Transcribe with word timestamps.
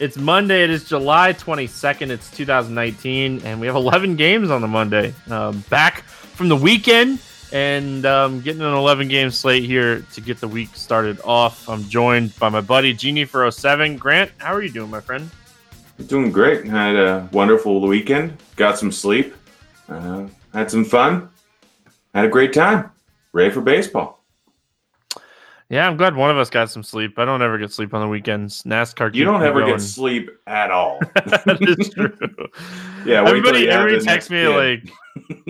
It's 0.00 0.16
Monday. 0.16 0.64
It 0.64 0.70
is 0.70 0.84
July 0.84 1.34
22nd. 1.34 2.08
It's 2.08 2.30
2019, 2.30 3.42
and 3.44 3.60
we 3.60 3.66
have 3.66 3.76
11 3.76 4.16
games 4.16 4.48
on 4.50 4.62
the 4.62 4.66
Monday. 4.66 5.12
Um, 5.28 5.62
back 5.68 6.04
from 6.04 6.48
the 6.48 6.56
weekend 6.56 7.18
and 7.52 8.06
um, 8.06 8.40
getting 8.40 8.62
an 8.62 8.72
11 8.72 9.08
game 9.08 9.30
slate 9.30 9.62
here 9.62 10.00
to 10.14 10.22
get 10.22 10.40
the 10.40 10.48
week 10.48 10.70
started 10.74 11.20
off. 11.22 11.68
I'm 11.68 11.86
joined 11.90 12.34
by 12.38 12.48
my 12.48 12.62
buddy 12.62 12.94
Genie 12.94 13.26
for 13.26 13.50
07. 13.50 13.98
Grant, 13.98 14.30
how 14.38 14.54
are 14.54 14.62
you 14.62 14.70
doing, 14.70 14.88
my 14.88 15.00
friend? 15.00 15.28
Doing 16.06 16.32
great. 16.32 16.66
Had 16.66 16.96
a 16.96 17.28
wonderful 17.30 17.82
weekend. 17.82 18.38
Got 18.56 18.78
some 18.78 18.90
sleep. 18.90 19.34
Uh, 19.86 20.28
had 20.54 20.70
some 20.70 20.86
fun. 20.86 21.28
Had 22.14 22.24
a 22.24 22.28
great 22.28 22.54
time. 22.54 22.90
Ready 23.34 23.50
for 23.50 23.60
baseball. 23.60 24.19
Yeah, 25.70 25.86
I'm 25.86 25.96
glad 25.96 26.16
one 26.16 26.32
of 26.32 26.36
us 26.36 26.50
got 26.50 26.68
some 26.68 26.82
sleep. 26.82 27.16
I 27.16 27.24
don't 27.24 27.42
ever 27.42 27.56
get 27.56 27.70
sleep 27.70 27.94
on 27.94 28.00
the 28.00 28.08
weekends. 28.08 28.64
NASCAR. 28.64 29.14
You 29.14 29.24
don't 29.24 29.44
ever 29.44 29.60
going. 29.60 29.74
get 29.74 29.80
sleep 29.80 30.28
at 30.48 30.72
all. 30.72 30.98
that 31.14 31.58
is 31.60 31.90
true. 31.90 32.12
yeah, 33.06 33.24
everybody, 33.24 33.70
everybody 33.70 34.04
texts 34.04 34.32
me 34.32 34.48
like 34.48 34.90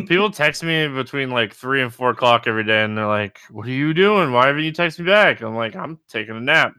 people 0.06 0.30
text 0.30 0.62
me 0.62 0.88
between 0.88 1.30
like 1.30 1.54
three 1.54 1.80
and 1.80 1.92
four 1.92 2.10
o'clock 2.10 2.46
every 2.46 2.64
day, 2.64 2.84
and 2.84 2.98
they're 2.98 3.06
like, 3.06 3.40
"What 3.50 3.66
are 3.66 3.70
you 3.70 3.94
doing? 3.94 4.30
Why 4.30 4.48
haven't 4.48 4.62
you 4.62 4.72
texted 4.72 5.00
me 5.00 5.06
back?" 5.06 5.40
I'm 5.40 5.56
like, 5.56 5.74
"I'm 5.74 5.98
taking 6.06 6.36
a 6.36 6.40
nap." 6.40 6.74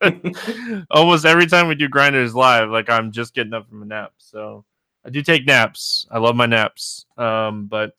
Almost 0.92 1.26
every 1.26 1.48
time 1.48 1.66
we 1.66 1.74
do 1.74 1.88
grinders 1.88 2.36
live, 2.36 2.70
like 2.70 2.88
I'm 2.88 3.10
just 3.10 3.34
getting 3.34 3.52
up 3.52 3.68
from 3.68 3.82
a 3.82 3.86
nap. 3.86 4.12
So 4.18 4.64
I 5.04 5.10
do 5.10 5.22
take 5.22 5.44
naps. 5.44 6.06
I 6.08 6.18
love 6.18 6.36
my 6.36 6.46
naps. 6.46 7.04
Um, 7.18 7.66
but 7.66 7.94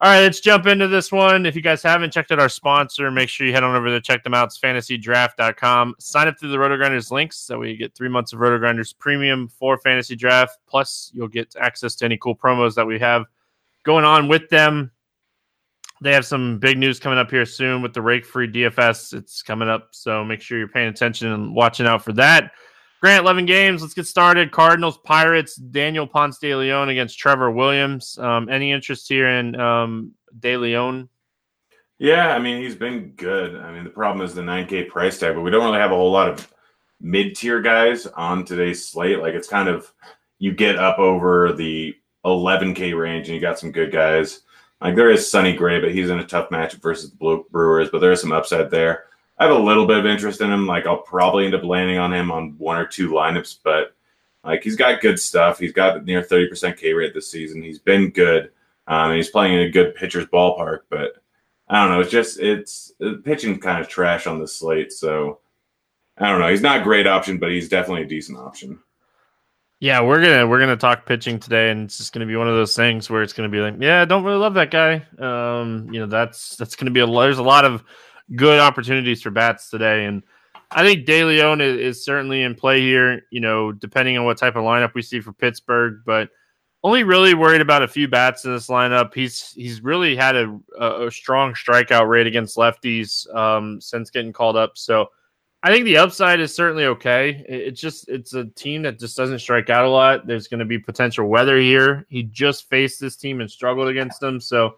all 0.00 0.12
right, 0.12 0.20
let's 0.20 0.38
jump 0.38 0.66
into 0.66 0.86
this 0.86 1.10
one. 1.10 1.44
If 1.44 1.56
you 1.56 1.62
guys 1.62 1.82
haven't 1.82 2.12
checked 2.12 2.30
out 2.30 2.38
our 2.38 2.48
sponsor, 2.48 3.10
make 3.10 3.28
sure 3.28 3.48
you 3.48 3.52
head 3.52 3.64
on 3.64 3.74
over 3.74 3.90
there, 3.90 4.00
check 4.00 4.22
them 4.22 4.32
out. 4.32 4.46
It's 4.46 4.58
fantasydraft.com. 4.60 5.96
Sign 5.98 6.28
up 6.28 6.38
through 6.38 6.50
the 6.50 6.56
RotoGrinders 6.56 7.10
links 7.10 7.36
so 7.36 7.58
we 7.58 7.76
get 7.76 7.96
three 7.96 8.08
months 8.08 8.32
of 8.32 8.38
RotoGrinders 8.38 8.96
premium 8.96 9.48
for 9.48 9.76
fantasy 9.78 10.14
draft. 10.14 10.58
Plus, 10.68 11.10
you'll 11.12 11.26
get 11.26 11.56
access 11.60 11.96
to 11.96 12.04
any 12.04 12.16
cool 12.16 12.36
promos 12.36 12.76
that 12.76 12.86
we 12.86 13.00
have 13.00 13.24
going 13.82 14.04
on 14.04 14.28
with 14.28 14.48
them. 14.50 14.92
They 16.00 16.12
have 16.12 16.26
some 16.26 16.60
big 16.60 16.78
news 16.78 17.00
coming 17.00 17.18
up 17.18 17.28
here 17.28 17.44
soon 17.44 17.82
with 17.82 17.92
the 17.92 18.02
rake 18.02 18.24
free 18.24 18.46
DFS. 18.46 19.14
It's 19.14 19.42
coming 19.42 19.68
up, 19.68 19.88
so 19.90 20.24
make 20.24 20.40
sure 20.40 20.58
you're 20.58 20.68
paying 20.68 20.90
attention 20.90 21.32
and 21.32 21.56
watching 21.56 21.86
out 21.86 22.04
for 22.04 22.12
that. 22.12 22.52
Grant, 23.00 23.22
11 23.22 23.46
games. 23.46 23.80
Let's 23.80 23.94
get 23.94 24.06
started. 24.06 24.50
Cardinals, 24.50 24.98
Pirates, 24.98 25.54
Daniel 25.54 26.06
Ponce 26.06 26.38
de 26.38 26.54
Leon 26.54 26.88
against 26.88 27.18
Trevor 27.18 27.50
Williams. 27.50 28.18
Um, 28.18 28.48
any 28.48 28.72
interest 28.72 29.08
here 29.08 29.28
in 29.28 29.58
um, 29.60 30.12
de 30.40 30.56
Leon? 30.56 31.08
Yeah, 31.98 32.34
I 32.34 32.38
mean, 32.38 32.62
he's 32.62 32.74
been 32.74 33.10
good. 33.10 33.56
I 33.56 33.72
mean, 33.72 33.84
the 33.84 33.90
problem 33.90 34.24
is 34.24 34.34
the 34.34 34.42
9K 34.42 34.88
price 34.88 35.18
tag, 35.18 35.34
but 35.34 35.42
we 35.42 35.50
don't 35.50 35.64
really 35.64 35.78
have 35.78 35.92
a 35.92 35.96
whole 35.96 36.10
lot 36.10 36.28
of 36.28 36.52
mid 37.00 37.36
tier 37.36 37.60
guys 37.60 38.06
on 38.06 38.44
today's 38.44 38.86
slate. 38.86 39.20
Like, 39.20 39.34
it's 39.34 39.48
kind 39.48 39.68
of 39.68 39.92
you 40.38 40.52
get 40.52 40.76
up 40.76 40.98
over 40.98 41.52
the 41.52 41.94
11K 42.24 42.98
range 42.98 43.28
and 43.28 43.34
you 43.34 43.40
got 43.40 43.58
some 43.58 43.72
good 43.72 43.92
guys. 43.92 44.40
Like, 44.80 44.96
there 44.96 45.10
is 45.10 45.28
Sonny 45.28 45.54
Gray, 45.54 45.80
but 45.80 45.92
he's 45.92 46.10
in 46.10 46.18
a 46.18 46.26
tough 46.26 46.50
matchup 46.50 46.82
versus 46.82 47.10
the 47.10 47.44
Brewers, 47.50 47.90
but 47.90 48.00
there 48.00 48.12
is 48.12 48.20
some 48.20 48.32
upside 48.32 48.70
there. 48.70 49.07
I 49.38 49.46
have 49.46 49.56
a 49.56 49.58
little 49.58 49.86
bit 49.86 49.98
of 49.98 50.06
interest 50.06 50.40
in 50.40 50.50
him. 50.50 50.66
Like 50.66 50.86
I'll 50.86 50.98
probably 50.98 51.44
end 51.44 51.54
up 51.54 51.64
landing 51.64 51.98
on 51.98 52.12
him 52.12 52.30
on 52.30 52.56
one 52.58 52.76
or 52.76 52.86
two 52.86 53.10
lineups, 53.10 53.58
but 53.62 53.94
like 54.44 54.62
he's 54.62 54.76
got 54.76 55.00
good 55.00 55.20
stuff. 55.20 55.58
He's 55.58 55.72
got 55.72 56.04
near 56.04 56.22
30% 56.22 56.76
K 56.76 56.92
rate 56.92 57.14
this 57.14 57.30
season. 57.30 57.62
He's 57.62 57.78
been 57.78 58.10
good. 58.10 58.50
Um, 58.86 59.14
he's 59.14 59.30
playing 59.30 59.54
in 59.54 59.60
a 59.60 59.70
good 59.70 59.94
pitcher's 59.94 60.26
ballpark, 60.26 60.80
but 60.90 61.16
I 61.68 61.82
don't 61.82 61.92
know. 61.92 62.00
It's 62.00 62.10
just 62.10 62.40
it's 62.40 62.92
pitching 63.24 63.60
kind 63.60 63.80
of 63.80 63.88
trash 63.88 64.26
on 64.26 64.40
the 64.40 64.48
slate. 64.48 64.92
So 64.92 65.40
I 66.16 66.30
don't 66.30 66.40
know. 66.40 66.48
He's 66.48 66.62
not 66.62 66.80
a 66.80 66.84
great 66.84 67.06
option, 67.06 67.38
but 67.38 67.50
he's 67.50 67.68
definitely 67.68 68.02
a 68.02 68.08
decent 68.08 68.38
option. 68.38 68.80
Yeah, 69.80 70.00
we're 70.00 70.20
gonna 70.20 70.46
we're 70.46 70.58
gonna 70.58 70.76
talk 70.76 71.06
pitching 71.06 71.38
today, 71.38 71.70
and 71.70 71.84
it's 71.84 71.98
just 71.98 72.12
gonna 72.12 72.26
be 72.26 72.34
one 72.34 72.48
of 72.48 72.54
those 72.54 72.74
things 72.74 73.08
where 73.08 73.22
it's 73.22 73.32
gonna 73.32 73.48
be 73.48 73.60
like, 73.60 73.74
yeah, 73.78 74.02
I 74.02 74.06
don't 74.06 74.24
really 74.24 74.38
love 74.38 74.54
that 74.54 74.72
guy. 74.72 75.06
Um, 75.18 75.88
you 75.92 76.00
know, 76.00 76.06
that's 76.06 76.56
that's 76.56 76.74
gonna 76.74 76.90
be 76.90 76.98
a 76.98 77.06
there's 77.06 77.38
a 77.38 77.44
lot 77.44 77.64
of 77.64 77.84
good 78.36 78.60
opportunities 78.60 79.22
for 79.22 79.30
bats 79.30 79.70
today. 79.70 80.04
And 80.04 80.22
I 80.70 80.82
think 80.82 81.06
De 81.06 81.24
Leon 81.24 81.60
is, 81.60 81.78
is, 81.78 82.04
certainly 82.04 82.42
in 82.42 82.54
play 82.54 82.80
here, 82.80 83.22
you 83.30 83.40
know, 83.40 83.72
depending 83.72 84.18
on 84.18 84.24
what 84.24 84.36
type 84.36 84.56
of 84.56 84.64
lineup 84.64 84.94
we 84.94 85.02
see 85.02 85.20
for 85.20 85.32
Pittsburgh, 85.32 86.02
but 86.04 86.28
only 86.84 87.02
really 87.02 87.34
worried 87.34 87.60
about 87.60 87.82
a 87.82 87.88
few 87.88 88.06
bats 88.06 88.44
in 88.44 88.52
this 88.52 88.68
lineup. 88.68 89.14
He's 89.14 89.52
he's 89.52 89.82
really 89.82 90.14
had 90.14 90.36
a, 90.36 90.58
a 90.80 91.10
strong 91.10 91.54
strikeout 91.54 92.08
rate 92.08 92.26
against 92.26 92.56
lefties 92.56 93.32
um, 93.34 93.80
since 93.80 94.10
getting 94.10 94.32
called 94.32 94.56
up. 94.56 94.78
So 94.78 95.08
I 95.62 95.72
think 95.72 95.86
the 95.86 95.96
upside 95.96 96.38
is 96.38 96.54
certainly 96.54 96.84
okay. 96.84 97.44
It's 97.48 97.80
just 97.80 98.08
it's 98.08 98.34
a 98.34 98.44
team 98.44 98.82
that 98.82 98.98
just 98.98 99.16
doesn't 99.16 99.40
strike 99.40 99.70
out 99.70 99.86
a 99.86 99.90
lot. 99.90 100.26
There's 100.26 100.46
going 100.46 100.60
to 100.60 100.64
be 100.64 100.78
potential 100.78 101.26
weather 101.26 101.58
here. 101.58 102.06
He 102.08 102.22
just 102.24 102.68
faced 102.68 103.00
this 103.00 103.16
team 103.16 103.40
and 103.40 103.50
struggled 103.50 103.88
against 103.88 104.20
them. 104.20 104.40
So 104.40 104.76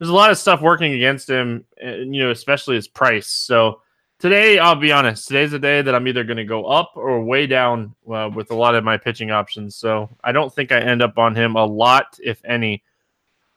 there's 0.00 0.08
a 0.08 0.14
lot 0.14 0.30
of 0.30 0.38
stuff 0.38 0.62
working 0.62 0.94
against 0.94 1.28
him, 1.28 1.66
and, 1.76 2.14
you 2.14 2.22
know, 2.22 2.30
especially 2.30 2.74
his 2.74 2.88
price. 2.88 3.26
So 3.26 3.82
today, 4.18 4.58
I'll 4.58 4.74
be 4.74 4.92
honest, 4.92 5.28
today's 5.28 5.50
the 5.50 5.58
day 5.58 5.82
that 5.82 5.94
I'm 5.94 6.08
either 6.08 6.24
going 6.24 6.38
to 6.38 6.44
go 6.44 6.64
up 6.64 6.92
or 6.96 7.22
way 7.22 7.46
down 7.46 7.94
uh, 8.10 8.30
with 8.34 8.50
a 8.50 8.54
lot 8.54 8.74
of 8.74 8.82
my 8.82 8.96
pitching 8.96 9.30
options. 9.30 9.76
So 9.76 10.08
I 10.24 10.32
don't 10.32 10.52
think 10.52 10.72
I 10.72 10.80
end 10.80 11.02
up 11.02 11.18
on 11.18 11.36
him 11.36 11.54
a 11.54 11.66
lot, 11.66 12.18
if 12.18 12.42
any. 12.46 12.82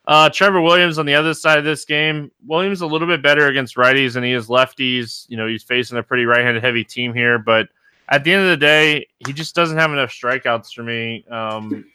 Uh, 0.05 0.29
Trevor 0.29 0.59
Williams 0.59 0.99
on 0.99 1.05
the 1.05 1.15
other 1.15 1.33
side 1.33 1.59
of 1.59 1.63
this 1.63 1.85
game. 1.85 2.29
Williams 2.45 2.81
a 2.81 2.87
little 2.87 3.07
bit 3.07 3.23
better 3.23 3.47
against 3.47 3.77
righties 3.77 4.15
than 4.15 4.23
he 4.25 4.33
is 4.33 4.47
lefties. 4.47 5.25
You 5.29 5.37
know, 5.37 5.47
he's 5.47 5.63
facing 5.63 5.97
a 5.97 6.03
pretty 6.03 6.25
right-handed 6.25 6.61
heavy 6.61 6.83
team 6.83 7.13
here, 7.13 7.39
but 7.39 7.69
at 8.09 8.25
the 8.25 8.33
end 8.33 8.43
of 8.43 8.49
the 8.49 8.57
day, 8.57 9.07
he 9.25 9.31
just 9.31 9.55
doesn't 9.55 9.77
have 9.77 9.93
enough 9.93 10.09
strikeouts 10.09 10.73
for 10.73 10.83
me. 10.83 11.25
Um, 11.31 11.85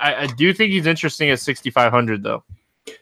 I, 0.00 0.14
I 0.14 0.26
do 0.26 0.52
think 0.52 0.70
he's 0.70 0.86
interesting 0.86 1.30
at 1.30 1.40
6,500 1.40 2.22
though. 2.22 2.44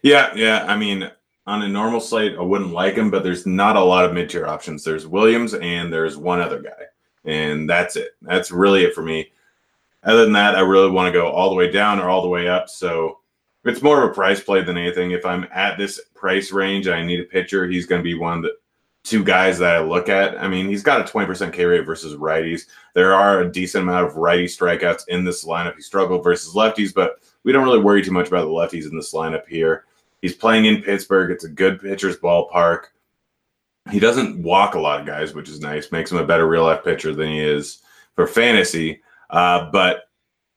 Yeah, 0.05 0.35
yeah. 0.35 0.67
I 0.69 0.77
mean, 0.77 1.11
on 1.47 1.63
a 1.63 1.69
normal 1.69 1.99
slate, 1.99 2.37
I 2.37 2.43
wouldn't 2.43 2.73
like 2.73 2.95
him, 2.95 3.11
but 3.11 3.25
there's 3.25 3.47
not 3.47 3.77
a 3.77 3.83
lot 3.83 4.05
of 4.05 4.13
mid-tier 4.13 4.47
options. 4.47 4.85
There's 4.85 5.07
Williams 5.07 5.55
and 5.55 5.91
there's 5.91 6.19
one 6.19 6.43
other 6.43 6.61
guy, 6.61 6.85
and 7.25 7.69
that's 7.69 7.97
it. 7.97 8.11
That's 8.21 8.51
really 8.51 8.85
it 8.85 8.95
for 8.95 9.01
me. 9.01 9.33
Other 10.03 10.25
than 10.25 10.35
that, 10.35 10.57
I 10.57 10.61
really 10.61 10.91
want 10.91 11.07
to 11.07 11.19
go 11.19 11.29
all 11.29 11.49
the 11.49 11.57
way 11.57 11.71
down 11.71 12.01
or 12.01 12.11
all 12.11 12.21
the 12.21 12.29
way 12.29 12.49
up. 12.49 12.69
So 12.69 13.21
it's 13.65 13.81
more 13.81 14.05
of 14.05 14.11
a 14.11 14.15
price 14.15 14.43
play 14.43 14.63
than 14.63 14.77
anything. 14.77 15.13
If 15.13 15.25
I'm 15.25 15.47
at 15.55 15.79
this 15.79 15.99
price 16.15 16.53
range 16.53 16.87
and 16.87 16.97
I 16.97 17.03
need 17.03 17.21
a 17.21 17.25
pitcher, 17.25 17.67
he's 17.67 17.87
going 17.87 18.01
to 18.01 18.05
be 18.05 18.13
one 18.13 18.37
of 18.37 18.43
the 18.43 18.57
two 19.05 19.25
guys 19.25 19.59
that 19.59 19.77
I 19.77 19.81
look 19.81 20.11
at. 20.11 20.39
I 20.39 20.49
mean, 20.49 20.69
he's 20.69 20.83
got 20.83 21.01
a 21.01 21.11
20% 21.11 21.51
K 21.51 21.65
rate 21.65 21.87
versus 21.87 22.15
righties. 22.17 22.67
There 22.93 23.15
are 23.15 23.41
a 23.41 23.51
decent 23.51 23.85
amount 23.85 24.07
of 24.07 24.17
righty 24.17 24.45
strikeouts 24.45 25.09
in 25.09 25.25
this 25.25 25.47
lineup. 25.47 25.77
He 25.77 25.83
struggled 25.83 26.23
versus 26.23 26.55
lefties, 26.55 26.93
but 26.93 27.23
we 27.43 27.53
don't 27.53 27.65
really 27.65 27.81
worry 27.81 28.05
too 28.05 28.13
much 28.13 28.29
about 28.29 28.43
the 28.43 28.49
lefties 28.49 28.91
in 28.91 28.97
this 28.97 29.15
lineup 29.15 29.47
here. 29.47 29.85
He's 30.25 30.35
playing 30.35 30.65
in 30.65 30.81
Pittsburgh. 30.81 31.31
It's 31.31 31.45
a 31.45 31.51
good 31.51 31.83
pitcher's 31.83 32.17
ballpark. 32.17 32.85
He 33.91 34.01
doesn't 34.01 34.43
walk 34.43 34.75
a 34.75 34.81
lot 34.81 35.01
of 35.01 35.07
guys, 35.07 35.35
which 35.35 35.51
is 35.51 35.61
nice. 35.61 35.93
Makes 35.93 36.13
him 36.13 36.17
a 36.17 36.25
better 36.25 36.49
real 36.49 36.63
life 36.63 36.83
pitcher 36.83 37.15
than 37.15 37.29
he 37.29 37.41
is 37.41 37.83
for 38.15 38.27
fantasy. 38.27 39.03
Uh, 39.29 39.71
but 39.71 40.09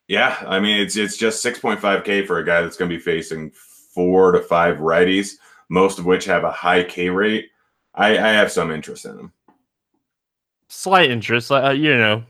yeah, 0.06 0.42
I 0.46 0.58
mean, 0.58 0.80
it's 0.80 0.96
it's 0.96 1.18
just 1.18 1.44
6.5K 1.44 2.26
for 2.26 2.38
a 2.38 2.46
guy 2.46 2.62
that's 2.62 2.78
going 2.78 2.90
to 2.90 2.96
be 2.96 3.02
facing 3.02 3.50
four 3.50 4.32
to 4.32 4.40
five 4.40 4.78
righties, 4.78 5.32
most 5.68 5.98
of 5.98 6.06
which 6.06 6.24
have 6.24 6.44
a 6.44 6.50
high 6.50 6.82
K 6.82 7.10
rate. 7.10 7.50
I, 7.94 8.12
I 8.12 8.28
have 8.28 8.50
some 8.50 8.70
interest 8.70 9.04
in 9.04 9.18
him. 9.18 9.32
Slight 10.68 11.10
interest, 11.10 11.52
uh, 11.52 11.72
you 11.72 11.94
know. 11.94 12.24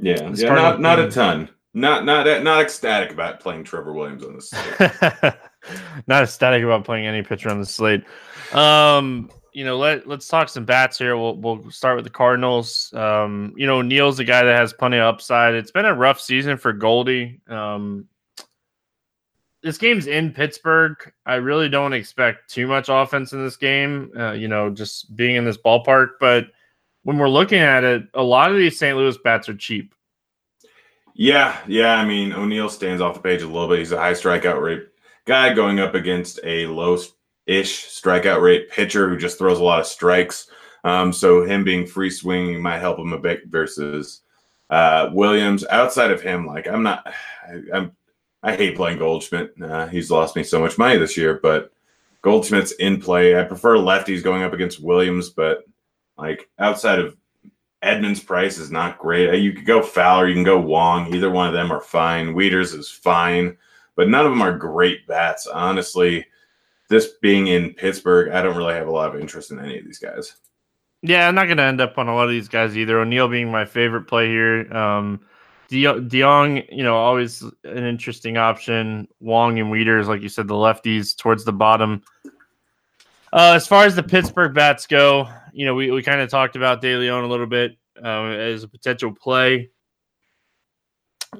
Yeah, 0.00 0.32
yeah 0.34 0.52
not 0.52 0.80
not 0.80 0.98
a 0.98 1.12
ton. 1.12 1.48
Not 1.78 2.04
not 2.04 2.42
not 2.42 2.60
ecstatic 2.60 3.12
about 3.12 3.40
playing 3.40 3.64
Trevor 3.64 3.92
Williams 3.92 4.24
on 4.24 4.34
this. 4.34 4.52
not 6.06 6.22
ecstatic 6.24 6.64
about 6.64 6.84
playing 6.84 7.06
any 7.06 7.22
pitcher 7.22 7.50
on 7.50 7.60
the 7.60 7.66
slate. 7.66 8.04
Um, 8.52 9.30
you 9.52 9.64
know, 9.64 9.78
let 9.78 10.06
let's 10.06 10.26
talk 10.26 10.48
some 10.48 10.64
bats 10.64 10.98
here. 10.98 11.16
We'll 11.16 11.36
we'll 11.36 11.70
start 11.70 11.96
with 11.96 12.04
the 12.04 12.10
Cardinals. 12.10 12.92
Um, 12.94 13.54
you 13.56 13.66
know, 13.66 13.80
Neil's 13.82 14.18
a 14.18 14.24
guy 14.24 14.42
that 14.44 14.58
has 14.58 14.72
plenty 14.72 14.98
of 14.98 15.04
upside. 15.04 15.54
It's 15.54 15.70
been 15.70 15.84
a 15.84 15.94
rough 15.94 16.20
season 16.20 16.56
for 16.56 16.72
Goldie. 16.72 17.40
Um, 17.48 18.06
this 19.62 19.78
game's 19.78 20.06
in 20.06 20.32
Pittsburgh. 20.32 20.96
I 21.26 21.36
really 21.36 21.68
don't 21.68 21.92
expect 21.92 22.50
too 22.50 22.66
much 22.66 22.88
offense 22.88 23.32
in 23.32 23.44
this 23.44 23.56
game. 23.56 24.10
Uh, 24.16 24.32
you 24.32 24.48
know, 24.48 24.70
just 24.70 25.14
being 25.14 25.36
in 25.36 25.44
this 25.44 25.58
ballpark. 25.58 26.10
But 26.18 26.46
when 27.02 27.18
we're 27.18 27.28
looking 27.28 27.60
at 27.60 27.84
it, 27.84 28.02
a 28.14 28.22
lot 28.22 28.50
of 28.50 28.56
these 28.56 28.78
St. 28.78 28.96
Louis 28.96 29.16
bats 29.18 29.48
are 29.48 29.56
cheap. 29.56 29.94
Yeah, 31.20 31.58
yeah. 31.66 31.96
I 31.96 32.04
mean, 32.04 32.32
O'Neill 32.32 32.68
stands 32.68 33.02
off 33.02 33.14
the 33.14 33.20
page 33.20 33.42
a 33.42 33.46
little 33.46 33.66
bit. 33.66 33.80
He's 33.80 33.90
a 33.90 33.98
high 33.98 34.12
strikeout 34.12 34.62
rate 34.62 34.86
guy 35.24 35.52
going 35.52 35.80
up 35.80 35.96
against 35.96 36.38
a 36.44 36.66
low 36.66 36.96
ish 37.44 37.86
strikeout 37.86 38.40
rate 38.40 38.70
pitcher 38.70 39.08
who 39.08 39.16
just 39.16 39.36
throws 39.36 39.58
a 39.58 39.64
lot 39.64 39.80
of 39.80 39.86
strikes. 39.86 40.48
Um, 40.84 41.12
so 41.12 41.44
him 41.44 41.64
being 41.64 41.88
free 41.88 42.08
swinging 42.08 42.62
might 42.62 42.78
help 42.78 43.00
him 43.00 43.12
a 43.12 43.18
bit 43.18 43.40
versus 43.48 44.20
uh, 44.70 45.10
Williams. 45.12 45.66
Outside 45.66 46.12
of 46.12 46.22
him, 46.22 46.46
like 46.46 46.68
I'm 46.68 46.84
not, 46.84 47.04
I, 47.48 47.62
I'm, 47.74 47.96
I 48.44 48.54
hate 48.54 48.76
playing 48.76 48.98
Goldschmidt. 48.98 49.60
Uh, 49.60 49.88
he's 49.88 50.12
lost 50.12 50.36
me 50.36 50.44
so 50.44 50.60
much 50.60 50.78
money 50.78 50.98
this 50.98 51.16
year, 51.16 51.40
but 51.42 51.72
Goldschmidt's 52.22 52.72
in 52.72 53.00
play. 53.00 53.36
I 53.36 53.42
prefer 53.42 53.76
lefties 53.76 54.22
going 54.22 54.44
up 54.44 54.52
against 54.52 54.80
Williams, 54.80 55.30
but 55.30 55.64
like 56.16 56.48
outside 56.60 57.00
of 57.00 57.16
Edman's 57.82 58.20
price 58.20 58.58
is 58.58 58.70
not 58.70 58.98
great. 58.98 59.30
Uh, 59.30 59.34
you 59.34 59.52
could 59.52 59.66
go 59.66 59.82
Fowler, 59.82 60.26
you 60.26 60.34
can 60.34 60.44
go 60.44 60.58
Wong. 60.58 61.14
Either 61.14 61.30
one 61.30 61.46
of 61.46 61.52
them 61.52 61.70
are 61.70 61.80
fine. 61.80 62.34
Wieters 62.34 62.76
is 62.76 62.90
fine, 62.90 63.56
but 63.94 64.08
none 64.08 64.26
of 64.26 64.32
them 64.32 64.42
are 64.42 64.56
great 64.56 65.06
bats. 65.06 65.46
Honestly, 65.46 66.26
this 66.88 67.12
being 67.20 67.48
in 67.48 67.74
Pittsburgh, 67.74 68.32
I 68.32 68.42
don't 68.42 68.56
really 68.56 68.74
have 68.74 68.88
a 68.88 68.92
lot 68.92 69.14
of 69.14 69.20
interest 69.20 69.50
in 69.50 69.60
any 69.60 69.78
of 69.78 69.84
these 69.84 69.98
guys. 69.98 70.36
Yeah, 71.02 71.28
I'm 71.28 71.34
not 71.34 71.46
going 71.46 71.58
to 71.58 71.62
end 71.62 71.80
up 71.80 71.96
on 71.98 72.08
a 72.08 72.14
lot 72.14 72.24
of 72.24 72.30
these 72.30 72.48
guys 72.48 72.76
either. 72.76 72.98
O'Neill 72.98 73.28
being 73.28 73.50
my 73.52 73.64
favorite 73.64 74.08
play 74.08 74.26
here. 74.26 74.72
Um, 74.74 75.20
De- 75.68 76.66
you 76.72 76.82
know, 76.82 76.96
always 76.96 77.42
an 77.42 77.84
interesting 77.84 78.36
option. 78.36 79.06
Wong 79.20 79.58
and 79.58 79.70
Wieters, 79.70 80.06
like 80.06 80.22
you 80.22 80.28
said, 80.28 80.48
the 80.48 80.54
lefties 80.54 81.16
towards 81.16 81.44
the 81.44 81.52
bottom. 81.52 82.02
Uh, 83.32 83.52
as 83.54 83.66
far 83.66 83.84
as 83.84 83.94
the 83.94 84.02
Pittsburgh 84.02 84.54
bats 84.54 84.86
go, 84.86 85.28
you 85.58 85.64
know, 85.64 85.74
we, 85.74 85.90
we 85.90 86.04
kind 86.04 86.20
of 86.20 86.30
talked 86.30 86.54
about 86.54 86.80
De 86.80 86.94
Leon 86.94 87.24
a 87.24 87.26
little 87.26 87.44
bit 87.44 87.76
uh, 88.00 88.26
as 88.26 88.62
a 88.62 88.68
potential 88.68 89.12
play. 89.12 89.70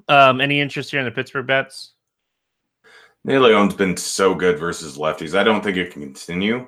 Um, 0.08 0.40
any 0.40 0.60
interest 0.60 0.90
here 0.90 0.98
in 0.98 1.06
the 1.06 1.12
Pittsburgh 1.12 1.46
bats? 1.46 1.92
Leon's 3.24 3.74
been 3.74 3.96
so 3.96 4.34
good 4.34 4.58
versus 4.58 4.98
lefties. 4.98 5.38
I 5.38 5.44
don't 5.44 5.62
think 5.62 5.76
it 5.76 5.92
can 5.92 6.02
continue, 6.02 6.66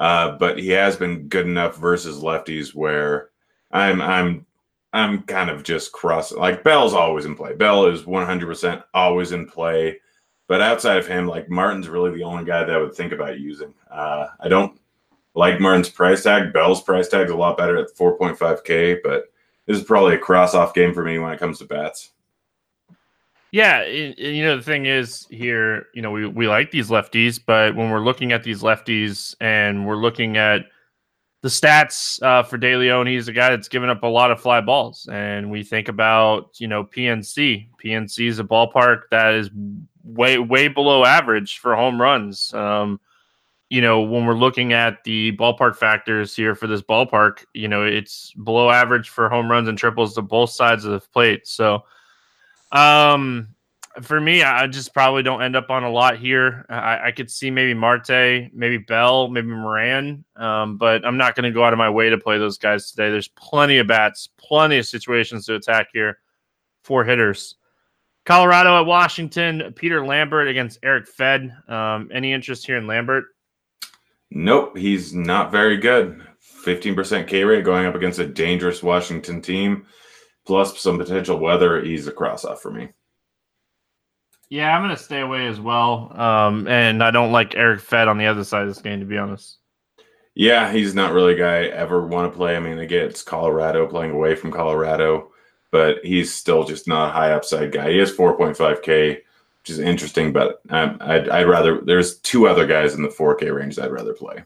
uh, 0.00 0.38
but 0.38 0.58
he 0.58 0.70
has 0.70 0.96
been 0.96 1.28
good 1.28 1.46
enough 1.46 1.76
versus 1.76 2.22
lefties 2.22 2.74
where 2.74 3.28
I'm 3.72 4.00
I'm 4.00 4.46
I'm 4.94 5.22
kind 5.24 5.50
of 5.50 5.64
just 5.64 5.92
cross 5.92 6.32
like 6.32 6.64
Bell's 6.64 6.94
always 6.94 7.26
in 7.26 7.36
play. 7.36 7.54
Bell 7.54 7.84
is 7.88 8.04
100% 8.04 8.82
always 8.94 9.32
in 9.32 9.46
play, 9.46 10.00
but 10.48 10.62
outside 10.62 10.96
of 10.96 11.06
him, 11.06 11.26
like 11.26 11.50
Martin's 11.50 11.90
really 11.90 12.16
the 12.16 12.24
only 12.24 12.46
guy 12.46 12.64
that 12.64 12.74
I 12.74 12.78
would 12.78 12.94
think 12.94 13.12
about 13.12 13.38
using. 13.38 13.74
Uh, 13.90 14.28
I 14.40 14.48
don't 14.48 14.80
like 15.36 15.60
Martin's 15.60 15.90
price 15.90 16.22
tag. 16.22 16.52
Bell's 16.52 16.82
price 16.82 17.08
tag 17.08 17.26
is 17.26 17.32
a 17.32 17.36
lot 17.36 17.58
better 17.58 17.76
at 17.76 17.94
4.5k, 17.94 18.98
but 19.04 19.30
this 19.66 19.76
is 19.76 19.84
probably 19.84 20.14
a 20.14 20.18
cross 20.18 20.54
off 20.54 20.74
game 20.74 20.94
for 20.94 21.04
me 21.04 21.18
when 21.18 21.32
it 21.32 21.38
comes 21.38 21.58
to 21.58 21.66
bats. 21.66 22.10
Yeah, 23.52 23.84
you 23.86 24.44
know 24.44 24.56
the 24.56 24.62
thing 24.62 24.86
is 24.86 25.26
here, 25.30 25.86
you 25.94 26.02
know, 26.02 26.10
we 26.10 26.26
we 26.26 26.48
like 26.48 26.72
these 26.72 26.90
lefties, 26.90 27.40
but 27.44 27.76
when 27.76 27.90
we're 27.90 28.04
looking 28.04 28.32
at 28.32 28.42
these 28.42 28.60
lefties 28.60 29.34
and 29.40 29.86
we're 29.86 29.96
looking 29.96 30.36
at 30.36 30.62
the 31.42 31.48
stats 31.48 32.20
uh, 32.22 32.42
for 32.42 32.58
De 32.58 32.76
Leon, 32.76 33.06
he's 33.06 33.28
a 33.28 33.32
guy 33.32 33.50
that's 33.50 33.68
given 33.68 33.88
up 33.88 34.02
a 34.02 34.06
lot 34.06 34.30
of 34.30 34.40
fly 34.40 34.60
balls, 34.60 35.08
and 35.10 35.50
we 35.50 35.62
think 35.62 35.88
about 35.88 36.58
you 36.58 36.66
know 36.66 36.84
PNC. 36.84 37.68
PNC 37.82 38.26
is 38.26 38.40
a 38.40 38.44
ballpark 38.44 39.02
that 39.10 39.34
is 39.34 39.48
way 40.02 40.38
way 40.38 40.68
below 40.68 41.04
average 41.04 41.58
for 41.58 41.76
home 41.76 42.02
runs. 42.02 42.52
Um, 42.52 43.00
you 43.68 43.80
know, 43.80 44.00
when 44.00 44.26
we're 44.26 44.34
looking 44.34 44.72
at 44.72 45.02
the 45.04 45.36
ballpark 45.36 45.76
factors 45.76 46.36
here 46.36 46.54
for 46.54 46.66
this 46.66 46.82
ballpark, 46.82 47.44
you 47.52 47.66
know, 47.66 47.82
it's 47.82 48.32
below 48.44 48.70
average 48.70 49.08
for 49.08 49.28
home 49.28 49.50
runs 49.50 49.68
and 49.68 49.76
triples 49.76 50.14
to 50.14 50.22
both 50.22 50.50
sides 50.50 50.84
of 50.84 50.92
the 50.92 51.00
plate. 51.08 51.46
So 51.48 51.82
um, 52.70 53.48
for 54.02 54.20
me, 54.20 54.42
I 54.42 54.68
just 54.68 54.94
probably 54.94 55.24
don't 55.24 55.42
end 55.42 55.56
up 55.56 55.70
on 55.70 55.82
a 55.82 55.90
lot 55.90 56.16
here. 56.18 56.64
I, 56.68 57.08
I 57.08 57.10
could 57.10 57.30
see 57.30 57.50
maybe 57.50 57.74
Marte, 57.74 58.52
maybe 58.52 58.78
Bell, 58.78 59.28
maybe 59.28 59.48
Moran, 59.48 60.24
um, 60.36 60.76
but 60.76 61.04
I'm 61.04 61.16
not 61.16 61.34
going 61.34 61.44
to 61.44 61.50
go 61.50 61.64
out 61.64 61.72
of 61.72 61.78
my 61.78 61.90
way 61.90 62.08
to 62.08 62.18
play 62.18 62.38
those 62.38 62.58
guys 62.58 62.90
today. 62.90 63.10
There's 63.10 63.28
plenty 63.28 63.78
of 63.78 63.88
bats, 63.88 64.28
plenty 64.38 64.78
of 64.78 64.86
situations 64.86 65.46
to 65.46 65.56
attack 65.56 65.88
here. 65.92 66.18
Four 66.84 67.04
hitters. 67.04 67.56
Colorado 68.26 68.78
at 68.78 68.86
Washington. 68.86 69.72
Peter 69.74 70.04
Lambert 70.04 70.48
against 70.48 70.78
Erick 70.82 71.06
Fedde. 71.08 71.68
Um, 71.68 72.10
any 72.12 72.32
interest 72.32 72.66
here 72.66 72.76
in 72.76 72.86
Lambert? 72.86 73.24
Nope, 74.30 74.76
he's 74.76 75.14
not 75.14 75.52
very 75.52 75.76
good. 75.76 76.22
15% 76.64 77.26
K 77.28 77.44
rate 77.44 77.64
going 77.64 77.86
up 77.86 77.94
against 77.94 78.18
a 78.18 78.26
dangerous 78.26 78.82
Washington 78.82 79.40
team 79.40 79.86
plus 80.46 80.78
some 80.80 80.96
potential 80.96 81.38
weather, 81.38 81.82
he's 81.82 82.06
a 82.06 82.12
cross 82.12 82.44
off 82.44 82.62
for 82.62 82.70
me. 82.70 82.88
Yeah, 84.48 84.74
I'm 84.74 84.82
going 84.82 84.96
to 84.96 85.02
stay 85.02 85.20
away 85.20 85.48
as 85.48 85.60
well. 85.60 86.12
Um, 86.18 86.68
and 86.68 87.02
I 87.02 87.10
don't 87.10 87.32
like 87.32 87.56
Erick 87.56 87.80
Fedde 87.80 88.06
on 88.06 88.16
the 88.16 88.26
other 88.26 88.44
side 88.44 88.62
of 88.62 88.68
this 88.68 88.80
game, 88.80 89.00
to 89.00 89.06
be 89.06 89.18
honest. 89.18 89.58
Yeah, 90.34 90.70
he's 90.70 90.94
not 90.94 91.12
really 91.12 91.34
a 91.34 91.38
guy 91.38 91.56
I 91.56 91.64
ever 91.64 92.06
want 92.06 92.30
to 92.30 92.36
play. 92.36 92.56
I 92.56 92.60
mean, 92.60 92.78
again, 92.78 93.06
it's 93.06 93.22
Colorado 93.22 93.88
playing 93.88 94.12
away 94.12 94.36
from 94.36 94.52
Colorado, 94.52 95.32
but 95.72 96.04
he's 96.04 96.32
still 96.32 96.62
just 96.62 96.86
not 96.86 97.08
a 97.08 97.12
high 97.12 97.32
upside 97.32 97.72
guy. 97.72 97.90
He 97.90 97.98
has 97.98 98.12
4.5K, 98.12 99.18
which 99.66 99.72
is 99.72 99.80
interesting, 99.80 100.32
but 100.32 100.60
um, 100.70 100.96
I'd, 101.00 101.28
I'd 101.28 101.48
rather, 101.48 101.80
there's 101.80 102.18
two 102.18 102.46
other 102.46 102.68
guys 102.68 102.94
in 102.94 103.02
the 103.02 103.08
4K 103.08 103.52
range 103.52 103.80
I'd 103.80 103.90
rather 103.90 104.14
play. 104.14 104.44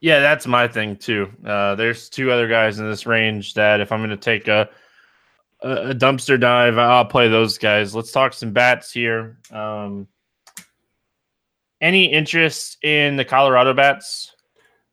Yeah, 0.00 0.18
that's 0.18 0.48
my 0.48 0.66
thing 0.66 0.96
too. 0.96 1.30
Uh, 1.46 1.76
there's 1.76 2.08
two 2.08 2.32
other 2.32 2.48
guys 2.48 2.80
in 2.80 2.90
this 2.90 3.06
range 3.06 3.54
that 3.54 3.80
if 3.80 3.92
I'm 3.92 4.00
going 4.00 4.10
to 4.10 4.16
take 4.16 4.48
a 4.48 4.68
a, 5.60 5.94
dumpster 5.94 6.40
dive. 6.40 6.76
I'll 6.76 7.04
play 7.04 7.28
those 7.28 7.56
guys. 7.56 7.94
Let's 7.94 8.10
talk 8.10 8.32
some 8.32 8.50
bats 8.50 8.90
here. 8.90 9.38
Um, 9.52 10.08
any 11.80 12.06
interest 12.06 12.82
in 12.82 13.14
the 13.14 13.24
Colorado 13.24 13.74
bats? 13.74 14.34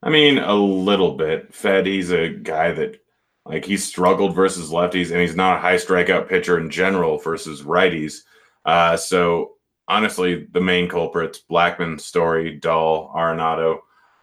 I 0.03 0.11
mean, 0.11 0.37
a 0.37 0.53
little 0.53 1.15
bit. 1.15 1.51
Fedde, 1.53 1.87
he's 1.87 2.11
a 2.11 2.29
guy 2.29 2.71
that 2.71 3.01
like 3.45 3.65
he's 3.65 3.83
struggled 3.83 4.35
versus 4.35 4.69
lefties, 4.69 5.09
and 5.09 5.19
he's 5.19 5.35
not 5.35 5.57
a 5.57 5.59
high 5.59 5.77
strikeout 5.77 6.29
pitcher 6.29 6.59
in 6.59 6.69
general 6.69 7.17
versus 7.17 7.63
righties. 7.63 8.21
Uh, 8.69 8.95
so 8.95 9.55
honestly, 9.87 10.47
the 10.51 10.61
main 10.61 10.87
culprits, 10.87 11.41
Blackmon, 11.49 11.99
Story, 11.99 12.57
Dahl, 12.57 13.11
Arenado, 13.15 13.79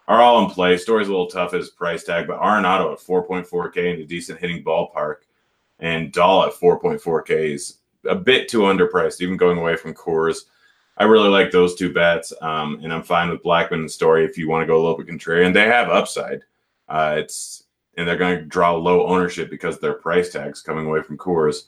are 0.06 0.20
all 0.20 0.44
in 0.44 0.50
play. 0.52 0.76
Story's 0.76 1.08
a 1.08 1.10
little 1.10 1.26
tough 1.26 1.52
as 1.52 1.70
price 1.70 2.04
tag, 2.04 2.28
but 2.28 2.38
Arenado 2.38 2.92
at 2.92 3.00
4.4K 3.00 3.94
in 3.94 4.00
a 4.02 4.04
decent 4.04 4.38
hitting 4.38 4.62
ballpark 4.62 5.16
and 5.80 6.12
Dahl 6.12 6.44
at 6.44 6.52
4.4K 6.52 7.54
is 7.54 7.78
a 8.08 8.14
bit 8.14 8.48
too 8.48 8.60
underpriced, 8.60 9.20
even 9.20 9.36
going 9.36 9.58
away 9.58 9.74
from 9.74 9.94
Coors. 9.94 10.42
I 10.96 11.04
really 11.06 11.28
like 11.28 11.50
those 11.50 11.74
two 11.74 11.92
bets, 11.92 12.32
um, 12.40 12.78
and 12.84 12.92
I'm 12.92 13.02
fine 13.02 13.30
with 13.30 13.42
Blackmon 13.42 13.80
and 13.80 13.90
Story 13.90 14.24
if 14.24 14.38
you 14.38 14.48
want 14.48 14.62
to 14.62 14.66
go 14.68 14.76
a 14.76 14.80
little 14.80 14.96
bit 14.96 15.08
contrarian. 15.08 15.54
They 15.54 15.64
have 15.64 15.88
upside. 15.88 16.42
Uh, 16.88 17.16
it's 17.18 17.64
and 17.96 18.06
they're 18.06 18.16
going 18.16 18.38
to 18.38 18.44
draw 18.44 18.76
low 18.76 19.08
ownership 19.08 19.50
because 19.50 19.80
their 19.80 19.94
price 19.94 20.30
tags 20.30 20.62
coming 20.62 20.86
away 20.86 21.02
from 21.02 21.18
Coors. 21.18 21.64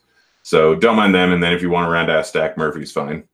So 0.48 0.74
don't 0.74 0.96
mind 0.96 1.14
them. 1.14 1.30
And 1.34 1.42
then 1.42 1.52
if 1.52 1.60
you 1.60 1.68
want 1.68 1.86
to 1.86 1.90
round 1.90 2.10
out 2.10 2.26
stack, 2.26 2.56
Murphy's 2.56 2.90
fine. 2.90 3.28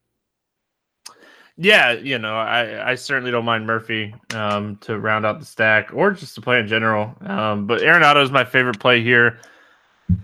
Yeah, 1.55 1.93
you 1.93 2.19
know, 2.19 2.35
I, 2.35 2.91
I 2.91 2.95
certainly 2.95 3.31
don't 3.31 3.45
mind 3.45 3.65
Murphy 3.65 4.13
um, 4.33 4.75
to 4.81 4.99
round 4.99 5.25
out 5.25 5.39
the 5.39 5.45
stack 5.45 5.93
or 5.93 6.11
just 6.11 6.35
to 6.35 6.41
play 6.41 6.59
in 6.59 6.67
general. 6.67 7.15
Um, 7.21 7.67
but 7.67 7.79
Arenado 7.79 8.21
is 8.21 8.31
my 8.31 8.43
favorite 8.43 8.81
play 8.81 9.01
here. 9.01 9.39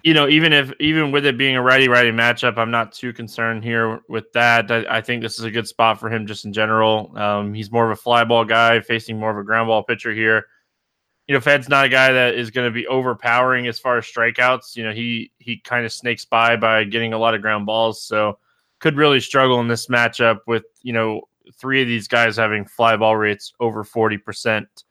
You 0.04 0.14
know, 0.14 0.28
even 0.28 0.52
if 0.52 0.74
even 0.82 1.14
with 1.14 1.26
it 1.26 1.38
being 1.38 1.56
a 1.56 1.62
righty 1.62 1.88
righty 1.88 2.12
matchup, 2.12 2.58
I'm 2.58 2.72
not 2.72 2.92
too 2.92 3.14
concerned 3.14 3.64
here 3.64 4.02
with 4.10 4.30
that. 4.34 4.70
I, 4.70 4.98
I, 4.98 5.02
think 5.02 5.24
this 5.24 5.40
is 5.40 5.46
a 5.46 5.50
good 5.50 5.70
spot 5.70 5.98
for 5.98 6.10
him 6.10 6.28
just 6.28 6.44
in 6.44 6.52
general. 6.52 7.18
Um, 7.18 7.54
he's 7.54 7.72
more 7.72 7.90
of 7.90 7.98
a 7.98 8.02
fly 8.02 8.26
ball 8.26 8.44
guy, 8.44 8.82
facing 8.82 9.18
more 9.18 9.32
of 9.32 9.38
a 9.38 9.46
ground 9.46 9.68
ball 9.70 9.82
pitcher 9.82 10.14
here. 10.14 10.46
You 11.32 11.38
know, 11.38 11.40
Fedde's 11.40 11.70
not 11.70 11.86
a 11.86 11.88
guy 11.88 12.12
that 12.12 12.36
is 12.36 12.52
going 12.52 12.68
to 12.68 12.74
be 12.74 12.86
overpowering 12.88 13.66
as 13.68 13.80
far 13.80 13.98
as 13.98 14.04
strikeouts. 14.04 14.76
You 14.76 14.84
know, 14.84 14.92
he 14.92 15.32
he 15.40 15.60
kind 15.60 15.86
of 15.86 15.94
snakes 15.94 16.26
by 16.26 16.58
by 16.58 16.84
getting 16.84 17.14
a 17.14 17.18
lot 17.18 17.34
of 17.34 17.42
ground 17.42 17.66
balls, 17.66 18.04
so 18.04 18.38
could 18.80 18.98
really 18.98 19.22
struggle 19.22 19.62
in 19.62 19.70
this 19.70 19.88
matchup 19.88 20.40
with 20.46 20.66
you 20.82 20.92
know 20.92 21.22
three 21.54 21.82
of 21.82 21.88
these 21.88 22.10
guys 22.10 22.36
having 22.36 22.66
fly 22.66 22.98
ball 22.98 23.16
rates 23.16 23.54
over 23.62 23.86
forty 23.86 24.18
percent. 24.18 24.84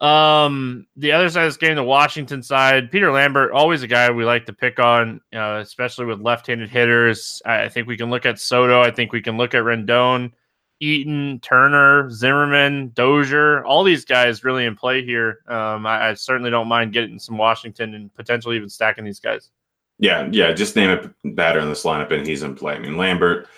Um, 0.00 0.86
the 0.96 1.12
other 1.12 1.28
side 1.28 1.44
of 1.44 1.48
this 1.48 1.58
game, 1.58 1.76
the 1.76 1.84
Washington 1.84 2.42
side, 2.42 2.90
Peter 2.90 3.12
Lambert, 3.12 3.52
always 3.52 3.82
a 3.82 3.86
guy 3.86 4.10
we 4.10 4.24
like 4.24 4.46
to 4.46 4.54
pick 4.54 4.78
on, 4.78 5.20
uh, 5.34 5.58
especially 5.60 6.06
with 6.06 6.18
left-handed 6.18 6.70
hitters. 6.70 7.42
I, 7.44 7.64
I, 7.64 7.68
think 7.68 7.86
we 7.86 7.98
can 7.98 8.08
look 8.08 8.24
at 8.24 8.40
Soto. 8.40 8.80
I 8.80 8.90
think 8.90 9.12
we 9.12 9.20
can 9.20 9.36
look 9.36 9.54
at 9.54 9.64
Rendon, 9.64 10.32
Eaton, 10.80 11.40
Turner, 11.40 12.10
Zimmerman, 12.10 12.92
Dozier. 12.94 13.64
All 13.64 13.84
these 13.84 14.04
guys 14.04 14.44
really 14.44 14.64
in 14.64 14.76
play 14.76 15.04
here. 15.04 15.40
Um, 15.48 15.86
I, 15.86 16.10
I 16.10 16.14
certainly 16.14 16.50
don't 16.50 16.68
mind 16.68 16.92
getting 16.92 17.18
some 17.18 17.36
Washington 17.36 17.94
and 17.94 18.14
potentially 18.14 18.56
even 18.56 18.68
stacking 18.68 19.04
these 19.04 19.20
guys. 19.20 19.50
Yeah, 19.98 20.28
yeah. 20.30 20.52
Just 20.52 20.76
name 20.76 20.90
a 20.90 21.28
batter 21.30 21.58
in 21.58 21.68
this 21.68 21.84
lineup, 21.84 22.12
and 22.12 22.26
he's 22.26 22.42
in 22.42 22.54
play. 22.54 22.74
I 22.74 22.78
mean, 22.78 22.96
Lambert, 22.96 23.48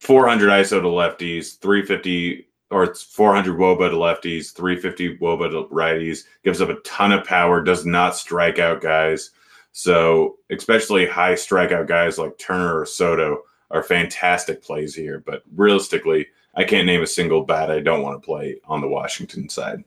400 0.00 0.50
ISO 0.50 0.80
to 0.80 0.88
lefties, 0.88 1.58
350 1.60 2.48
or 2.70 2.82
it's 2.82 3.02
400 3.02 3.56
woba 3.56 3.90
to 3.90 3.96
lefties, 3.96 4.52
350 4.52 5.18
woba 5.18 5.50
to 5.50 5.72
righties. 5.72 6.24
Gives 6.42 6.60
up 6.60 6.70
a 6.70 6.80
ton 6.80 7.12
of 7.12 7.24
power. 7.24 7.62
Does 7.62 7.86
not 7.86 8.16
strike 8.16 8.58
out 8.58 8.80
guys. 8.80 9.30
So 9.70 10.36
especially 10.50 11.06
high 11.06 11.34
strikeout 11.34 11.86
guys 11.86 12.18
like 12.18 12.38
Turner 12.38 12.80
or 12.80 12.86
Soto 12.86 13.42
are 13.70 13.82
fantastic 13.82 14.62
plays 14.62 14.94
here. 14.94 15.22
But 15.24 15.42
realistically, 15.54 16.26
I 16.56 16.64
can't 16.64 16.86
name 16.86 17.02
a 17.02 17.06
single 17.06 17.44
bat 17.44 17.70
I 17.70 17.80
don't 17.80 18.02
want 18.02 18.20
to 18.20 18.24
play 18.24 18.56
on 18.66 18.80
the 18.80 18.88
Washington 18.88 19.48
side. 19.48 19.82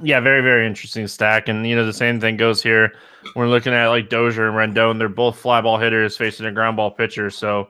Yeah, 0.00 0.20
very, 0.20 0.40
very 0.40 0.66
interesting 0.66 1.06
stack. 1.06 1.48
And, 1.48 1.66
you 1.66 1.76
know, 1.76 1.84
the 1.84 1.92
same 1.92 2.18
thing 2.20 2.36
goes 2.36 2.62
here. 2.62 2.94
We're 3.36 3.48
looking 3.48 3.74
at 3.74 3.88
like 3.88 4.08
Dozier 4.08 4.48
and 4.48 4.74
Rendon. 4.74 4.98
They're 4.98 5.08
both 5.08 5.36
fly 5.36 5.60
ball 5.60 5.78
hitters 5.78 6.16
facing 6.16 6.46
a 6.46 6.52
ground 6.52 6.76
ball 6.76 6.90
pitcher. 6.90 7.28
So 7.28 7.68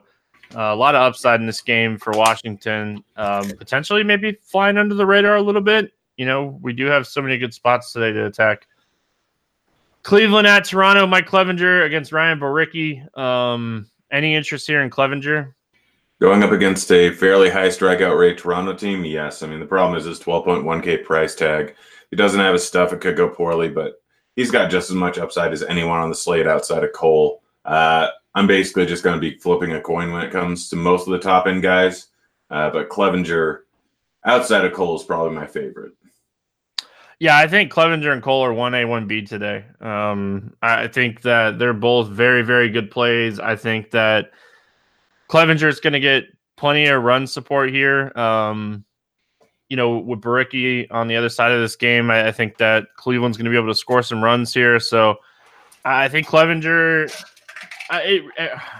uh, 0.55 0.61
a 0.61 0.75
lot 0.75 0.95
of 0.95 1.01
upside 1.01 1.41
in 1.41 1.47
this 1.47 1.61
game 1.61 1.97
for 1.97 2.13
Washington. 2.13 3.03
Um, 3.17 3.49
potentially, 3.57 4.03
maybe 4.03 4.37
flying 4.41 4.77
under 4.77 4.95
the 4.95 5.05
radar 5.05 5.35
a 5.35 5.41
little 5.41 5.61
bit. 5.61 5.91
You 6.15 6.25
know, 6.25 6.59
we 6.61 6.73
do 6.73 6.85
have 6.85 7.07
so 7.07 7.21
many 7.21 7.37
good 7.37 7.53
spots 7.53 7.91
today 7.91 8.13
to 8.13 8.27
attack. 8.27 8.67
Cleveland 10.03 10.47
at 10.47 10.65
Toronto. 10.65 11.07
Mike 11.07 11.27
Clevinger 11.27 11.85
against 11.85 12.11
Ryan 12.11 12.39
Borucki. 12.39 13.17
Um, 13.17 13.89
any 14.11 14.35
interest 14.35 14.67
here 14.67 14.81
in 14.81 14.89
Clevinger? 14.89 15.53
Going 16.23 16.41
up 16.41 16.53
against 16.53 16.89
a 16.89 17.11
fairly 17.11 17.49
high 17.49 17.67
strikeout 17.67 18.17
rate 18.17 18.37
Toronto 18.37 18.73
team, 18.73 19.03
yes. 19.03 19.43
I 19.43 19.47
mean, 19.47 19.59
the 19.59 19.65
problem 19.65 19.97
is 19.99 20.05
his 20.05 20.21
12.1K 20.21 21.03
price 21.03 21.35
tag. 21.35 21.75
He 22.11 22.15
doesn't 22.15 22.39
have 22.39 22.53
his 22.53 22.65
stuff. 22.65 22.93
It 22.93 23.01
could 23.01 23.17
go 23.17 23.27
poorly, 23.27 23.67
but 23.67 24.01
he's 24.37 24.49
got 24.49 24.71
just 24.71 24.89
as 24.89 24.95
much 24.95 25.17
upside 25.17 25.51
as 25.51 25.63
anyone 25.63 25.99
on 25.99 26.07
the 26.07 26.15
slate 26.15 26.47
outside 26.47 26.85
of 26.85 26.93
Cole. 26.93 27.43
Uh, 27.65 28.07
I'm 28.35 28.47
basically 28.47 28.85
just 28.85 29.03
going 29.03 29.17
to 29.17 29.19
be 29.19 29.37
flipping 29.37 29.73
a 29.73 29.81
coin 29.81 30.13
when 30.13 30.21
it 30.21 30.31
comes 30.31 30.69
to 30.69 30.77
most 30.77 31.07
of 31.07 31.11
the 31.11 31.19
top 31.19 31.45
end 31.45 31.61
guys. 31.61 32.07
Uh, 32.49 32.69
but 32.69 32.87
Clevinger, 32.87 33.63
outside 34.23 34.63
of 34.63 34.71
Cole, 34.71 34.95
is 34.95 35.03
probably 35.03 35.35
my 35.35 35.45
favorite. 35.45 35.91
Yeah, 37.19 37.37
I 37.37 37.49
think 37.49 37.69
Clevinger 37.69 38.13
and 38.13 38.23
Cole 38.23 38.45
are 38.45 38.53
one 38.53 38.75
A, 38.75 38.85
one 38.85 39.07
B 39.07 39.23
today. 39.23 39.65
Um, 39.81 40.55
I 40.61 40.87
think 40.87 41.23
that 41.23 41.59
they're 41.59 41.73
both 41.73 42.07
very, 42.07 42.43
very 42.43 42.69
good 42.69 42.91
plays. 42.91 43.41
I 43.41 43.57
think 43.57 43.91
that 43.91 44.31
Clevinger 45.33 45.67
is 45.67 45.79
going 45.79 45.93
to 45.93 45.99
get 45.99 46.25
plenty 46.57 46.85
of 46.85 47.01
run 47.01 47.25
support 47.25 47.71
here. 47.71 48.15
Um, 48.15 48.85
you 49.67 49.75
know, 49.75 49.97
with 49.97 50.21
Borucki 50.21 50.85
on 50.91 51.07
the 51.07 51.15
other 51.15 51.29
side 51.29 51.51
of 51.51 51.59
this 51.59 51.75
game, 51.75 52.11
I, 52.11 52.27
I 52.27 52.31
think 52.31 52.57
that 52.57 52.85
Cleveland's 52.97 53.37
going 53.37 53.45
to 53.45 53.51
be 53.51 53.57
able 53.57 53.73
to 53.73 53.75
score 53.75 54.03
some 54.03 54.23
runs 54.23 54.53
here. 54.53 54.79
So 54.79 55.15
I 55.83 56.07
think 56.07 56.27
Clevinger 56.27 57.11
I, 57.89 58.21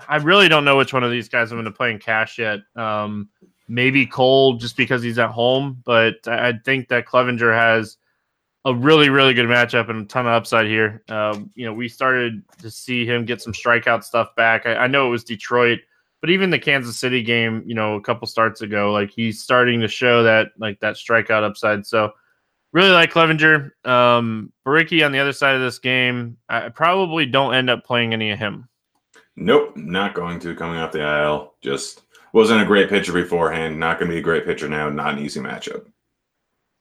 I 0.07 0.17
really 0.17 0.48
don't 0.48 0.65
know 0.65 0.77
which 0.77 0.93
one 0.93 1.03
of 1.03 1.12
these 1.12 1.29
guys 1.29 1.51
I'm 1.51 1.57
going 1.57 1.65
to 1.65 1.72
play 1.72 1.91
in 1.91 2.00
cash 2.00 2.39
yet. 2.39 2.60
Um, 2.75 3.29
maybe 3.67 4.05
Cole 4.05 4.53
just 4.53 4.77
because 4.77 5.03
he's 5.03 5.19
at 5.19 5.29
home, 5.29 5.81
but 5.86 6.27
I 6.27 6.53
think 6.65 6.88
that 6.89 7.05
Clevinger 7.05 7.55
has 7.55 7.98
a 8.65 8.74
really, 8.74 9.10
really 9.10 9.33
good 9.33 9.48
matchup 9.48 9.89
and 9.89 10.03
a 10.03 10.05
ton 10.05 10.25
of 10.25 10.33
upside 10.33 10.67
here. 10.67 11.03
Um, 11.10 11.51
you 11.55 11.65
know, 11.65 11.74
we 11.74 11.89
started 11.89 12.43
to 12.60 12.72
see 12.72 13.05
him 13.05 13.25
get 13.25 13.41
some 13.41 13.53
strikeout 13.53 14.03
stuff 14.03 14.36
back. 14.36 14.65
I, 14.65 14.75
I, 14.75 14.88
know 14.88 15.07
it 15.07 15.10
was 15.10 15.25
Detroit, 15.25 15.79
but 16.24 16.30
even 16.30 16.51
the 16.51 16.58
Kansas 16.58 16.96
City 16.96 17.22
game, 17.22 17.65
you 17.68 17.75
know, 17.75 17.96
a 17.96 18.01
couple 18.01 18.25
starts 18.27 18.62
ago, 18.62 18.94
like 18.94 19.12
he's 19.12 19.44
starting 19.44 19.82
to 19.82 19.89
show 19.89 20.24
that 20.24 20.51
like 20.58 20.80
that 20.80 20.96
strikeout 20.96 21.44
upside. 21.44 21.86
So 21.86 22.13
really 22.72 22.92
like 22.92 23.12
Clevinger. 23.12 23.72
Um, 23.84 24.53
Borucki 24.65 25.06
on 25.06 25.12
the 25.12 25.20
other 25.20 25.34
side 25.34 25.53
of 25.53 25.60
this 25.60 25.80
game, 25.80 26.38
I 26.48 26.70
probably 26.70 27.25
don't 27.25 27.53
end 27.53 27.70
up 27.70 27.84
playing 27.84 28.13
any 28.13 28.32
of 28.32 28.39
him. 28.39 28.70
Nope, 29.36 29.75
not 29.75 30.13
going 30.13 30.39
to 30.39 30.56
coming 30.56 30.77
off 30.77 30.94
the 30.94 31.03
aisle. 31.03 31.56
Just 31.62 32.03
wasn't 32.32 32.62
a 32.62 32.65
great 32.65 32.88
pitcher 32.88 33.12
beforehand. 33.12 33.77
Not 33.77 34.00
going 34.00 34.10
to 34.10 34.15
be 34.15 34.20
a 34.20 34.24
great 34.24 34.46
pitcher 34.46 34.70
now. 34.70 34.88
Not 34.88 35.15
an 35.15 35.25
easy 35.25 35.42
matchup. 35.42 35.88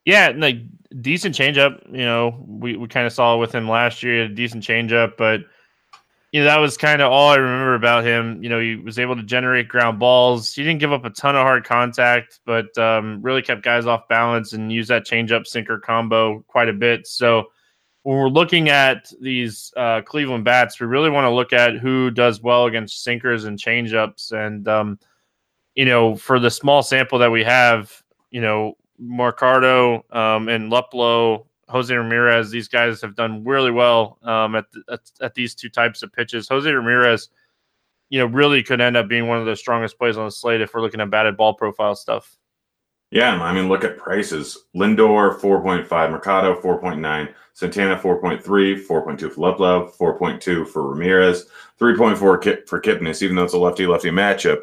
Yeah, 0.05 0.33
like 0.37 0.59
decent 1.01 1.35
changeup. 1.35 1.85
You 1.91 2.05
know, 2.05 2.45
we, 2.47 2.77
we 2.77 2.87
kind 2.87 3.09
of 3.09 3.13
saw 3.13 3.37
with 3.37 3.53
him 3.53 3.69
last 3.69 4.05
year, 4.05 4.23
a 4.23 4.29
decent 4.29 4.63
changeup, 4.63 5.17
but 5.19 5.41
you 6.33 6.41
know 6.41 6.47
that 6.47 6.57
was 6.57 6.79
kind 6.79 7.03
of 7.03 7.13
all 7.13 7.29
I 7.31 7.37
remember 7.37 7.75
about 7.75 8.05
him. 8.05 8.43
You 8.43 8.49
know, 8.49 8.59
he 8.59 8.77
was 8.77 8.99
able 8.99 9.15
to 9.17 9.23
generate 9.23 9.69
ground 9.69 9.99
balls. 9.99 10.55
He 10.55 10.65
didn't 10.65 10.81
give 10.81 10.93
up 10.93 11.05
a 11.05 11.11
ton 11.11 11.37
of 11.37 11.43
hard 11.43 11.65
contact, 11.65 12.41
but 12.47 12.77
um, 12.79 13.21
really 13.21 13.43
kept 13.43 13.63
guys 13.63 13.85
off 13.85 14.09
balance 14.09 14.55
and 14.55 14.73
used 14.73 14.89
that 14.89 15.07
changeup 15.07 15.47
sinker 15.47 15.79
combo 15.79 16.43
quite 16.49 16.71
a 16.71 16.73
bit. 16.73 17.07
So 17.07 17.51
when 18.03 18.17
we're 18.17 18.29
looking 18.29 18.71
at 18.71 19.13
these 19.21 19.73
uh, 19.77 20.01
Cleveland 20.01 20.45
bats, 20.45 20.81
we 20.81 20.87
really 20.87 21.11
want 21.11 21.27
to 21.27 21.31
look 21.31 21.53
at 21.53 21.77
who 21.77 22.11
does 22.11 22.41
well 22.41 22.65
against 22.65 23.05
sinkers 23.05 23.45
and 23.45 23.59
changeups. 23.59 24.33
And, 24.33 24.67
um, 24.67 24.99
you 25.75 25.85
know, 25.85 26.17
for 26.17 26.41
the 26.41 26.51
small 26.51 26.83
sample 26.83 27.19
that 27.19 27.31
we 27.31 27.45
have, 27.45 28.03
you 28.31 28.41
know, 28.41 28.77
Mercado 28.99 30.05
um, 30.11 30.49
and 30.49 30.73
Luplow, 30.73 31.45
Jose 31.69 31.95
Ramirez, 31.95 32.51
these 32.51 32.69
guys 32.69 33.01
have 33.01 33.15
done 33.15 33.45
really 33.45 33.71
well 33.71 34.19
um, 34.23 34.57
at, 34.57 34.71
the, 34.73 34.83
at, 34.91 35.01
at 35.21 35.35
these 35.35 35.55
two 35.55 35.69
types 35.69 36.03
of 36.03 36.13
pitches. 36.13 36.49
Jose 36.49 36.71
Ramirez, 36.71 37.29
you 38.11 38.19
know, 38.19 38.27
really 38.27 38.63
could 38.63 38.81
end 38.81 38.97
up 38.97 39.09
being 39.09 39.27
one 39.27 39.39
of 39.39 39.47
the 39.47 39.57
strongest 39.57 39.99
plays 39.99 40.17
on 40.17 40.25
the 40.25 40.31
slate 40.31 40.61
if 40.61 40.75
we're 40.75 40.83
looking 40.83 41.01
at 41.01 41.11
batted 41.11 41.37
ball 41.37 41.55
profile 41.55 41.95
stuff. 41.95 42.37
Yeah, 43.13 43.43
I 43.43 43.53
mean, 43.53 43.69
look 43.69 43.85
at 43.85 43.99
prices. 43.99 44.57
Lindor, 44.75 45.39
4.5. 45.39 46.11
Mercado, 46.11 46.59
4.9. 46.59 47.29
Santana, 47.53 47.97
4.3. 47.97 48.43
4.2 48.43 48.87
for 48.87 49.09
Luplow. 49.37 49.95
4.2 49.95 50.67
for 50.67 50.89
Ramirez. 50.89 51.45
3.4 51.79 52.19
for 52.67 52.81
Kipnis, 52.81 53.21
even 53.21 53.37
though 53.37 53.45
it's 53.45 53.53
a 53.53 53.59
lefty-lefty 53.59 54.09
matchup. 54.09 54.63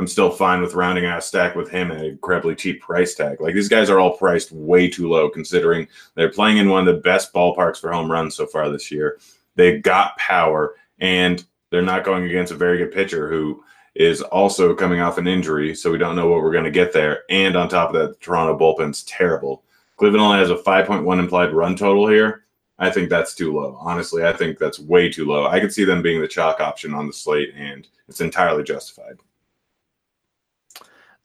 I'm 0.00 0.06
still 0.06 0.30
fine 0.30 0.62
with 0.62 0.72
rounding 0.72 1.04
out 1.04 1.18
a 1.18 1.20
stack 1.20 1.54
with 1.54 1.68
him 1.68 1.90
at 1.90 1.98
an 1.98 2.06
incredibly 2.06 2.54
cheap 2.54 2.80
price 2.80 3.14
tag. 3.14 3.38
Like 3.38 3.54
these 3.54 3.68
guys 3.68 3.90
are 3.90 4.00
all 4.00 4.16
priced 4.16 4.50
way 4.50 4.88
too 4.88 5.10
low 5.10 5.28
considering 5.28 5.86
they're 6.14 6.32
playing 6.32 6.56
in 6.56 6.70
one 6.70 6.88
of 6.88 6.94
the 6.94 7.02
best 7.02 7.34
ballparks 7.34 7.76
for 7.76 7.92
home 7.92 8.10
runs 8.10 8.34
so 8.34 8.46
far 8.46 8.70
this 8.70 8.90
year. 8.90 9.18
They've 9.56 9.82
got 9.82 10.16
power 10.16 10.74
and 11.00 11.44
they're 11.68 11.82
not 11.82 12.04
going 12.04 12.24
against 12.24 12.50
a 12.50 12.56
very 12.56 12.78
good 12.78 12.92
pitcher 12.92 13.28
who 13.28 13.62
is 13.94 14.22
also 14.22 14.74
coming 14.74 15.00
off 15.00 15.18
an 15.18 15.26
injury, 15.26 15.74
so 15.74 15.92
we 15.92 15.98
don't 15.98 16.16
know 16.16 16.28
what 16.28 16.40
we're 16.40 16.50
going 16.50 16.64
to 16.64 16.70
get 16.70 16.94
there. 16.94 17.24
And 17.28 17.54
on 17.54 17.68
top 17.68 17.90
of 17.90 18.00
that, 18.00 18.08
the 18.08 18.24
Toronto 18.24 18.56
bullpen's 18.56 19.02
terrible. 19.02 19.64
Cleveland 19.98 20.24
only 20.24 20.38
has 20.38 20.48
a 20.48 20.56
5.1 20.56 21.18
implied 21.18 21.52
run 21.52 21.76
total 21.76 22.08
here. 22.08 22.44
I 22.78 22.88
think 22.88 23.10
that's 23.10 23.34
too 23.34 23.52
low. 23.52 23.76
Honestly, 23.78 24.24
I 24.24 24.32
think 24.32 24.58
that's 24.58 24.80
way 24.80 25.10
too 25.10 25.26
low. 25.26 25.46
I 25.46 25.60
could 25.60 25.74
see 25.74 25.84
them 25.84 26.00
being 26.00 26.22
the 26.22 26.26
chalk 26.26 26.58
option 26.58 26.94
on 26.94 27.06
the 27.06 27.12
slate, 27.12 27.52
and 27.54 27.86
it's 28.08 28.22
entirely 28.22 28.62
justified. 28.62 29.18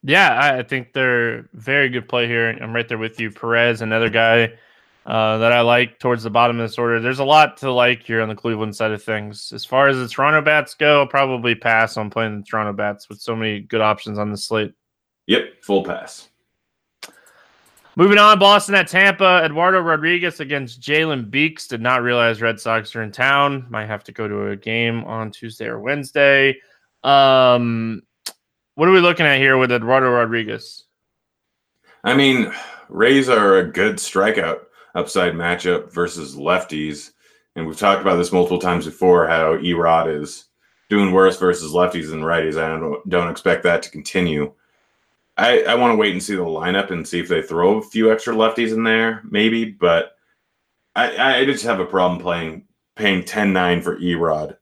Yeah, 0.08 0.56
I 0.60 0.62
think 0.62 0.94
they're 0.94 1.50
very 1.54 1.90
good 1.90 2.08
play 2.08 2.28
here. 2.28 2.50
I'm 2.50 2.76
right 2.76 2.88
there 2.88 3.00
with 3.00 3.20
you. 3.20 3.32
Perez, 3.32 3.82
another 3.82 4.10
guy 4.10 4.54
uh, 5.08 5.40
that 5.40 5.52
I 5.52 5.62
like 5.62 5.98
towards 5.98 6.22
the 6.22 6.30
bottom 6.30 6.60
of 6.60 6.70
this 6.70 6.78
order. 6.78 7.00
There's 7.00 7.18
a 7.18 7.26
lot 7.26 7.58
to 7.58 7.72
like 7.72 8.04
here 8.04 8.22
on 8.22 8.30
the 8.30 8.36
Cleveland 8.36 8.76
side 8.76 8.92
of 8.92 9.02
things. 9.02 9.52
As 9.52 9.66
far 9.66 9.88
as 9.88 9.98
the 9.98 10.08
Toronto 10.08 10.44
bats 10.44 10.76
go, 10.76 11.02
I'll 11.02 11.08
probably 11.08 11.56
pass 11.56 11.98
on 11.98 12.12
playing 12.12 12.38
the 12.38 12.44
Toronto 12.44 12.72
bats 12.74 13.10
with 13.10 13.20
so 13.20 13.36
many 13.36 13.62
good 13.62 13.82
options 13.82 14.20
on 14.20 14.30
the 14.30 14.38
slate. 14.38 14.74
Yep, 15.26 15.64
full 15.64 15.84
pass. 15.84 16.30
Moving 17.96 18.20
on, 18.20 18.38
Boston 18.38 18.76
at 18.76 18.88
Tampa. 18.88 19.42
Eduardo 19.44 19.80
Rodriguez 19.80 20.40
against 20.40 20.82
Jalen 20.82 21.32
Beeks. 21.32 21.68
Did 21.68 21.82
not 21.82 22.04
realize 22.04 22.44
Red 22.44 22.60
Sox 22.60 22.96
are 22.96 23.02
in 23.02 23.12
town. 23.12 23.66
Might 23.72 23.88
have 23.88 24.04
to 24.04 24.12
go 24.12 24.28
to 24.28 24.50
a 24.50 24.56
game 24.56 25.04
on 25.06 25.32
Tuesday 25.32 25.66
or 25.66 25.80
Wednesday. 25.80 26.58
Um, 27.04 28.04
what 28.76 28.88
are 28.88 28.92
we 28.92 29.00
looking 29.00 29.26
at 29.26 29.40
here 29.40 29.58
with 29.58 29.72
Eduardo 29.72 30.10
Rodriguez? 30.10 30.84
I 32.04 32.16
mean, 32.16 32.52
Rays 32.90 33.30
are 33.30 33.58
a 33.58 33.72
good 33.72 33.96
strikeout 33.96 34.60
upside 34.94 35.34
matchup 35.34 35.92
versus 35.92 36.36
lefties. 36.36 37.12
And 37.56 37.66
we've 37.66 37.78
talked 37.78 38.02
about 38.02 38.18
this 38.18 38.32
multiple 38.32 38.60
times 38.60 38.86
before 38.86 39.28
how 39.28 39.58
Erod 39.58 40.22
is 40.22 40.46
doing 40.90 41.12
worse 41.12 41.38
versus 41.40 41.72
lefties 41.72 42.10
than 42.10 42.22
righties. 42.22 42.62
I 42.62 42.80
don't, 42.80 43.10
don't 43.10 43.32
expect 43.32 43.64
that 43.64 43.82
to 43.84 43.90
continue. 43.90 44.54
I, 45.38 45.64
I 45.64 45.76
want 45.76 45.92
to 45.92 45.98
wait 45.98 46.14
and 46.14 46.24
see 46.24 46.36
the 46.36 46.44
lineup 46.44 46.92
and 46.92 47.08
see 47.08 47.20
if 47.20 47.28
they 47.28 47.42
throw 47.42 47.78
a 47.78 47.82
few 47.82 48.12
extra 48.12 48.34
lefties 48.34 48.72
in 48.72 48.84
there, 48.84 49.22
maybe. 49.30 49.66
But 49.66 50.16
I, 50.96 51.40
I 51.40 51.46
just 51.46 51.66
have 51.66 51.80
a 51.80 51.86
problem 51.86 52.22
playing 52.22 52.66
paying 52.96 53.24
10 53.24 53.52
9 53.52 53.82
for 53.82 53.98
Erod. 53.98 54.58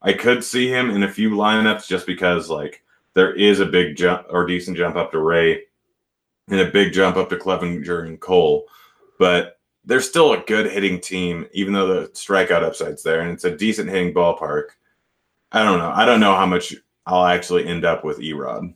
I 0.00 0.14
could 0.14 0.42
see 0.42 0.68
him 0.68 0.90
in 0.90 1.02
a 1.02 1.10
few 1.10 1.30
lineups 1.30 1.86
just 1.86 2.06
because, 2.06 2.48
like, 2.48 2.82
there 3.14 3.34
is 3.34 3.60
a 3.60 3.66
big 3.66 3.96
jump 3.96 4.26
or 4.30 4.46
decent 4.46 4.76
jump 4.76 4.96
up 4.96 5.12
to 5.12 5.18
Ray 5.18 5.62
and 6.48 6.60
a 6.60 6.70
big 6.70 6.92
jump 6.92 7.16
up 7.16 7.28
to 7.30 7.36
Clevinger 7.36 8.06
and 8.06 8.20
Cole 8.20 8.66
but 9.22 9.60
they're 9.84 10.00
still 10.00 10.32
a 10.32 10.40
good 10.40 10.70
hitting 10.70 11.00
team, 11.00 11.46
even 11.52 11.72
though 11.72 11.86
the 11.86 12.08
strikeout 12.08 12.64
upside's 12.64 13.04
there, 13.04 13.20
and 13.20 13.30
it's 13.30 13.44
a 13.44 13.56
decent 13.56 13.88
hitting 13.88 14.12
ballpark. 14.12 14.70
I 15.52 15.62
don't 15.62 15.78
know. 15.78 15.92
I 15.94 16.04
don't 16.04 16.18
know 16.18 16.34
how 16.34 16.46
much 16.46 16.74
I'll 17.06 17.26
actually 17.26 17.66
end 17.66 17.84
up 17.84 18.04
with 18.04 18.18
Erod. 18.18 18.74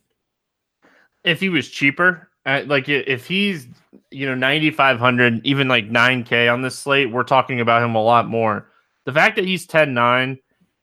If 1.25 1.41
he 1.41 1.49
was 1.49 1.69
cheaper, 1.69 2.29
uh, 2.45 2.63
like 2.67 2.89
if 2.89 3.27
he's 3.27 3.67
you 4.13 4.27
know 4.27 4.37
ninety 4.37 4.71
five 4.71 5.01
hundred, 5.01 5.45
even 5.45 5.67
like 5.67 5.87
nine 5.87 6.23
k 6.23 6.47
on 6.47 6.63
this 6.63 6.79
slate, 6.79 7.11
we're 7.11 7.25
talking 7.25 7.61
about 7.61 7.83
him 7.83 7.97
a 7.97 8.03
lot 8.03 8.29
more. 8.29 8.69
The 9.05 9.13
fact 9.13 9.35
that 9.35 9.45
he's 9.45 9.67
10-9 9.67 10.39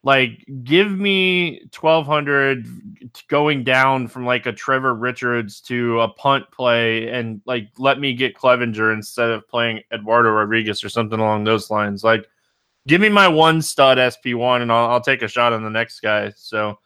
like, 0.06 0.46
give 0.64 0.92
me 0.92 1.62
1200 1.80 2.93
going 3.28 3.64
down 3.64 4.08
from 4.08 4.26
like 4.26 4.46
a 4.46 4.54
Trevor 4.54 4.94
Richards 4.94 5.62
to 5.62 6.02
a 6.02 6.08
punt 6.08 6.46
play 6.52 7.10
and 7.10 7.42
like 7.46 7.70
let 7.78 8.00
me 8.00 8.14
get 8.14 8.36
Clevinger 8.36 8.94
instead 8.94 9.30
of 9.30 9.48
playing 9.48 9.82
Eduardo 9.92 10.30
Rodriguez 10.30 10.84
or 10.84 10.90
something 10.90 11.20
along 11.20 11.44
those 11.44 11.70
lines. 11.70 12.04
Like, 12.04 12.28
give 12.88 13.02
me 13.02 13.10
my 13.10 13.28
one 13.28 13.62
stud 13.62 13.98
SP1 13.98 14.62
and 14.62 14.72
I'll, 14.72 14.92
I'll 14.92 15.02
take 15.02 15.22
a 15.22 15.28
shot 15.28 15.54
on 15.54 15.64
the 15.64 15.70
next 15.70 16.00
guy. 16.00 16.32
So, 16.36 16.80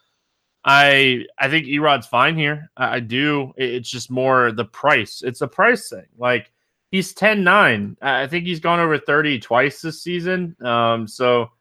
I 0.65 1.25
I 1.39 1.49
think 1.49 1.67
Erod's 1.67 2.07
fine 2.07 2.37
here. 2.37 2.69
I, 2.75 2.95
I 2.95 2.99
do. 2.99 3.53
It's 3.57 3.89
just 3.89 4.11
more 4.11 4.51
the 4.51 4.65
price. 4.65 5.21
It's 5.25 5.41
a 5.41 5.47
price 5.47 5.89
thing. 5.89 6.07
Like 6.17 6.51
he's 6.91 7.13
10-9. 7.13 7.95
I 8.01 8.27
think 8.27 8.45
he's 8.45 8.59
gone 8.59 8.79
over 8.79 8.97
30 8.97 9.39
twice 9.39 9.81
this 9.81 10.01
season. 10.01 10.55
Um, 10.63 11.07
so 11.07 11.51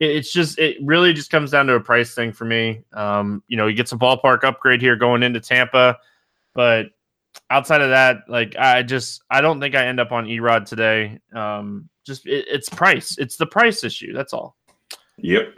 it's 0.00 0.32
just 0.32 0.58
it 0.58 0.76
really 0.82 1.12
just 1.12 1.30
comes 1.30 1.50
down 1.50 1.66
to 1.66 1.74
a 1.74 1.80
price 1.80 2.14
thing 2.14 2.32
for 2.32 2.44
me. 2.44 2.82
Um, 2.92 3.42
you 3.48 3.56
know, 3.56 3.66
he 3.66 3.74
gets 3.74 3.92
a 3.92 3.96
ballpark 3.96 4.44
upgrade 4.44 4.82
here 4.82 4.96
going 4.96 5.22
into 5.22 5.40
Tampa, 5.40 5.98
but 6.54 6.86
outside 7.50 7.80
of 7.80 7.90
that, 7.90 8.18
like 8.28 8.56
I 8.56 8.82
just 8.82 9.22
I 9.30 9.40
don't 9.40 9.60
think 9.60 9.74
I 9.74 9.86
end 9.86 10.00
up 10.00 10.12
on 10.12 10.26
Erod 10.26 10.66
today. 10.66 11.18
Um, 11.34 11.88
just 12.04 12.26
it, 12.26 12.46
it's 12.48 12.68
price. 12.68 13.16
It's 13.18 13.36
the 13.36 13.46
price 13.46 13.84
issue. 13.84 14.12
That's 14.12 14.32
all. 14.32 14.56
Yep. 15.18 15.54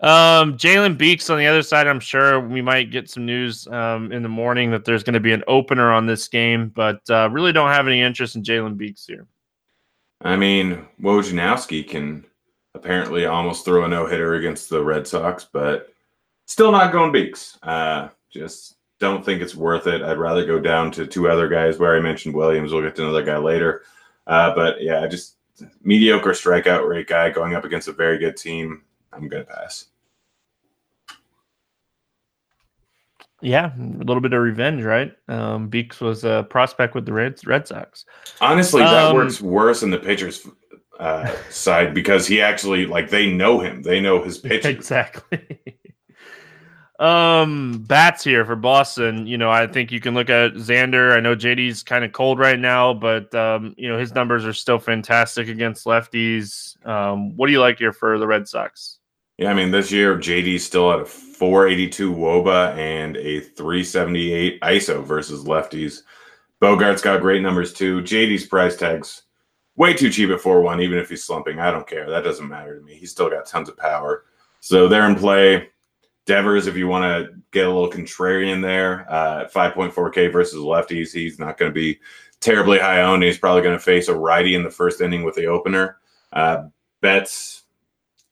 Um, 0.00 0.56
Jalen 0.56 0.96
Beeks 0.96 1.28
on 1.28 1.38
the 1.38 1.46
other 1.46 1.62
side, 1.62 1.86
I'm 1.86 2.00
sure 2.00 2.40
we 2.40 2.62
might 2.62 2.90
get 2.90 3.10
some 3.10 3.26
news 3.26 3.66
um, 3.66 4.10
in 4.12 4.22
the 4.22 4.30
morning 4.30 4.70
that 4.70 4.86
there's 4.86 5.02
going 5.02 5.14
to 5.14 5.20
be 5.20 5.32
an 5.32 5.44
opener 5.46 5.92
on 5.92 6.06
this 6.06 6.26
game, 6.26 6.72
but 6.74 7.02
uh, 7.10 7.28
really 7.30 7.52
don't 7.52 7.68
have 7.68 7.86
any 7.86 8.00
interest 8.00 8.34
in 8.34 8.42
Jalen 8.42 8.78
Beeks 8.78 9.04
here. 9.04 9.26
I 10.22 10.36
mean, 10.36 10.86
Wojnarowski 11.02 11.86
can 11.86 12.24
apparently 12.80 13.26
almost 13.26 13.64
throw 13.64 13.84
a 13.84 13.88
no 13.88 14.06
hitter 14.06 14.34
against 14.34 14.70
the 14.70 14.82
Red 14.82 15.06
Sox, 15.06 15.44
but 15.44 15.92
still 16.46 16.72
not 16.72 16.92
going 16.92 17.12
Beeks. 17.12 17.58
Uh, 17.62 18.08
just 18.30 18.76
don't 18.98 19.24
think 19.24 19.42
it's 19.42 19.54
worth 19.54 19.86
it. 19.86 20.02
I'd 20.02 20.18
rather 20.18 20.46
go 20.46 20.58
down 20.58 20.90
to 20.92 21.06
two 21.06 21.28
other 21.28 21.48
guys 21.48 21.78
where 21.78 21.94
I 21.94 22.00
mentioned 22.00 22.34
Williams. 22.34 22.72
We'll 22.72 22.82
get 22.82 22.96
to 22.96 23.02
another 23.02 23.22
guy 23.22 23.36
later. 23.36 23.82
Uh, 24.26 24.54
but 24.54 24.82
yeah, 24.82 25.06
just 25.06 25.36
mediocre 25.82 26.30
strikeout 26.30 26.88
rate 26.88 27.06
guy 27.06 27.28
going 27.28 27.54
up 27.54 27.64
against 27.64 27.88
a 27.88 27.92
very 27.92 28.18
good 28.18 28.36
team. 28.36 28.82
I'm 29.12 29.28
going 29.28 29.44
to 29.44 29.52
pass. 29.52 29.86
Yeah, 33.42 33.72
a 33.74 34.04
little 34.04 34.20
bit 34.20 34.34
of 34.34 34.42
revenge, 34.42 34.84
right? 34.84 35.12
Um, 35.28 35.68
Beeks 35.68 36.00
was 36.00 36.24
a 36.24 36.46
prospect 36.48 36.94
with 36.94 37.06
the 37.06 37.12
Red, 37.12 37.38
Red 37.46 37.66
Sox. 37.66 38.04
Honestly, 38.40 38.82
that 38.82 39.06
um, 39.06 39.16
works 39.16 39.40
worse 39.40 39.82
in 39.82 39.90
the 39.90 39.98
pitcher's 39.98 40.46
uh, 41.00 41.34
side 41.48 41.94
because 41.94 42.26
he 42.26 42.40
actually 42.42 42.86
like 42.86 43.08
they 43.08 43.32
know 43.32 43.58
him. 43.58 43.82
They 43.82 44.00
know 44.00 44.22
his 44.22 44.38
pitch 44.38 44.66
exactly. 44.66 45.58
um, 47.00 47.82
bats 47.86 48.22
here 48.22 48.44
for 48.44 48.54
Boston. 48.54 49.26
You 49.26 49.38
know, 49.38 49.50
I 49.50 49.66
think 49.66 49.90
you 49.90 50.00
can 50.00 50.14
look 50.14 50.28
at 50.28 50.52
Xander. 50.54 51.16
I 51.16 51.20
know 51.20 51.34
JD's 51.34 51.82
kind 51.82 52.04
of 52.04 52.12
cold 52.12 52.38
right 52.38 52.58
now, 52.58 52.92
but 52.92 53.34
um, 53.34 53.74
you 53.78 53.88
know 53.88 53.98
his 53.98 54.14
numbers 54.14 54.44
are 54.44 54.52
still 54.52 54.78
fantastic 54.78 55.48
against 55.48 55.86
lefties. 55.86 56.76
Um, 56.86 57.34
what 57.36 57.46
do 57.46 57.52
you 57.52 57.60
like 57.60 57.78
here 57.78 57.94
for 57.94 58.18
the 58.18 58.26
Red 58.26 58.46
Sox? 58.46 58.98
Yeah, 59.38 59.50
I 59.50 59.54
mean 59.54 59.70
this 59.70 59.90
year 59.90 60.18
JD's 60.18 60.64
still 60.64 60.92
at 60.92 61.00
a 61.00 61.06
482 61.06 62.12
WOBA 62.12 62.76
and 62.76 63.16
a 63.16 63.40
378 63.40 64.60
ISO 64.60 65.02
versus 65.02 65.44
lefties. 65.44 66.02
Bogaerts's 66.60 67.00
got 67.00 67.22
great 67.22 67.40
numbers 67.40 67.72
too. 67.72 68.02
JD's 68.02 68.44
price 68.44 68.76
tags 68.76 69.22
way 69.80 69.94
too 69.94 70.10
cheap 70.10 70.28
at 70.28 70.42
4 70.42 70.60
1, 70.60 70.82
even 70.82 70.98
if 70.98 71.08
he's 71.08 71.24
slumping. 71.24 71.58
I 71.58 71.70
don't 71.70 71.86
care. 71.86 72.10
That 72.10 72.22
doesn't 72.22 72.46
matter 72.46 72.78
to 72.78 72.84
me. 72.84 72.96
He's 72.96 73.12
still 73.12 73.30
got 73.30 73.46
tons 73.46 73.70
of 73.70 73.78
power. 73.78 74.24
So 74.60 74.88
they're 74.88 75.08
in 75.08 75.16
play. 75.16 75.70
Devers, 76.26 76.66
if 76.66 76.76
you 76.76 76.86
want 76.86 77.04
to 77.04 77.32
get 77.50 77.66
a 77.66 77.72
little 77.72 77.90
contrarian 77.90 78.60
there, 78.60 79.10
uh, 79.10 79.48
5.4K 79.48 80.30
versus 80.30 80.60
lefties, 80.60 81.14
he's 81.14 81.38
not 81.38 81.56
going 81.56 81.70
to 81.70 81.74
be 81.74 81.98
terribly 82.40 82.78
high 82.78 83.00
owned. 83.00 83.22
He's 83.22 83.38
probably 83.38 83.62
going 83.62 83.76
to 83.76 83.82
face 83.82 84.08
a 84.08 84.14
righty 84.14 84.54
in 84.54 84.62
the 84.62 84.70
first 84.70 85.00
inning 85.00 85.24
with 85.24 85.34
the 85.34 85.46
opener. 85.46 85.96
Uh, 86.30 86.64
Betts, 87.00 87.62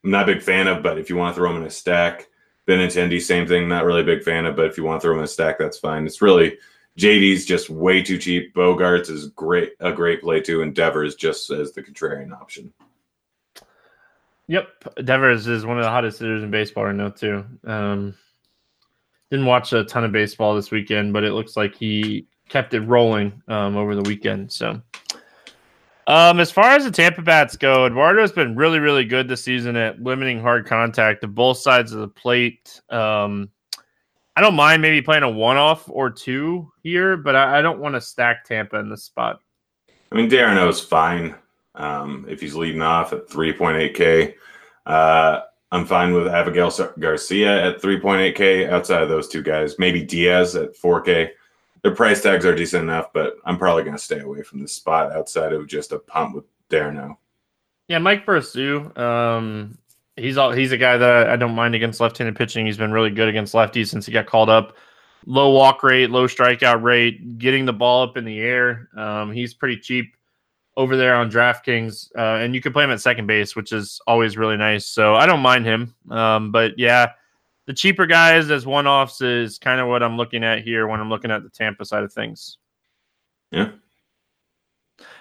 I'm 0.05 0.11
not 0.11 0.29
a 0.29 0.35
big 0.35 0.43
fan 0.43 0.69
of, 0.69 0.83
but 0.83 0.99
if 0.99 1.09
you 1.09 1.17
want 1.17 1.35
to 1.35 1.41
throw 1.41 1.51
him 1.51 1.63
in 1.63 1.67
a 1.67 1.71
stack, 1.71 2.29
Benintendi, 2.67 3.23
same 3.23 3.47
thing. 3.47 3.67
Not 3.67 3.87
really 3.87 4.03
a 4.03 4.05
big 4.05 4.23
fan 4.23 4.45
of, 4.45 4.55
but 4.55 4.67
if 4.67 4.77
you 4.77 4.85
want 4.85 5.01
to 5.01 5.07
throw 5.07 5.15
him 5.15 5.21
in 5.21 5.25
a 5.25 5.29
stack, 5.29 5.59
that's 5.59 5.79
fine. 5.79 6.05
It's 6.05 6.21
really 6.21 6.59
JD's 6.99 7.45
just 7.45 7.71
way 7.71 8.03
too 8.03 8.19
cheap. 8.19 8.55
Bogaerts 8.55 9.09
is 9.09 9.29
great, 9.29 9.73
a 9.79 9.93
great 9.93 10.21
play 10.21 10.41
too, 10.41 10.63
and 10.63 10.75
Devers 10.75 11.15
just 11.15 11.49
as 11.51 11.73
the 11.73 11.83
contrarian 11.83 12.33
option. 12.33 12.73
Yep, 14.49 15.05
Devers 15.05 15.47
is 15.47 15.65
one 15.65 15.79
of 15.79 15.85
the 15.85 15.91
hottest 15.91 16.19
hitters 16.19 16.43
in 16.43 16.51
baseball 16.51 16.87
right 16.87 16.95
now 16.95 17.11
too. 17.11 17.45
Um, 17.65 18.15
didn't 19.31 19.47
watch 19.47 19.73
a 19.73 19.85
ton 19.85 20.05
of 20.05 20.11
baseball 20.11 20.57
this 20.57 20.71
weekend, 20.71 21.13
but 21.13 21.23
it 21.23 21.33
looks 21.33 21.57
like 21.57 21.75
he 21.75 22.27
kept 22.49 22.75
it 22.75 22.81
rolling 22.81 23.43
um, 23.47 23.77
over 23.77 23.95
the 23.95 24.03
weekend. 24.03 24.51
So, 24.51 24.81
um, 26.09 26.41
as 26.41 26.51
far 26.51 26.71
as 26.71 26.85
the 26.85 26.91
Tampa 26.91 27.23
bats 27.23 27.57
go, 27.57 27.87
Eduardo's 27.87 28.33
been 28.33 28.57
really, 28.57 28.79
really 28.81 29.05
good 29.05 29.29
this 29.29 29.45
season 29.45 29.77
at 29.77 30.03
limiting 30.03 30.41
hard 30.41 30.67
contact 30.67 31.21
to 31.21 31.29
both 31.29 31.59
sides 31.59 31.93
of 31.93 32.01
the 32.01 32.09
plate. 32.09 32.81
Um, 32.89 33.51
I 34.39 34.41
don't 34.41 34.55
mind 34.55 34.83
maybe 34.83 35.03
playing 35.03 35.25
a 35.25 35.29
one 35.29 35.57
off 35.57 35.91
or 35.91 36.11
two 36.11 36.71
here, 36.85 37.17
but 37.17 37.35
I, 37.35 37.59
I 37.59 37.61
don't 37.61 37.81
want 37.81 37.97
to 37.97 38.01
stack 38.01 38.45
Tampa 38.45 38.79
in 38.79 38.89
this 38.89 39.03
spot. 39.03 39.41
I 40.13 40.15
mean, 40.15 40.29
d'Arnaud's 40.29 40.81
fine 40.81 41.35
um, 41.75 42.25
if 42.29 42.41
he's 42.41 42.55
leading 42.55 42.81
off 42.81 43.13
at 43.13 43.27
3.8K. 43.27 44.35
Uh, 44.87 45.41
I'm 45.73 45.85
fine 45.85 46.15
with 46.15 46.29
Avisail 46.29 46.97
Garcia 47.01 47.67
at 47.67 47.83
3.8K 47.83 48.71
outside 48.71 49.03
of 49.03 49.09
those 49.09 49.27
two 49.27 49.43
guys. 49.43 49.77
Maybe 49.81 50.05
Diaz 50.05 50.55
at 50.55 50.77
4K. 50.77 51.31
Their 51.83 51.95
price 51.97 52.23
tags 52.23 52.47
are 52.47 52.55
decent 52.55 52.85
enough, 52.85 53.13
but 53.13 53.39
I'm 53.45 53.59
probably 53.59 53.83
going 53.83 53.97
to 53.97 54.03
stay 54.03 54.21
away 54.21 54.45
from 54.45 54.61
this 54.61 54.73
spot 54.73 55.11
outside 55.11 55.53
of 55.53 55.67
just 55.67 55.91
a 55.91 55.99
pump 55.99 56.37
with 56.37 56.45
d'Arnaud. 56.69 57.19
Yeah, 57.89 57.99
Mike 57.99 58.25
Brosseau. 58.25 58.97
Um, 58.97 59.79
he's 60.19 60.37
all 60.37 60.53
he's 60.53 60.73
a 60.73 60.77
guy 60.77 60.97
that 60.97 61.29
I 61.29 61.37
don't 61.37 61.55
mind 61.55 61.75
against 61.75 62.01
left-handed 62.01 62.37
pitching. 62.37 62.67
He's 62.67 62.77
been 62.77 62.93
really 62.93 63.11
good 63.11 63.29
against 63.29 63.55
lefties 63.55 63.89
since 63.89 64.07
he 64.07 64.13
got 64.13 64.27
called 64.27 64.51
up. 64.51 64.77
Low 65.27 65.51
walk 65.51 65.83
rate, 65.83 66.11
low 66.11 66.27
strikeout 66.27 66.83
rate, 66.83 67.39
getting 67.39 67.65
the 67.65 67.73
ball 67.73 68.03
up 68.03 68.17
in 68.17 68.25
the 68.25 68.39
air. 68.41 68.89
Um, 68.97 69.33
he's 69.33 69.53
pretty 69.55 69.79
cheap 69.79 70.15
over 70.77 70.97
there 70.97 71.17
on 71.17 71.31
DraftKings, 71.31 72.11
uh, 72.17 72.43
and 72.43 72.55
you 72.55 72.61
can 72.61 72.73
play 72.73 72.85
him 72.85 72.91
at 72.91 73.01
second 73.01 73.27
base, 73.27 73.57
which 73.57 73.73
is 73.73 74.01
always 74.07 74.37
really 74.37 74.57
nice. 74.57 74.87
So 74.87 75.17
I 75.17 75.27
don't 75.27 75.41
mind 75.41 75.67
him. 75.67 75.95
Um, 76.09 76.53
but 76.53 76.79
yeah, 76.79 77.13
the 77.67 77.75
cheaper 77.75 78.07
guys 78.07 78.51
as 78.51 78.65
one 78.65 78.87
offs 78.87 79.21
is 79.21 79.59
kind 79.59 79.81
of 79.81 79.89
what 79.89 80.03
I'm 80.03 80.17
looking 80.17 80.45
at 80.45 80.63
here 80.63 80.87
when 80.87 81.01
I'm 81.01 81.11
looking 81.11 81.31
at 81.31 81.43
the 81.43 81.51
Tampa 81.51 81.85
side 81.85 82.05
of 82.05 82.13
things. 82.13 82.59
Yeah. 83.51 83.73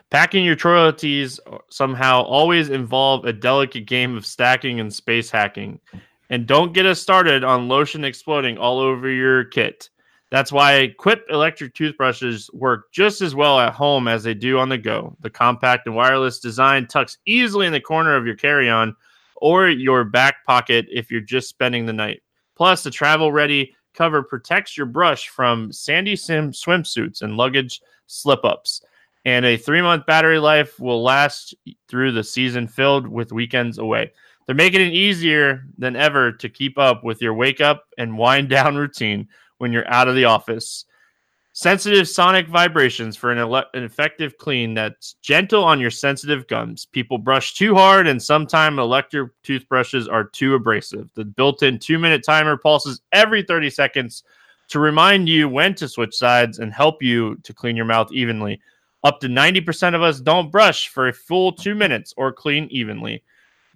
Packing 0.10 0.46
your 0.46 0.56
royalties 0.64 1.38
somehow 1.70 2.22
always 2.22 2.70
involve 2.70 3.26
a 3.26 3.34
delicate 3.34 3.86
game 3.86 4.16
of 4.16 4.26
stacking 4.26 4.80
and 4.80 4.94
space 4.94 5.30
hacking. 5.30 5.82
And 6.30 6.48
don't 6.48 6.74
get 6.74 6.86
us 6.86 7.02
started 7.02 7.44
on 7.44 7.68
lotion 7.68 8.06
exploding 8.06 8.58
all 8.58 8.80
over 8.80 9.10
your 9.10 9.44
kit. 9.46 9.90
That's 10.30 10.52
why 10.52 10.94
Quip 10.98 11.26
electric 11.30 11.74
toothbrushes 11.74 12.50
work 12.54 12.92
just 12.92 13.22
as 13.22 13.36
well 13.36 13.60
at 13.60 13.74
home 13.74 14.08
as 14.08 14.24
they 14.24 14.34
do 14.34 14.60
on 14.60 14.70
the 14.70 14.78
go. 14.78 15.16
The 15.22 15.30
compact 15.30 15.88
and 15.88 15.96
wireless 15.96 16.40
design 16.40 16.88
tucks 16.88 17.18
easily 17.26 17.66
in 17.68 17.74
the 17.74 17.82
corner 17.82 18.16
of 18.16 18.26
your 18.26 18.36
carry 18.36 18.70
on 18.70 18.96
or 19.38 19.70
your 19.70 20.04
back 20.04 20.46
pocket 20.46 20.86
if 20.92 21.12
you're 21.12 21.22
just 21.22 21.50
spending 21.50 21.86
the 21.86 21.94
night. 21.94 22.22
Plus, 22.56 22.84
the 22.84 22.92
travel 22.92 23.32
ready 23.32 23.74
cover 23.94 24.24
protects 24.24 24.78
your 24.78 24.86
brush 24.86 25.30
from 25.30 25.72
sandy 25.72 26.16
sim 26.16 26.52
swimsuits 26.52 27.22
and 27.22 27.38
luggage 27.38 27.82
slip 28.08 28.44
ups. 28.44 28.82
And 29.28 29.46
a 29.46 29.58
three 29.58 29.82
month 29.82 30.06
battery 30.06 30.40
life 30.40 30.80
will 30.80 31.04
last 31.04 31.54
through 31.90 32.14
the 32.14 32.24
season 32.24 32.66
filled 32.66 33.10
with 33.10 33.34
weekends 33.34 33.78
away. 33.78 34.14
They're 34.46 34.56
making 34.56 34.80
it 34.80 34.94
easier 34.94 35.66
than 35.78 35.98
ever 35.98 36.32
to 36.32 36.48
keep 36.48 36.78
up 36.78 37.04
with 37.04 37.22
your 37.22 37.34
wake 37.34 37.60
up 37.60 37.84
and 37.98 38.18
wind 38.18 38.48
down 38.48 38.76
routine 38.78 39.28
when 39.58 39.74
you're 39.74 39.88
out 39.90 40.08
of 40.08 40.16
the 40.16 40.24
office. 40.24 40.86
Sensitive 41.52 42.08
sonic 42.08 42.48
vibrations 42.48 43.18
for 43.18 43.30
an, 43.30 43.38
ele- 43.38 43.66
an, 43.74 43.84
effective 43.84 44.38
clean 44.38 44.74
that's 44.74 45.16
gentle 45.22 45.62
on 45.62 45.82
your 45.82 45.92
sensitive 45.92 46.48
gums. 46.48 46.86
People 46.86 47.18
brush 47.18 47.54
too 47.54 47.76
hard, 47.76 48.08
and 48.08 48.24
sometimes 48.24 48.80
electric 48.80 49.30
toothbrushes 49.44 50.08
are 50.08 50.24
too 50.24 50.56
abrasive. 50.56 51.10
The 51.16 51.26
built 51.26 51.64
in 51.64 51.80
two 51.80 52.00
minute 52.00 52.24
timer 52.24 52.56
pulses 52.56 53.02
every 53.12 53.44
30 53.44 53.72
seconds 53.72 54.24
to 54.70 54.80
remind 54.80 55.28
you 55.28 55.50
when 55.50 55.76
to 55.76 55.90
switch 55.90 56.16
sides 56.16 56.60
and 56.60 56.72
help 56.72 57.04
you 57.04 57.36
to 57.44 57.54
clean 57.54 57.76
your 57.76 57.86
mouth 57.86 58.10
evenly. 58.14 58.62
Up 59.08 59.22
to 59.22 59.28
90% 59.28 59.96
of 59.96 60.02
us 60.02 60.20
don't 60.20 60.52
brush 60.52 60.90
for 60.90 61.08
a 61.08 61.14
full 61.14 61.54
two 61.54 61.76
minutes 61.76 62.14
or 62.18 62.34
clean 62.34 62.68
evenly 62.72 63.24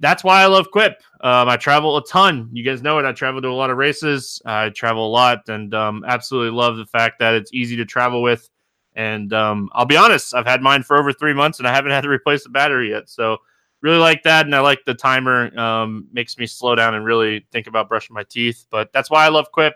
that's 0.01 0.23
why 0.23 0.41
I 0.41 0.47
love 0.47 0.71
Quip. 0.71 1.01
Um, 1.21 1.47
I 1.47 1.57
travel 1.57 1.95
a 1.95 2.03
ton. 2.03 2.49
You 2.51 2.63
guys 2.63 2.81
know 2.81 2.97
it. 2.97 3.05
I 3.05 3.11
travel 3.11 3.41
to 3.41 3.47
a 3.47 3.53
lot 3.53 3.69
of 3.69 3.77
races. 3.77 4.41
I 4.45 4.69
travel 4.69 5.07
a 5.07 5.11
lot, 5.11 5.47
and 5.47 5.73
um, 5.75 6.03
absolutely 6.05 6.57
love 6.57 6.77
the 6.77 6.87
fact 6.87 7.19
that 7.19 7.35
it's 7.35 7.53
easy 7.53 7.75
to 7.77 7.85
travel 7.85 8.23
with. 8.23 8.49
And 8.95 9.31
um, 9.31 9.69
I'll 9.73 9.85
be 9.85 9.95
honest, 9.95 10.33
I've 10.33 10.47
had 10.47 10.61
mine 10.61 10.81
for 10.83 10.97
over 10.97 11.13
three 11.13 11.33
months, 11.33 11.59
and 11.59 11.67
I 11.67 11.73
haven't 11.73 11.91
had 11.91 12.01
to 12.01 12.09
replace 12.09 12.43
the 12.43 12.49
battery 12.49 12.89
yet. 12.89 13.09
So 13.09 13.37
really 13.81 13.99
like 13.99 14.23
that, 14.23 14.47
and 14.47 14.55
I 14.55 14.59
like 14.61 14.83
the 14.85 14.95
timer. 14.95 15.57
Um, 15.57 16.07
makes 16.11 16.35
me 16.37 16.47
slow 16.47 16.73
down 16.73 16.95
and 16.95 17.05
really 17.05 17.45
think 17.51 17.67
about 17.67 17.87
brushing 17.87 18.15
my 18.15 18.23
teeth. 18.23 18.65
But 18.71 18.91
that's 18.91 19.11
why 19.11 19.23
I 19.23 19.29
love 19.29 19.51
Quip. 19.51 19.75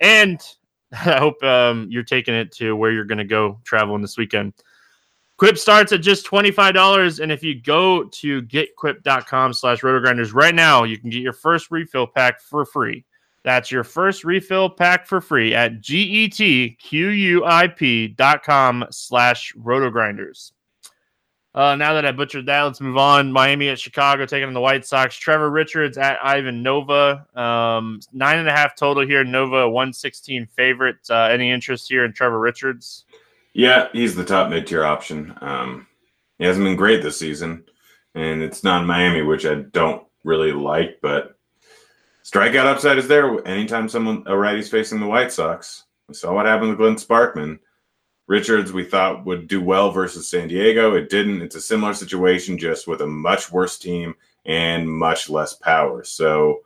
And 0.00 0.40
I 1.04 1.18
hope 1.18 1.42
um, 1.42 1.86
you're 1.90 2.02
taking 2.02 2.34
it 2.34 2.52
to 2.52 2.74
where 2.74 2.90
you're 2.90 3.04
going 3.04 3.18
to 3.18 3.24
go 3.24 3.60
traveling 3.64 4.02
this 4.02 4.16
weekend. 4.16 4.54
Quip 5.36 5.58
starts 5.58 5.92
at 5.92 6.00
just 6.00 6.26
$25. 6.26 7.20
And 7.20 7.30
if 7.30 7.42
you 7.42 7.60
go 7.60 8.04
to 8.04 8.42
getquip.com 8.42 9.52
slash 9.52 9.82
rotogrinders 9.82 10.32
right 10.32 10.54
now, 10.54 10.84
you 10.84 10.96
can 10.96 11.10
get 11.10 11.20
your 11.20 11.34
first 11.34 11.70
refill 11.70 12.06
pack 12.06 12.40
for 12.40 12.64
free. 12.64 13.04
That's 13.44 13.70
your 13.70 13.84
first 13.84 14.24
refill 14.24 14.70
pack 14.70 15.06
for 15.06 15.20
free 15.20 15.54
at 15.54 15.82
getquip.com 15.82 16.74
slash 18.90 19.52
rotogrinders. 19.54 20.52
Uh, 21.56 21.74
now 21.74 21.94
that 21.94 22.04
I 22.04 22.12
butchered 22.12 22.44
that, 22.46 22.62
let's 22.64 22.82
move 22.82 22.98
on. 22.98 23.32
Miami 23.32 23.70
at 23.70 23.80
Chicago, 23.80 24.26
taking 24.26 24.46
on 24.46 24.52
the 24.52 24.60
White 24.60 24.84
Sox. 24.84 25.16
Trevor 25.16 25.50
Richards 25.50 25.96
at 25.96 26.18
Ivan 26.22 26.62
Nova. 26.62 27.26
Um, 27.34 28.00
nine 28.12 28.38
and 28.38 28.48
a 28.48 28.52
half 28.52 28.76
total 28.76 29.06
here. 29.06 29.24
Nova, 29.24 29.66
116 29.66 30.46
favorite. 30.54 30.98
Uh, 31.08 31.22
any 31.24 31.50
interest 31.50 31.88
here 31.88 32.04
in 32.04 32.12
Trevor 32.12 32.38
Richards? 32.38 33.06
Yeah, 33.54 33.88
he's 33.94 34.14
the 34.14 34.24
top 34.24 34.50
mid 34.50 34.66
tier 34.66 34.84
option. 34.84 35.34
Um, 35.40 35.86
he 36.38 36.44
hasn't 36.44 36.66
been 36.66 36.76
great 36.76 37.02
this 37.02 37.18
season, 37.18 37.64
and 38.14 38.42
it's 38.42 38.62
not 38.62 38.84
Miami, 38.84 39.22
which 39.22 39.46
I 39.46 39.54
don't 39.54 40.06
really 40.24 40.52
like, 40.52 40.98
but 41.00 41.38
strikeout 42.22 42.66
upside 42.66 42.98
is 42.98 43.08
there 43.08 43.46
anytime 43.48 43.88
someone 43.88 44.24
a 44.26 44.36
righty's 44.36 44.68
facing 44.68 45.00
the 45.00 45.06
White 45.06 45.32
Sox. 45.32 45.84
We 46.06 46.12
saw 46.14 46.34
what 46.34 46.44
happened 46.44 46.68
with 46.68 46.78
Glenn 46.78 46.96
Sparkman. 46.96 47.60
Richards, 48.26 48.72
we 48.72 48.84
thought 48.84 49.24
would 49.24 49.46
do 49.46 49.60
well 49.60 49.90
versus 49.90 50.28
San 50.28 50.48
Diego. 50.48 50.94
It 50.94 51.08
didn't. 51.08 51.42
It's 51.42 51.54
a 51.54 51.60
similar 51.60 51.94
situation, 51.94 52.58
just 52.58 52.88
with 52.88 53.00
a 53.02 53.06
much 53.06 53.52
worse 53.52 53.78
team 53.78 54.14
and 54.44 54.88
much 54.88 55.30
less 55.30 55.54
power. 55.54 56.02
So, 56.02 56.60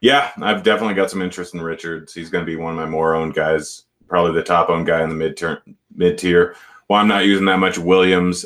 yeah, 0.00 0.30
I've 0.40 0.62
definitely 0.62 0.94
got 0.94 1.10
some 1.10 1.22
interest 1.22 1.54
in 1.54 1.60
Richards. 1.60 2.14
He's 2.14 2.30
going 2.30 2.44
to 2.44 2.50
be 2.50 2.56
one 2.56 2.72
of 2.72 2.78
my 2.78 2.86
more 2.86 3.14
owned 3.14 3.34
guys 3.34 3.84
probably 4.12 4.34
the 4.34 4.42
top 4.42 4.68
owned 4.68 4.86
guy 4.86 5.02
in 5.02 5.08
the 5.08 5.14
mid 5.14 5.40
mid 5.96 6.18
tier. 6.18 6.54
Well, 6.86 7.00
I'm 7.00 7.08
not 7.08 7.24
using 7.24 7.46
that 7.46 7.58
much 7.58 7.78
Williams. 7.78 8.44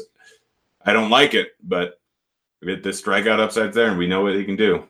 I 0.84 0.92
don't 0.92 1.10
like 1.10 1.34
it, 1.34 1.56
but 1.60 2.00
the 2.60 2.76
strikeout 2.76 3.40
upside's 3.40 3.74
there, 3.74 3.88
and 3.88 3.98
we 3.98 4.06
know 4.06 4.22
what 4.22 4.36
he 4.36 4.44
can 4.44 4.54
do. 4.54 4.86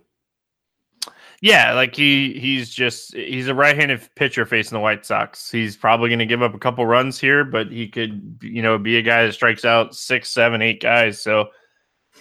Yeah, 1.43 1.75
like 1.75 1.95
he 1.95 2.39
he's 2.39 2.71
just 2.71 3.15
he's 3.15 3.49
a 3.49 3.55
right-handed 3.55 4.09
pitcher 4.15 4.47
facing 4.47 4.77
the 4.77 4.81
White 4.81 5.05
Sox. 5.05 5.51
He's 5.51 5.77
probably 5.77 6.09
going 6.09 6.19
to 6.19 6.27
give 6.27 6.43
up 6.43 6.55
a 6.55 6.59
couple 6.59 6.87
runs 6.87 7.19
here, 7.19 7.45
but 7.45 7.71
he 7.71 7.89
could 7.89 8.39
you 8.43 8.63
know 8.63 8.79
be 8.79 8.97
a 8.97 9.03
guy 9.03 9.27
that 9.27 9.33
strikes 9.33 9.65
out 9.65 9.95
six, 9.95 10.31
seven, 10.31 10.63
eight 10.63 10.81
guys. 10.81 11.21
So 11.21 11.49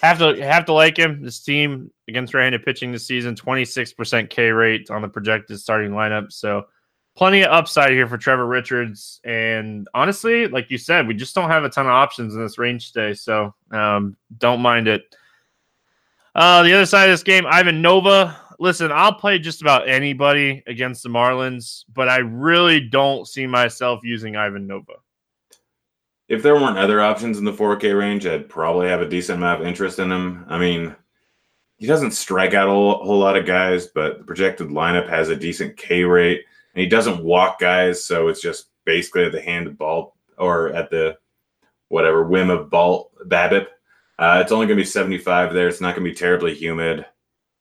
have 0.02 0.20
to 0.20 0.36
have 0.44 0.66
to 0.66 0.74
like 0.74 0.98
him. 0.98 1.22
This 1.22 1.40
team 1.42 1.92
against 2.08 2.34
right-handed 2.34 2.64
pitching 2.66 2.92
this 2.92 3.08
season, 3.08 3.36
26% 3.36 4.30
K 4.30 4.52
rate 4.52 4.90
on 4.92 5.02
the 5.02 5.08
projected 5.08 5.60
starting 5.60 5.92
lineup. 5.92 6.32
So 6.32 6.66
plenty 7.16 7.42
of 7.44 7.52
upside 7.52 7.92
here 7.92 8.08
for 8.08 8.18
Trevor 8.18 8.46
Richards. 8.46 9.20
And 9.24 9.88
honestly, 9.94 10.48
like 10.48 10.70
you 10.70 10.78
said, 10.78 11.08
we 11.08 11.14
just 11.14 11.34
don't 11.34 11.50
have 11.50 11.64
a 11.64 11.70
ton 11.70 11.86
of 11.86 11.94
options 11.94 12.36
in 12.36 12.42
this 12.42 12.58
range 12.58 12.92
today. 12.92 13.14
So 13.14 13.56
um, 13.72 14.18
don't 14.38 14.60
mind 14.60 14.88
it. 14.88 15.04
Uh, 16.36 16.64
the 16.64 16.74
other 16.74 16.86
side 16.86 17.06
of 17.06 17.14
this 17.14 17.24
game, 17.24 17.46
Ivan 17.48 17.82
Nova. 17.82 18.38
Listen, 18.60 18.92
I'll 18.92 19.14
play 19.14 19.40
just 19.40 19.62
about 19.62 19.88
anybody 19.88 20.64
against 20.68 21.04
the 21.04 21.10
Marlins, 21.10 21.84
but 21.94 22.10
I 22.10 22.18
really 22.18 22.80
don't 22.80 23.28
see 23.28 23.48
myself 23.48 24.02
using 24.04 24.36
Ivan 24.36 24.68
Nova. 24.68 24.94
If 26.28 26.42
there 26.42 26.56
weren't 26.56 26.78
other 26.78 27.02
options 27.02 27.38
in 27.38 27.46
the 27.46 27.54
4K 27.54 27.98
range, 27.98 28.26
I'd 28.26 28.50
probably 28.50 28.88
have 28.88 29.02
a 29.02 29.10
decent 29.10 29.38
amount 29.38 29.62
of 29.62 29.68
interest 29.68 30.00
in 30.00 30.12
him. 30.12 30.46
I 30.48 30.58
mean, 30.58 30.96
he 31.78 31.86
doesn't 31.86 32.12
strike 32.12 32.54
out 32.54 32.68
a 32.68 32.72
whole 32.72 33.20
lot 33.20 33.38
of 33.38 33.46
guys, 33.46 33.88
but 33.88 34.20
the 34.20 34.24
projected 34.24 34.70
lineup 34.70 35.08
has 35.10 35.30
a 35.30 35.36
decent 35.36 35.78
K 35.78 36.04
rate 36.04 36.46
and 36.74 36.82
he 36.82 36.88
doesn't 36.88 37.24
walk 37.24 37.60
guys, 37.60 38.04
so 38.04 38.28
it's 38.28 38.42
just 38.42 38.68
basically 38.86 39.26
at 39.26 39.32
the 39.32 39.42
hand 39.42 39.68
of 39.68 39.78
ball 39.78 40.16
or 40.38 40.70
at 40.70 40.90
the 40.90 41.18
whatever 41.90 42.24
whim 42.24 42.50
of 42.50 42.70
ball 42.70 43.12
BABIP. 43.28 43.68
Uh, 44.18 44.40
it's 44.42 44.52
only 44.52 44.66
going 44.66 44.78
to 44.78 44.84
be 44.84 44.88
75 44.90 45.54
there. 45.54 45.68
It's 45.68 45.82
not 45.82 45.96
going 45.96 46.06
to 46.06 46.12
be 46.12 46.16
terribly 46.16 46.54
humid. 46.54 47.06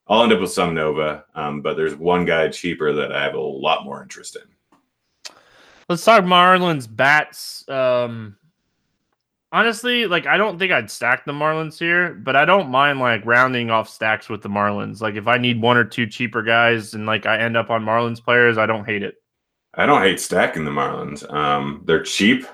I'll 0.07 0.23
end 0.23 0.33
up 0.33 0.41
with 0.41 0.53
some 0.53 0.75
Nova, 0.75 1.25
um, 1.35 1.63
but 1.63 1.77
there's 1.77 1.95
one 1.95 2.25
guy 2.25 2.49
cheaper 2.49 2.93
that 2.93 3.13
I 3.13 3.23
have 3.23 3.35
a 3.35 3.41
lot 3.41 3.85
more 3.85 4.03
interest 4.03 4.37
in. 4.37 5.35
Let's 5.89 6.05
talk 6.05 6.25
Marlins 6.25 6.87
bats. 6.95 7.67
Um, 7.69 8.37
honestly, 9.55 10.07
like 10.07 10.27
I 10.27 10.37
don't 10.37 10.59
think 10.59 10.73
I'd 10.73 10.91
stack 10.91 11.25
the 11.25 11.33
Marlins 11.33 11.79
here, 11.79 12.13
but 12.13 12.37
I 12.37 12.45
don't 12.45 12.69
mind 12.69 13.01
like 13.01 13.25
rounding 13.25 13.71
off 13.71 13.89
stacks 13.89 14.29
with 14.29 14.43
the 14.43 14.49
Marlins. 14.49 15.01
Like 15.01 15.15
if 15.15 15.29
I 15.29 15.39
need 15.39 15.63
one 15.63 15.77
or 15.77 15.85
two 15.85 16.07
cheaper 16.07 16.43
guys 16.43 16.95
and 16.95 17.07
like 17.07 17.25
I 17.25 17.39
end 17.39 17.57
up 17.57 17.71
on 17.71 17.85
Marlins 17.85 18.23
players, 18.23 18.59
I 18.59 18.67
don't 18.67 18.85
hate 18.85 19.03
it. 19.03 19.15
I 19.75 19.87
don't 19.87 20.03
hate 20.03 20.21
stacking 20.21 20.65
the 20.65 20.71
Marlins. 20.71 21.31
Um, 21.33 21.83
they're 21.85 22.03
cheap. 22.03 22.47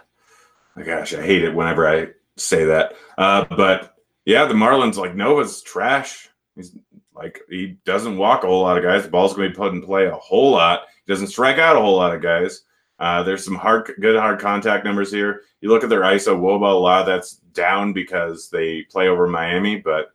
My 0.77 0.83
gosh, 0.83 1.15
I 1.15 1.23
hate 1.23 1.45
it 1.45 1.55
whenever 1.55 1.89
I 1.89 2.09
say 2.37 2.65
that. 2.65 2.95
Uh, 3.19 3.45
but 3.45 3.97
yeah, 4.25 4.45
the 4.45 4.55
Marlins 4.55 4.97
like 4.97 5.15
Nova's 5.15 5.63
trash. 5.63 6.29
He's 6.55 6.77
like 7.21 7.41
he 7.51 7.77
doesn't 7.85 8.17
walk 8.17 8.45
a 8.45 8.47
whole 8.47 8.63
lot 8.63 8.79
of 8.79 8.83
guys. 8.85 9.03
The 9.03 9.11
ball's 9.11 9.35
going 9.35 9.49
to 9.49 9.51
be 9.51 9.57
put 9.57 9.75
in 9.75 9.83
play 9.83 10.07
a 10.07 10.15
whole 10.15 10.53
lot. 10.53 10.85
He 11.05 11.13
doesn't 11.13 11.29
strike 11.29 11.59
out 11.59 11.77
a 11.77 11.81
whole 11.81 11.97
lot 11.97 12.15
of 12.15 12.23
guys. 12.23 12.63
Uh, 12.99 13.23
there's 13.23 13.45
some 13.45 13.55
hard, 13.55 13.93
good 14.01 14.19
hard 14.19 14.41
contact 14.41 14.85
numbers 14.85 15.13
here. 15.13 15.43
You 15.61 15.69
look 15.69 15.85
at 15.85 15.91
their 15.91 16.01
ISO 16.01 16.39
WOBA, 16.39 16.71
a 16.71 16.75
lot 16.75 17.05
that's 17.05 17.37
down 17.53 17.93
because 17.93 18.49
they 18.49 18.83
play 18.83 19.09
over 19.09 19.27
Miami. 19.27 19.77
But 19.77 20.13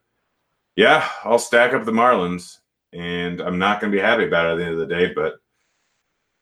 yeah, 0.75 1.07
I'll 1.23 1.39
stack 1.39 1.73
up 1.73 1.85
the 1.85 1.91
Marlins, 1.91 2.57
and 2.91 3.39
I'm 3.39 3.59
not 3.59 3.79
going 3.79 3.91
to 3.91 3.97
be 3.97 4.01
happy 4.01 4.25
about 4.25 4.47
it 4.47 4.51
at 4.53 4.57
the 4.57 4.65
end 4.65 4.73
of 4.73 4.79
the 4.79 4.95
day. 4.95 5.13
But 5.13 5.35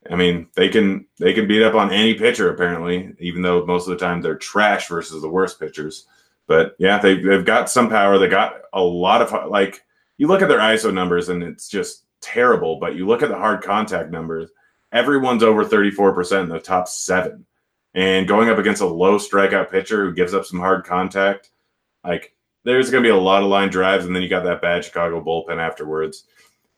I 0.09 0.15
mean, 0.15 0.47
they 0.55 0.69
can 0.69 1.07
they 1.19 1.33
can 1.33 1.47
beat 1.47 1.63
up 1.63 1.75
on 1.75 1.91
any 1.91 2.13
pitcher 2.13 2.49
apparently, 2.49 3.13
even 3.19 3.41
though 3.41 3.65
most 3.65 3.87
of 3.87 3.97
the 3.97 4.05
time 4.05 4.21
they're 4.21 4.35
trash 4.35 4.87
versus 4.87 5.21
the 5.21 5.29
worst 5.29 5.59
pitchers. 5.59 6.07
But 6.47 6.75
yeah, 6.79 6.99
they 6.99 7.15
they've 7.15 7.45
got 7.45 7.69
some 7.69 7.89
power. 7.89 8.17
They 8.17 8.27
got 8.27 8.55
a 8.73 8.81
lot 8.81 9.21
of 9.21 9.49
like 9.49 9.83
you 10.17 10.27
look 10.27 10.41
at 10.41 10.47
their 10.47 10.59
ISO 10.59 10.93
numbers 10.93 11.29
and 11.29 11.43
it's 11.43 11.67
just 11.67 12.05
terrible. 12.21 12.77
But 12.79 12.95
you 12.95 13.07
look 13.07 13.23
at 13.23 13.29
the 13.29 13.37
hard 13.37 13.63
contact 13.63 14.11
numbers 14.11 14.49
everyone's 14.93 15.43
over 15.43 15.65
34% 15.65 16.43
in 16.43 16.49
the 16.49 16.59
top 16.59 16.87
seven. 16.87 17.45
And 17.95 18.27
going 18.27 18.49
up 18.49 18.57
against 18.57 18.81
a 18.81 18.87
low 18.87 19.17
strikeout 19.17 19.69
pitcher 19.69 20.05
who 20.05 20.13
gives 20.13 20.33
up 20.33 20.45
some 20.45 20.59
hard 20.59 20.85
contact, 20.85 21.49
like 22.03 22.35
there's 22.63 22.89
going 22.89 23.03
to 23.03 23.07
be 23.07 23.11
a 23.11 23.17
lot 23.17 23.43
of 23.43 23.49
line 23.49 23.69
drives, 23.69 24.05
and 24.05 24.15
then 24.15 24.23
you 24.23 24.29
got 24.29 24.45
that 24.45 24.61
bad 24.61 24.85
Chicago 24.85 25.23
bullpen 25.23 25.57
afterwards. 25.57 26.25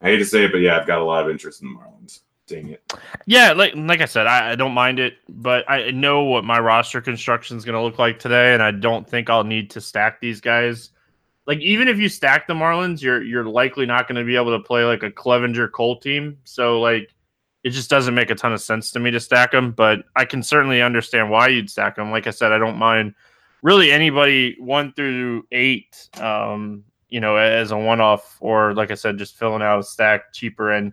I 0.02 0.08
hate 0.08 0.18
to 0.18 0.26
say 0.26 0.46
it, 0.46 0.52
but 0.52 0.58
yeah, 0.58 0.78
I've 0.78 0.88
got 0.88 1.00
a 1.00 1.06
lot 1.06 1.24
of 1.24 1.30
interest 1.30 1.62
in 1.62 1.70
the 1.70 1.80
Marlins. 1.80 2.22
Dang 2.48 2.70
it. 2.70 2.94
Yeah, 3.26 3.54
like 3.54 3.74
like 3.76 4.02
I 4.02 4.06
said, 4.06 4.28
I, 4.28 4.52
I 4.52 4.56
don't 4.56 4.74
mind 4.74 5.00
it, 5.00 5.16
but 5.30 5.68
I 5.70 5.90
know 5.92 6.24
what 6.24 6.44
my 6.44 6.60
roster 6.60 7.02
construction 7.02 7.58
is 7.58 7.66
going 7.66 7.74
to 7.74 7.82
look 7.82 7.98
like 7.98 8.20
today, 8.20 8.54
and 8.54 8.62
I 8.62 8.72
don't 8.72 9.08
think 9.08 9.30
I'll 9.30 9.44
need 9.44 9.72
to 9.72 9.82
stack 9.82 10.20
these 10.20 10.42
guys. 10.42 10.92
Like 11.48 11.60
even 11.60 11.88
if 11.88 11.98
you 11.98 12.10
stack 12.10 12.48
the 12.48 12.54
Marlins, 12.54 13.02
you're 13.02 13.22
you're 13.24 13.46
likely 13.46 13.86
not 13.86 14.08
going 14.08 14.18
to 14.18 14.24
be 14.24 14.36
able 14.36 14.58
to 14.58 14.64
play 14.64 14.84
like 14.84 15.04
a 15.04 15.12
Clevinger 15.12 15.72
Cole 15.72 16.00
team. 16.00 16.38
So 16.44 16.80
like 16.80 17.14
it 17.64 17.70
just 17.70 17.90
doesn't 17.90 18.16
make 18.16 18.30
a 18.30 18.36
ton 18.36 18.54
of 18.54 18.62
sense 18.62 18.92
to 18.92 19.00
me 19.00 19.12
to 19.12 19.20
stack 19.20 19.52
them. 19.52 19.72
But 19.72 20.04
I 20.16 20.26
can 20.26 20.42
certainly 20.42 20.82
understand 20.82 21.30
why 21.30 21.48
you'd 21.50 21.70
stack 21.70 21.96
them. 21.96 22.12
Like 22.12 22.28
I 22.28 22.32
said, 22.32 22.52
I 22.52 22.58
don't 22.58 22.78
mind 22.78 23.14
really 23.62 23.92
anybody 23.92 24.56
one 24.60 24.94
through 24.94 25.46
eight. 25.52 26.10
Um, 26.20 26.84
you 27.10 27.20
know, 27.20 27.36
as 27.36 27.72
a 27.72 27.78
one 27.78 28.02
off, 28.02 28.38
or 28.42 28.74
like 28.74 28.92
I 28.92 28.96
said, 28.96 29.18
just 29.18 29.38
filling 29.38 29.62
out 29.62 29.80
a 29.80 29.84
stack 29.84 30.34
cheaper 30.34 30.72
and 30.72 30.92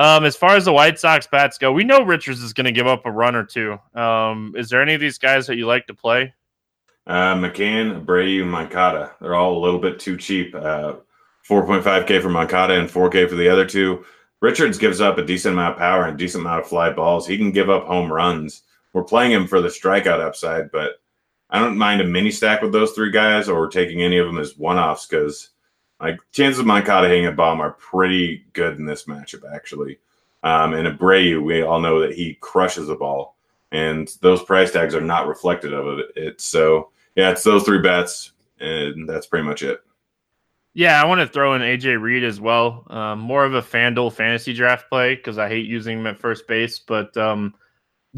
um, 0.00 0.24
as 0.24 0.34
far 0.34 0.56
as 0.56 0.64
the 0.64 0.72
White 0.72 0.98
Sox 0.98 1.26
bats 1.26 1.58
go, 1.58 1.72
we 1.72 1.84
know 1.84 2.02
Richards 2.02 2.42
is 2.42 2.54
going 2.54 2.64
to 2.64 2.72
give 2.72 2.86
up 2.86 3.04
a 3.04 3.10
run 3.10 3.34
or 3.34 3.44
two. 3.44 3.78
Um, 3.94 4.54
is 4.56 4.70
there 4.70 4.80
any 4.80 4.94
of 4.94 5.00
these 5.00 5.18
guys 5.18 5.46
that 5.46 5.56
you 5.56 5.66
like 5.66 5.86
to 5.88 5.94
play? 5.94 6.32
Uh, 7.10 7.34
McCann, 7.34 8.04
Abreu, 8.04 8.42
and 8.42 8.50
Moncada. 8.52 9.10
They're 9.20 9.34
all 9.34 9.58
a 9.58 9.64
little 9.64 9.80
bit 9.80 9.98
too 9.98 10.16
cheap. 10.16 10.54
Uh, 10.54 10.94
4.5K 11.48 12.22
for 12.22 12.28
Moncada 12.28 12.78
and 12.78 12.88
4K 12.88 13.28
for 13.28 13.34
the 13.34 13.48
other 13.48 13.66
two. 13.66 14.04
Richards 14.38 14.78
gives 14.78 15.00
up 15.00 15.18
a 15.18 15.24
decent 15.24 15.54
amount 15.54 15.72
of 15.72 15.78
power 15.80 16.06
and 16.06 16.16
decent 16.16 16.42
amount 16.42 16.60
of 16.60 16.68
fly 16.68 16.88
balls. 16.90 17.26
He 17.26 17.36
can 17.36 17.50
give 17.50 17.68
up 17.68 17.84
home 17.84 18.12
runs. 18.12 18.62
We're 18.92 19.02
playing 19.02 19.32
him 19.32 19.48
for 19.48 19.60
the 19.60 19.66
strikeout 19.66 20.20
upside, 20.20 20.70
but 20.70 21.02
I 21.50 21.58
don't 21.58 21.76
mind 21.76 22.00
a 22.00 22.04
mini 22.04 22.30
stack 22.30 22.62
with 22.62 22.70
those 22.70 22.92
three 22.92 23.10
guys 23.10 23.48
or 23.48 23.68
taking 23.68 24.02
any 24.02 24.18
of 24.18 24.28
them 24.28 24.38
as 24.38 24.56
one 24.56 24.78
offs 24.78 25.08
because 25.08 25.50
like 26.00 26.16
chances 26.30 26.60
of 26.60 26.66
Moncada 26.66 27.08
hitting 27.08 27.26
a 27.26 27.32
bomb 27.32 27.60
are 27.60 27.72
pretty 27.72 28.44
good 28.52 28.78
in 28.78 28.86
this 28.86 29.06
matchup, 29.06 29.52
actually. 29.52 29.98
Um, 30.44 30.74
and 30.74 30.86
Abreu, 30.86 31.42
we 31.42 31.62
all 31.62 31.80
know 31.80 31.98
that 31.98 32.14
he 32.14 32.34
crushes 32.34 32.86
the 32.86 32.94
ball, 32.94 33.36
and 33.72 34.08
those 34.20 34.44
price 34.44 34.70
tags 34.70 34.94
are 34.94 35.00
not 35.00 35.26
reflective 35.26 35.72
of 35.72 35.98
it. 36.14 36.40
So 36.40 36.90
yeah, 37.14 37.30
it's 37.30 37.42
those 37.42 37.64
three 37.64 37.80
bets, 37.80 38.32
and 38.58 39.08
that's 39.08 39.26
pretty 39.26 39.46
much 39.46 39.62
it. 39.62 39.80
Yeah, 40.72 41.02
I 41.02 41.06
want 41.06 41.20
to 41.20 41.26
throw 41.26 41.54
in 41.54 41.62
AJ 41.62 42.00
Reed 42.00 42.22
as 42.22 42.40
well. 42.40 42.86
Um, 42.90 43.18
more 43.18 43.44
of 43.44 43.54
a 43.54 43.62
FanDuel 43.62 44.12
fantasy 44.12 44.52
draft 44.52 44.88
play 44.88 45.16
because 45.16 45.36
I 45.36 45.48
hate 45.48 45.66
using 45.66 45.98
him 45.98 46.06
at 46.06 46.18
first 46.18 46.46
base, 46.46 46.78
but 46.78 47.16
um, 47.16 47.54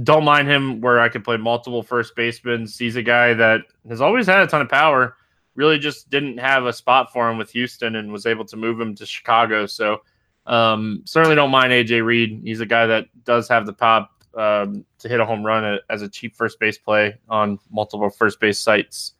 don't 0.03 0.25
mind 0.25 0.49
him 0.49 0.81
where 0.81 1.01
I 1.01 1.09
can 1.09 1.23
play 1.23 1.39
multiple 1.39 1.83
first 1.83 2.15
basemen. 2.15 2.67
He's 2.67 2.97
a 2.97 3.03
guy 3.03 3.33
that 3.35 3.63
has 3.89 4.03
always 4.03 4.27
had 4.27 4.41
a 4.41 4.47
ton 4.47 4.61
of 4.61 4.69
power 4.69 5.17
really 5.55 5.79
just 5.79 6.11
didn't 6.11 6.39
have 6.39 6.67
a 6.67 6.73
spot 6.73 7.13
for 7.13 7.31
him 7.31 7.39
with 7.39 7.51
Houston 7.51 7.97
and 7.97 8.13
was 8.13 8.27
able 8.27 8.45
to 8.47 8.57
move 8.57 8.81
him 8.81 8.95
to 8.97 9.07
Chicago. 9.07 9.67
So 9.67 10.03
um, 10.47 11.03
certainly 11.05 11.37
don't 11.37 11.51
mind 11.51 11.73
AJ 11.73 12.05
Reed. 12.05 12.41
He's 12.45 12.61
a 12.61 12.67
guy 12.67 12.87
that 12.87 13.07
does 13.25 13.49
have 13.49 13.67
the 13.67 13.73
pop 13.73 14.11
um, 14.35 14.85
to 14.99 15.09
hit 15.09 15.21
a 15.21 15.25
home 15.25 15.45
run 15.45 15.79
as 15.91 16.03
a 16.03 16.09
cheap 16.09 16.37
first 16.37 16.59
base 16.59 16.79
play 16.79 17.19
on 17.29 17.59
multiple 17.71 18.11
first 18.11 18.41
base 18.41 18.59
sites. 18.59 19.13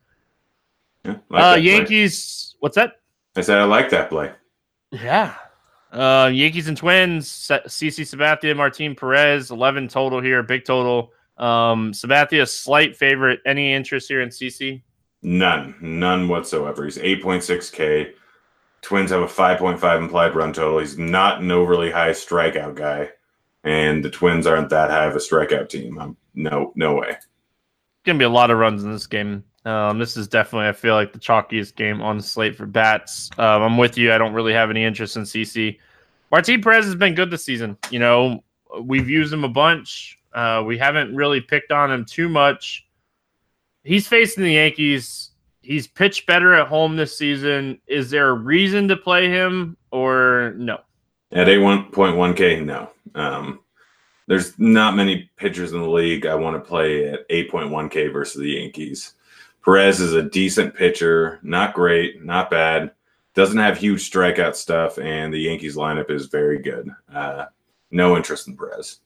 Yeah, 1.05 1.17
like 1.29 1.43
uh, 1.43 1.59
Yankees, 1.59 2.53
play. 2.53 2.57
what's 2.61 2.75
that? 2.75 2.93
I 3.35 3.41
said 3.41 3.57
I 3.57 3.63
like 3.63 3.89
that 3.89 4.09
play. 4.09 4.31
Yeah. 4.91 5.33
Uh, 5.91 6.31
Yankees 6.33 6.67
and 6.67 6.77
Twins, 6.77 7.29
CC 7.29 8.01
Sabathia, 8.01 8.55
Martin 8.55 8.95
Perez, 8.95 9.51
11 9.51 9.89
total 9.89 10.21
here, 10.21 10.41
big 10.41 10.65
total. 10.65 11.11
Um, 11.37 11.91
Sabathia, 11.91 12.49
slight 12.49 12.95
favorite. 12.95 13.41
Any 13.45 13.73
interest 13.73 14.07
here 14.07 14.21
in 14.21 14.29
CC? 14.29 14.81
None, 15.21 15.75
none 15.81 16.27
whatsoever. 16.27 16.83
He's 16.83 16.97
8.6K. 16.97 18.13
Twins 18.81 19.11
have 19.11 19.21
a 19.21 19.27
5.5 19.27 19.97
implied 19.97 20.35
run 20.35 20.51
total. 20.51 20.79
He's 20.79 20.97
not 20.97 21.41
an 21.41 21.51
overly 21.51 21.91
high 21.91 22.11
strikeout 22.11 22.75
guy, 22.75 23.09
and 23.63 24.03
the 24.03 24.09
Twins 24.09 24.47
aren't 24.47 24.69
that 24.69 24.89
high 24.89 25.05
of 25.05 25.15
a 25.15 25.19
strikeout 25.19 25.69
team. 25.69 25.99
I'm, 25.99 26.17
no, 26.35 26.71
no 26.75 26.95
way. 26.95 27.17
Gonna 28.05 28.19
be 28.19 28.25
a 28.25 28.29
lot 28.29 28.51
of 28.51 28.57
runs 28.57 28.83
in 28.83 28.91
this 28.91 29.07
game. 29.07 29.43
Um, 29.65 29.97
this 29.97 30.17
is 30.17 30.27
definitely, 30.27 30.67
I 30.67 30.73
feel 30.73 30.95
like, 30.95 31.13
the 31.13 31.19
chalkiest 31.19 31.75
game 31.75 32.01
on 32.01 32.17
the 32.17 32.23
slate 32.23 32.55
for 32.55 32.65
bats. 32.65 33.29
Um, 33.37 33.61
I'm 33.61 33.77
with 33.77 33.97
you. 33.97 34.11
I 34.11 34.17
don't 34.17 34.33
really 34.33 34.53
have 34.53 34.69
any 34.69 34.83
interest 34.83 35.15
in 35.15 35.23
CC. 35.23 35.77
Martin 36.31 36.61
Perez 36.61 36.85
has 36.85 36.95
been 36.95 37.15
good 37.15 37.31
this 37.31 37.45
season. 37.45 37.77
You 37.89 37.99
know, 37.99 38.43
we've 38.81 39.09
used 39.09 39.31
him 39.31 39.45
a 39.45 39.49
bunch. 39.49 40.17
Uh, 40.33 40.63
we 40.65 40.77
haven't 40.77 41.15
really 41.15 41.39
picked 41.39 41.71
on 41.71 41.91
him 41.91 42.03
too 42.03 42.27
much 42.27 42.85
he's 43.83 44.07
facing 44.07 44.43
the 44.43 44.53
Yankees. 44.53 45.31
He's 45.61 45.87
pitched 45.87 46.25
better 46.25 46.53
at 46.53 46.67
home 46.67 46.95
this 46.95 47.17
season. 47.17 47.79
Is 47.87 48.09
there 48.09 48.29
a 48.29 48.33
reason 48.33 48.87
to 48.89 48.97
play 48.97 49.29
him 49.29 49.77
or 49.91 50.53
no? 50.57 50.79
At 51.31 51.47
a 51.47 51.57
1.1K, 51.57 52.65
no. 52.65 52.89
Um, 53.15 53.59
there's 54.27 54.57
not 54.57 54.95
many 54.95 55.29
pitchers 55.35 55.73
in 55.73 55.81
the 55.81 55.89
league 55.89 56.25
I 56.25 56.35
want 56.35 56.55
to 56.55 56.67
play 56.67 57.09
at 57.09 57.27
8.1K 57.29 58.11
versus 58.11 58.41
the 58.41 58.51
Yankees. 58.51 59.13
Perez 59.63 59.99
is 59.99 60.13
a 60.13 60.23
decent 60.23 60.75
pitcher, 60.75 61.39
not 61.41 61.73
great, 61.73 62.23
not 62.23 62.49
bad. 62.49 62.91
Doesn't 63.33 63.57
have 63.57 63.77
huge 63.77 64.09
strikeout 64.09 64.55
stuff, 64.55 64.99
and 64.99 65.33
the 65.33 65.39
Yankees 65.39 65.75
lineup 65.75 66.11
is 66.11 66.27
very 66.27 66.59
good. 66.59 66.89
Uh, 67.13 67.45
no 67.91 68.15
interest 68.15 68.47
in 68.47 68.55
Perez. 68.55 68.99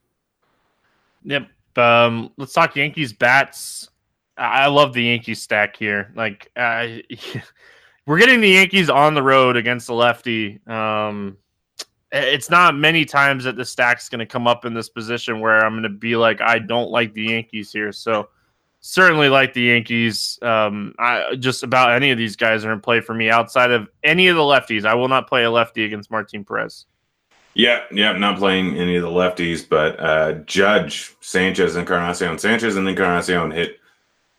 Yep. 1.24 1.48
Um, 1.76 2.32
let's 2.38 2.54
talk 2.54 2.76
Yankees 2.76 3.14
bats. 3.14 3.90
I 4.38 4.68
love 4.68 4.94
the 4.94 5.04
Yankees 5.04 5.42
stack 5.42 5.76
here. 5.78 6.12
Like, 6.16 6.52
uh, 6.56 6.88
we're 8.06 8.20
getting 8.20 8.42
the 8.42 8.50
Yankees 8.50 8.90
on 8.90 9.14
the 9.14 9.24
road 9.24 9.58
against 9.58 9.88
the 9.88 9.94
lefty. 9.94 10.60
Um, 10.68 11.38
it's 12.12 12.50
not 12.50 12.76
many 12.76 13.06
times 13.06 13.44
that 13.44 13.56
the 13.56 13.66
stack's 13.66 14.10
going 14.10 14.20
to 14.20 14.26
come 14.26 14.48
up 14.48 14.66
in 14.66 14.74
this 14.74 14.90
position 14.90 15.40
where 15.40 15.60
I'm 15.60 15.74
going 15.74 15.84
to 15.84 15.90
be 15.90 16.16
like, 16.16 16.42
I 16.42 16.60
don't 16.60 16.90
like 16.90 17.14
the 17.14 17.24
Yankees 17.24 17.72
here. 17.72 17.92
So, 17.92 18.30
certainly 18.80 19.30
like 19.30 19.54
the 19.54 19.64
Yankees. 19.64 20.40
Um, 20.42 20.96
I, 21.00 21.36
just 21.36 21.64
about 21.64 21.92
any 21.92 22.12
of 22.12 22.18
these 22.18 22.36
guys 22.36 22.64
are 22.64 22.72
in 22.72 22.80
play 22.80 23.02
for 23.02 23.14
me 23.14 23.30
outside 23.30 23.72
of 23.72 23.90
any 24.04 24.28
of 24.28 24.36
the 24.36 24.42
lefties. 24.42 24.86
I 24.86 24.94
will 24.96 25.10
not 25.10 25.28
play 25.28 25.44
a 25.44 25.52
lefty 25.52 25.84
against 25.86 26.12
Martin 26.12 26.46
Perez. 26.46 26.86
Yeah, 27.54 27.82
yeah, 27.92 28.12
not 28.12 28.38
playing 28.38 28.78
any 28.78 28.98
of 28.98 29.02
the 29.02 29.10
lefties, 29.10 29.68
but 29.68 30.00
uh, 30.00 30.34
Judge, 30.46 31.16
Sanchez, 31.22 31.76
and 31.76 31.82
Encarnacion. 31.82 32.38
Sanchez 32.38 32.76
and 32.76 32.88
Encarnacion 32.88 33.50
hit 33.50 33.80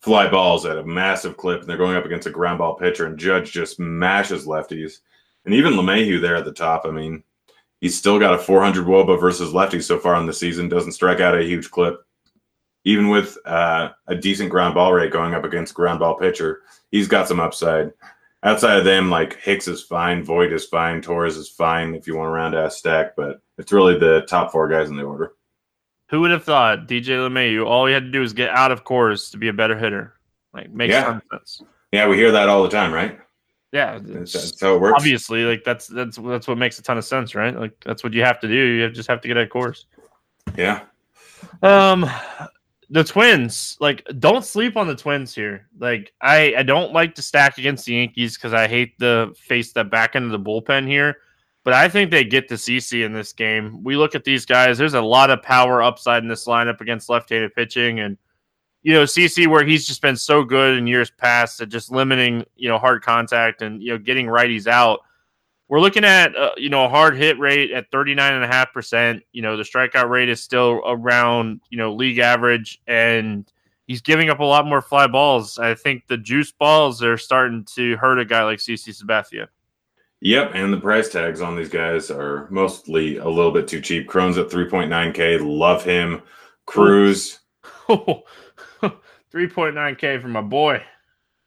fly 0.00 0.30
balls 0.30 0.64
at 0.64 0.78
a 0.78 0.84
massive 0.84 1.36
clip, 1.36 1.60
and 1.60 1.68
they're 1.68 1.76
going 1.76 1.96
up 1.96 2.04
against 2.04 2.28
a 2.28 2.30
ground 2.30 2.58
ball 2.58 2.74
pitcher, 2.74 3.06
and 3.06 3.18
Judge 3.18 3.50
just 3.50 3.80
mashes 3.80 4.46
lefties. 4.46 5.00
And 5.44 5.52
even 5.52 5.72
LeMahieu 5.72 6.20
there 6.20 6.36
at 6.36 6.44
the 6.44 6.52
top, 6.52 6.82
I 6.84 6.92
mean, 6.92 7.24
he's 7.80 7.96
still 7.96 8.18
got 8.18 8.34
a 8.34 8.38
400 8.38 8.86
Woba 8.86 9.18
versus 9.20 9.52
lefties 9.52 9.84
so 9.84 9.98
far 9.98 10.16
in 10.16 10.26
the 10.26 10.32
season, 10.32 10.68
doesn't 10.68 10.92
strike 10.92 11.20
out 11.20 11.38
a 11.38 11.44
huge 11.44 11.70
clip. 11.70 12.00
Even 12.84 13.08
with 13.08 13.36
uh, 13.44 13.90
a 14.06 14.14
decent 14.14 14.50
ground 14.50 14.74
ball 14.74 14.92
rate 14.92 15.12
going 15.12 15.34
up 15.34 15.44
against 15.44 15.74
ground 15.74 15.98
ball 15.98 16.16
pitcher, 16.16 16.62
he's 16.90 17.08
got 17.08 17.28
some 17.28 17.40
upside. 17.40 17.92
Outside 18.44 18.78
of 18.78 18.84
them, 18.84 19.10
like 19.10 19.36
Hicks 19.40 19.66
is 19.66 19.82
fine, 19.82 20.22
Voit 20.22 20.52
is 20.52 20.64
fine, 20.64 21.02
Torres 21.02 21.36
is 21.36 21.48
fine 21.48 21.94
if 21.94 22.06
you 22.06 22.16
want 22.16 22.28
a 22.28 22.32
round 22.32 22.54
ass 22.54 22.76
stack, 22.76 23.16
but 23.16 23.42
it's 23.58 23.72
really 23.72 23.98
the 23.98 24.24
top 24.28 24.52
four 24.52 24.68
guys 24.68 24.88
in 24.88 24.96
the 24.96 25.02
order. 25.02 25.32
Who 26.10 26.20
would 26.20 26.30
have 26.30 26.44
thought 26.44 26.86
DJ 26.86 27.18
LeMahieu? 27.18 27.66
All 27.66 27.86
he 27.86 27.92
had 27.92 28.04
to 28.04 28.10
do 28.10 28.20
was 28.20 28.32
get 28.32 28.50
out 28.50 28.70
of 28.70 28.84
Coors 28.84 29.32
to 29.32 29.38
be 29.38 29.48
a 29.48 29.52
better 29.52 29.76
hitter. 29.76 30.14
Like 30.54 30.70
makes 30.70 30.92
yeah. 30.92 31.20
sense. 31.30 31.62
Yeah, 31.92 32.08
we 32.08 32.16
hear 32.16 32.32
that 32.32 32.48
all 32.48 32.62
the 32.62 32.70
time, 32.70 32.92
right? 32.92 33.18
Yeah, 33.72 33.98
how 34.60 34.74
it 34.74 34.80
works. 34.80 34.94
Obviously, 34.96 35.44
like 35.44 35.62
that's 35.64 35.86
that's 35.86 36.16
that's 36.16 36.48
what 36.48 36.56
makes 36.56 36.78
a 36.78 36.82
ton 36.82 36.96
of 36.96 37.04
sense, 37.04 37.34
right? 37.34 37.54
Like 37.54 37.72
that's 37.84 38.02
what 38.02 38.14
you 38.14 38.22
have 38.22 38.40
to 38.40 38.48
do. 38.48 38.54
You 38.54 38.90
just 38.90 39.08
have 39.08 39.20
to 39.20 39.28
get 39.28 39.36
out 39.36 39.48
Coors. 39.50 39.84
Yeah. 40.56 40.84
Um, 41.62 42.08
the 42.88 43.04
Twins, 43.04 43.76
like, 43.80 44.06
don't 44.18 44.44
sleep 44.44 44.76
on 44.78 44.86
the 44.86 44.94
Twins 44.94 45.34
here. 45.34 45.68
Like, 45.78 46.12
I 46.22 46.54
I 46.56 46.62
don't 46.62 46.92
like 46.92 47.14
to 47.16 47.22
stack 47.22 47.58
against 47.58 47.84
the 47.84 47.94
Yankees 47.94 48.36
because 48.36 48.54
I 48.54 48.66
hate 48.66 48.98
the 48.98 49.34
face 49.38 49.72
that 49.74 49.90
back 49.90 50.16
into 50.16 50.30
the 50.30 50.38
bullpen 50.38 50.86
here 50.86 51.18
but 51.68 51.74
I 51.74 51.86
think 51.86 52.10
they 52.10 52.24
get 52.24 52.48
to 52.48 52.54
CC 52.54 53.04
in 53.04 53.12
this 53.12 53.34
game. 53.34 53.84
We 53.84 53.94
look 53.96 54.14
at 54.14 54.24
these 54.24 54.46
guys, 54.46 54.78
there's 54.78 54.94
a 54.94 55.02
lot 55.02 55.28
of 55.28 55.42
power 55.42 55.82
upside 55.82 56.22
in 56.22 56.28
this 56.30 56.46
lineup 56.46 56.80
against 56.80 57.10
left 57.10 57.28
handed 57.28 57.54
pitching. 57.54 58.00
And, 58.00 58.16
you 58.82 58.92
know, 58.92 59.04
CC, 59.04 59.46
where 59.46 59.64
he's 59.64 59.86
just 59.86 60.02
been 60.02 60.16
so 60.16 60.44
good 60.44 60.78
in 60.78 60.86
years 60.86 61.10
past 61.10 61.60
at 61.60 61.68
just 61.68 61.90
limiting, 61.90 62.44
you 62.56 62.68
know, 62.68 62.78
hard 62.78 63.02
contact 63.02 63.62
and, 63.62 63.82
you 63.82 63.90
know, 63.90 63.98
getting 63.98 64.26
righties 64.26 64.66
out. 64.66 65.00
We're 65.68 65.80
looking 65.80 66.04
at, 66.04 66.34
uh, 66.34 66.52
you 66.56 66.70
know, 66.70 66.86
a 66.86 66.88
hard 66.88 67.16
hit 67.16 67.38
rate 67.38 67.72
at 67.72 67.90
39.5%. 67.90 69.20
You 69.32 69.42
know, 69.42 69.56
the 69.56 69.64
strikeout 69.64 70.08
rate 70.08 70.28
is 70.28 70.42
still 70.42 70.80
around, 70.86 71.60
you 71.70 71.76
know, 71.76 71.94
league 71.94 72.18
average. 72.18 72.80
And, 72.86 73.50
he's 73.88 74.02
giving 74.02 74.30
up 74.30 74.38
a 74.38 74.44
lot 74.44 74.66
more 74.66 74.80
fly 74.80 75.08
balls. 75.08 75.58
I 75.58 75.74
think 75.74 76.06
the 76.06 76.18
juice 76.18 76.52
balls 76.52 77.02
are 77.02 77.18
starting 77.18 77.64
to 77.74 77.96
hurt 77.96 78.20
a 78.20 78.24
guy 78.24 78.44
like 78.44 78.60
CC 78.60 78.90
Sabathia. 78.90 79.48
Yep, 80.20 80.52
and 80.54 80.72
the 80.72 80.80
price 80.80 81.08
tags 81.08 81.40
on 81.40 81.56
these 81.56 81.68
guys 81.68 82.10
are 82.10 82.48
mostly 82.50 83.16
a 83.16 83.28
little 83.28 83.52
bit 83.52 83.66
too 83.66 83.80
cheap. 83.80 84.08
Cron's 84.08 84.38
at 84.38 84.48
3.9K. 84.48 85.40
Love 85.42 85.84
him. 85.84 86.22
Cruz. 86.66 87.40
3.9K 89.32 90.20
for 90.20 90.28
my 90.28 90.40
boy. 90.40 90.82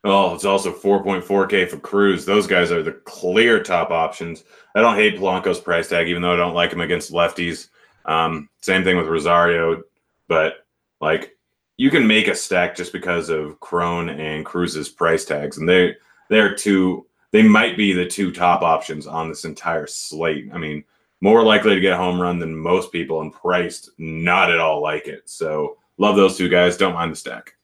Oh, 0.04 0.34
it's 0.34 0.46
also 0.46 0.74
4.4K 0.74 1.70
for 1.70 1.78
Cruz. 1.78 2.26
Those 2.26 2.48
guys 2.48 2.72
are 2.72 2.82
the 2.82 2.94
clear 2.94 3.62
top 3.62 3.92
options. 3.92 4.44
I 4.76 4.82
don't 4.82 4.96
hate 4.96 5.20
Polanco's 5.20 5.60
price 5.60 5.90
tag, 5.90 6.08
even 6.08 6.22
though 6.22 6.34
I 6.34 6.38
don't 6.38 6.56
like 6.56 6.72
him 6.74 6.82
against 6.82 7.12
lefties. 7.12 7.68
Um, 8.06 8.50
same 8.62 8.84
thing 8.84 8.98
with 8.98 9.08
Rosario, 9.08 9.84
but 10.28 10.66
like 11.02 11.38
you 11.78 11.92
can 11.92 12.08
make 12.08 12.28
a 12.28 12.36
stack 12.36 12.76
just 12.76 12.94
because 12.94 13.30
of 13.30 13.60
Cron 13.60 14.10
and 14.10 14.46
Cruz's 14.46 14.90
price 14.90 15.26
tags, 15.26 15.58
and 15.58 15.70
they 15.70 15.96
they're 16.30 16.56
two. 16.56 17.06
They 17.32 17.44
might 17.44 17.78
be 17.78 17.94
the 17.94 18.06
two 18.06 18.32
top 18.32 18.62
options 18.62 19.08
on 19.08 19.30
this 19.30 19.46
entire 19.46 19.88
slate. 19.88 20.50
I 20.54 20.58
mean, 20.58 20.84
more 21.22 21.44
likely 21.44 21.76
to 21.76 21.82
get 21.82 21.94
a 21.94 21.98
home 21.98 22.20
run 22.20 22.40
than 22.40 22.56
most 22.56 22.92
people, 22.92 23.22
and 23.22 23.32
priced 23.32 23.92
not 24.00 24.52
at 24.52 24.60
all 24.60 24.82
like 24.82 25.08
it. 25.08 25.30
So 25.30 25.78
love 26.02 26.16
those 26.16 26.36
two 26.36 26.50
guys. 26.50 26.76
Don't 26.78 26.94
mind 26.94 27.12
the 27.12 27.16
stack. 27.16 27.56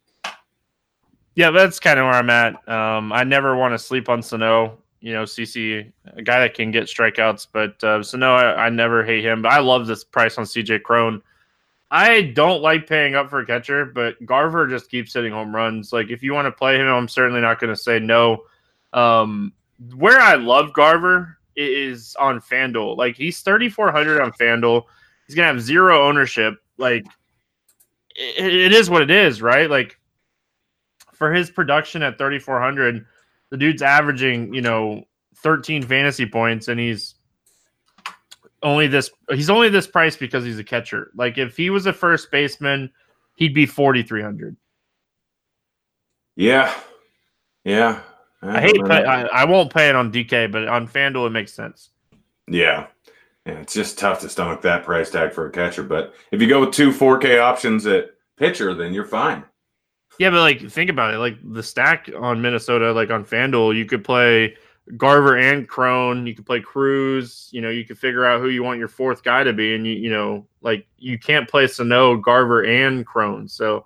Yeah, 1.35 1.51
that's 1.51 1.79
kind 1.79 1.99
of 1.99 2.05
where 2.05 2.13
I'm 2.13 2.29
at. 2.29 2.67
Um, 2.69 3.11
I 3.11 3.23
never 3.23 3.57
want 3.57 3.73
to 3.73 3.79
sleep 3.79 4.09
on 4.09 4.21
Sano. 4.21 4.77
You 5.01 5.13
know, 5.13 5.23
CC, 5.23 5.91
a 6.05 6.21
guy 6.21 6.39
that 6.39 6.53
can 6.53 6.71
get 6.71 6.85
strikeouts, 6.85 7.47
but 7.51 7.83
uh, 7.83 8.01
Sano, 8.01 8.33
I, 8.33 8.65
I 8.65 8.69
never 8.69 9.03
hate 9.03 9.23
him. 9.23 9.41
But 9.41 9.51
I 9.51 9.59
love 9.59 9.87
this 9.87 10.03
price 10.03 10.37
on 10.37 10.45
CJ 10.45 10.83
Cron. 10.83 11.21
I 11.89 12.21
don't 12.21 12.61
like 12.61 12.87
paying 12.87 13.15
up 13.15 13.29
for 13.29 13.39
a 13.39 13.45
catcher, 13.45 13.85
but 13.85 14.23
Garver 14.25 14.67
just 14.67 14.89
keeps 14.89 15.13
hitting 15.13 15.31
home 15.31 15.55
runs. 15.55 15.93
Like 15.93 16.09
if 16.09 16.21
you 16.21 16.33
want 16.33 16.47
to 16.47 16.51
play 16.51 16.75
him, 16.77 16.87
I'm 16.87 17.07
certainly 17.07 17.41
not 17.41 17.59
going 17.59 17.73
to 17.73 17.81
say 17.81 17.99
no. 17.99 18.43
Um, 18.93 19.53
where 19.95 20.19
I 20.19 20.35
love 20.35 20.73
Garver 20.73 21.37
is 21.55 22.15
on 22.19 22.41
FanDuel. 22.41 22.97
Like 22.97 23.15
he's 23.15 23.41
3400 23.41 24.21
on 24.21 24.31
FanDuel. 24.31 24.83
He's 25.27 25.35
gonna 25.35 25.47
have 25.47 25.61
zero 25.61 26.07
ownership. 26.07 26.55
Like 26.77 27.05
it, 28.17 28.53
it 28.53 28.73
is 28.73 28.89
what 28.89 29.01
it 29.01 29.11
is, 29.11 29.41
right? 29.41 29.69
Like 29.69 29.97
for 31.13 31.33
his 31.33 31.49
production 31.49 32.03
at 32.03 32.17
3400, 32.17 33.05
the 33.49 33.57
dude's 33.57 33.81
averaging, 33.81 34.53
you 34.53 34.61
know, 34.61 35.03
13 35.37 35.83
fantasy 35.83 36.25
points 36.25 36.67
and 36.67 36.79
he's 36.79 37.15
only 38.63 38.87
this 38.87 39.11
he's 39.29 39.51
only 39.51 39.69
this 39.69 39.85
price 39.85 40.17
because 40.17 40.43
he's 40.43 40.59
a 40.59 40.63
catcher. 40.63 41.11
Like 41.15 41.37
if 41.37 41.55
he 41.55 41.69
was 41.69 41.85
a 41.85 41.93
first 41.93 42.31
baseman, 42.31 42.91
he'd 43.35 43.53
be 43.53 43.65
4300. 43.65 44.57
Yeah. 46.35 46.73
Yeah. 47.63 48.01
I, 48.41 48.57
I 48.57 48.61
hate 48.61 48.85
pay, 48.85 49.03
I, 49.03 49.23
I 49.25 49.45
won't 49.45 49.73
pay 49.73 49.89
it 49.89 49.95
on 49.95 50.11
DK, 50.11 50.51
but 50.51 50.67
on 50.67 50.87
FanDuel 50.87 51.27
it 51.27 51.31
makes 51.31 51.53
sense. 51.53 51.89
Yeah. 52.47 52.87
Yeah, 53.47 53.59
it's 53.59 53.73
just 53.73 53.97
tough 53.97 54.19
to 54.21 54.29
stomach 54.29 54.61
that 54.63 54.83
price 54.83 55.09
tag 55.09 55.31
for 55.31 55.47
a 55.47 55.51
catcher. 55.51 55.83
But 55.83 56.13
if 56.33 56.41
you 56.41 56.49
go 56.49 56.59
with 56.59 56.73
two 56.73 56.91
4K 56.91 57.41
options 57.41 57.85
at 57.85 58.09
pitcher, 58.35 58.73
then 58.73 58.93
you're 58.93 59.05
fine. 59.05 59.45
Yeah, 60.19 60.31
but 60.31 60.41
like 60.41 60.69
think 60.69 60.89
about 60.89 61.13
it. 61.13 61.19
Like 61.19 61.37
the 61.53 61.63
stack 61.63 62.09
on 62.19 62.41
Minnesota, 62.41 62.91
like 62.91 63.09
on 63.09 63.23
FanDuel, 63.23 63.77
you 63.77 63.85
could 63.85 64.03
play 64.03 64.57
Garver 64.97 65.37
and 65.37 65.65
Cron. 65.65 66.27
You 66.27 66.35
could 66.35 66.45
play 66.45 66.59
Cruz. 66.59 67.47
You 67.53 67.61
know, 67.61 67.69
you 67.69 67.85
could 67.85 67.97
figure 67.97 68.25
out 68.25 68.41
who 68.41 68.49
you 68.49 68.63
want 68.63 68.79
your 68.79 68.89
fourth 68.89 69.23
guy 69.23 69.45
to 69.45 69.53
be, 69.53 69.75
and 69.75 69.87
you 69.87 69.93
you 69.93 70.09
know, 70.09 70.45
like 70.61 70.85
you 70.97 71.17
can't 71.17 71.47
play 71.47 71.67
Sano, 71.67 72.17
Garver, 72.17 72.65
and 72.65 73.05
Cron. 73.05 73.47
So 73.47 73.85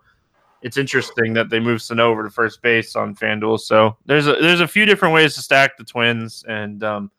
it's 0.64 0.78
interesting 0.78 1.34
that 1.34 1.50
they 1.52 1.60
moved 1.60 1.84
Sano 1.84 2.10
over 2.10 2.24
to 2.24 2.32
first 2.32 2.64
base 2.64 2.96
on 2.96 3.16
FanDuel. 3.16 3.60
So 3.60 3.98
there's 4.06 4.26
a 4.26 4.34
there's 4.42 4.62
a 4.62 4.68
few 4.68 4.86
different 4.86 5.14
ways 5.14 5.36
to 5.36 5.42
stack 5.42 5.78
the 5.78 5.84
Twins, 5.84 6.46
and 6.48 6.84
um, 6.84 7.12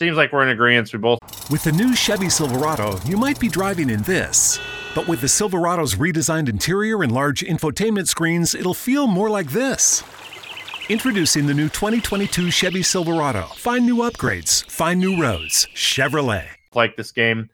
seems 0.00 0.16
like 0.16 0.32
we're 0.32 0.42
in 0.42 0.48
agreement. 0.48 0.90
We 0.94 0.98
both 0.98 1.18
with 1.50 1.62
the 1.62 1.72
new 1.72 1.94
Chevy 1.94 2.30
Silverado, 2.30 2.98
you 3.04 3.18
might 3.18 3.38
be 3.38 3.48
driving 3.48 3.90
in 3.90 4.00
this. 4.02 4.58
But 4.94 5.06
with 5.06 5.20
the 5.20 5.28
Silverado's 5.28 5.96
redesigned 5.96 6.48
interior 6.48 7.02
and 7.02 7.12
large 7.12 7.42
infotainment 7.42 8.08
screens, 8.08 8.54
it'll 8.54 8.72
feel 8.72 9.06
more 9.06 9.28
like 9.28 9.50
this. 9.50 10.02
Introducing 10.88 11.46
the 11.46 11.52
new 11.52 11.68
2022 11.68 12.50
Chevy 12.50 12.82
Silverado. 12.82 13.42
Find 13.56 13.84
new 13.84 13.98
upgrades, 13.98 14.64
find 14.70 14.98
new 14.98 15.20
roads. 15.20 15.68
Chevrolet. 15.74 16.46
Like 16.74 16.96
this 16.96 17.12
game. 17.12 17.50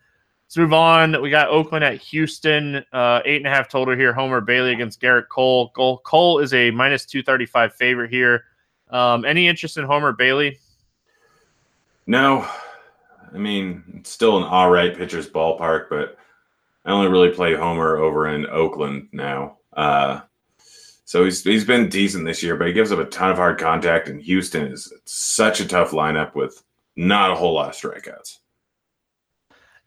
Let's 0.47 0.57
move 0.57 0.73
on. 0.73 1.21
We 1.21 1.31
got 1.31 1.49
Oakland 1.49 1.83
at 1.83 2.01
Houston. 2.01 2.85
Uh, 2.93 3.23
eight 3.25 3.39
and 3.39 3.47
a 3.49 3.51
half 3.51 3.69
total 3.69 3.97
here. 3.97 4.13
Homer 4.13 4.41
Bailey 4.41 4.73
against 4.73 5.01
Gerrit 5.01 5.27
Cole. 5.29 5.71
Cole, 5.71 5.99
Cole 6.05 6.39
is 6.39 6.55
a 6.55 6.71
minus 6.71 7.07
235 7.07 7.75
favorite 7.75 8.11
here. 8.11 8.45
Um, 8.89 9.25
any 9.25 9.49
interest 9.49 9.79
in 9.79 9.85
Homer 9.85 10.13
Bailey? 10.13 10.61
No. 12.07 12.49
I 13.33 13.39
mean, 13.39 13.83
it's 13.97 14.11
still 14.11 14.39
an 14.39 14.45
all 14.45 14.71
right 14.71 14.97
pitcher's 14.97 15.29
ballpark, 15.29 15.87
but 15.91 16.17
I 16.85 16.93
only 16.93 17.09
really 17.09 17.31
play 17.31 17.55
Homer 17.55 17.97
over 17.97 18.29
in 18.29 18.47
Oakland 18.47 19.09
now. 19.13 19.59
Uh, 19.73 20.21
so 21.05 21.25
he's 21.25 21.43
he's 21.43 21.65
been 21.65 21.89
decent 21.89 22.25
this 22.25 22.43
year, 22.43 22.57
but 22.57 22.67
he 22.67 22.73
gives 22.73 22.93
up 22.93 22.99
a 22.99 23.05
ton 23.07 23.31
of 23.31 23.37
hard 23.37 23.59
contact. 23.59 24.09
And 24.09 24.21
Houston 24.23 24.67
is 24.67 24.93
such 25.05 25.61
a 25.61 25.67
tough 25.67 25.91
lineup 25.91 26.35
with 26.35 26.63
not 26.97 27.31
a 27.31 27.35
whole 27.35 27.55
lot 27.55 27.69
of 27.69 27.75
strikeouts. 27.75 28.39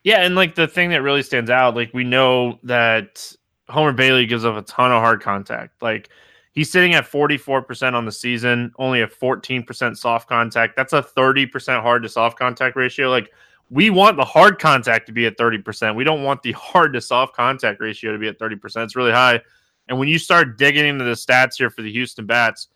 Yeah, 0.02 0.22
and 0.22 0.34
like 0.34 0.54
the 0.54 0.68
thing 0.68 0.90
that 0.90 1.02
really 1.02 1.22
stands 1.22 1.50
out, 1.50 1.74
like 1.74 1.92
we 1.92 2.04
know 2.04 2.58
that 2.62 3.34
Homer 3.68 3.92
Bailey 3.92 4.26
gives 4.26 4.44
up 4.44 4.56
a 4.56 4.62
ton 4.62 4.92
of 4.92 5.02
hard 5.02 5.22
contact. 5.22 5.82
Like 5.82 6.08
he's 6.52 6.70
sitting 6.70 6.94
at 6.94 7.10
44% 7.10 7.94
on 7.94 8.04
the 8.04 8.12
season, 8.12 8.72
only 8.78 9.02
a 9.02 9.06
14% 9.06 9.96
soft 9.96 10.28
contact. 10.28 10.76
That's 10.76 10.92
a 10.92 11.02
30% 11.02 11.82
hard 11.82 12.02
to 12.02 12.08
soft 12.08 12.38
contact 12.38 12.76
ratio. 12.76 13.08
Like 13.08 13.30
we 13.70 13.90
want 13.90 14.16
the 14.16 14.24
hard 14.24 14.58
contact 14.58 15.06
to 15.06 15.12
be 15.12 15.26
at 15.26 15.36
30%. 15.36 15.94
We 15.94 16.04
don't 16.04 16.24
want 16.24 16.42
the 16.42 16.52
hard 16.58 16.92
to 16.94 17.00
soft 17.00 17.34
contact 17.34 17.80
ratio 17.80 18.12
to 18.12 18.18
be 18.18 18.28
at 18.28 18.38
30%. 18.38 18.84
It's 18.84 18.96
really 18.96 19.12
high. 19.12 19.40
And 19.88 19.98
when 19.98 20.08
you 20.08 20.18
start 20.18 20.58
digging 20.58 20.86
into 20.86 21.04
the 21.04 21.12
stats 21.12 21.56
here 21.56 21.70
for 21.70 21.82
the 21.82 21.90
Houston 21.90 22.26
Bats, 22.26 22.68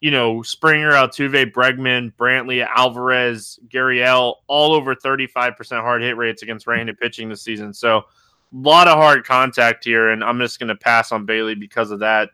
you 0.00 0.10
know, 0.10 0.42
Springer, 0.42 0.92
Altuve, 0.92 1.52
Bregman, 1.52 2.12
Brantley, 2.14 2.66
Alvarez, 2.66 3.60
Gurriel, 3.68 4.36
all 4.48 4.72
over 4.72 4.94
35% 4.94 5.80
hard 5.80 6.02
hit 6.02 6.16
rates 6.16 6.42
against 6.42 6.66
right 6.66 6.78
handed 6.78 6.98
pitching 6.98 7.28
this 7.28 7.42
season. 7.42 7.72
So 7.72 7.98
a 7.98 8.04
lot 8.52 8.88
of 8.88 8.94
hard 8.94 9.24
contact 9.24 9.84
here. 9.84 10.10
And 10.10 10.24
I'm 10.24 10.40
just 10.40 10.58
going 10.58 10.68
to 10.68 10.74
pass 10.74 11.12
on 11.12 11.24
Bailey 11.24 11.54
because 11.54 11.90
of 11.90 12.00
that. 12.00 12.30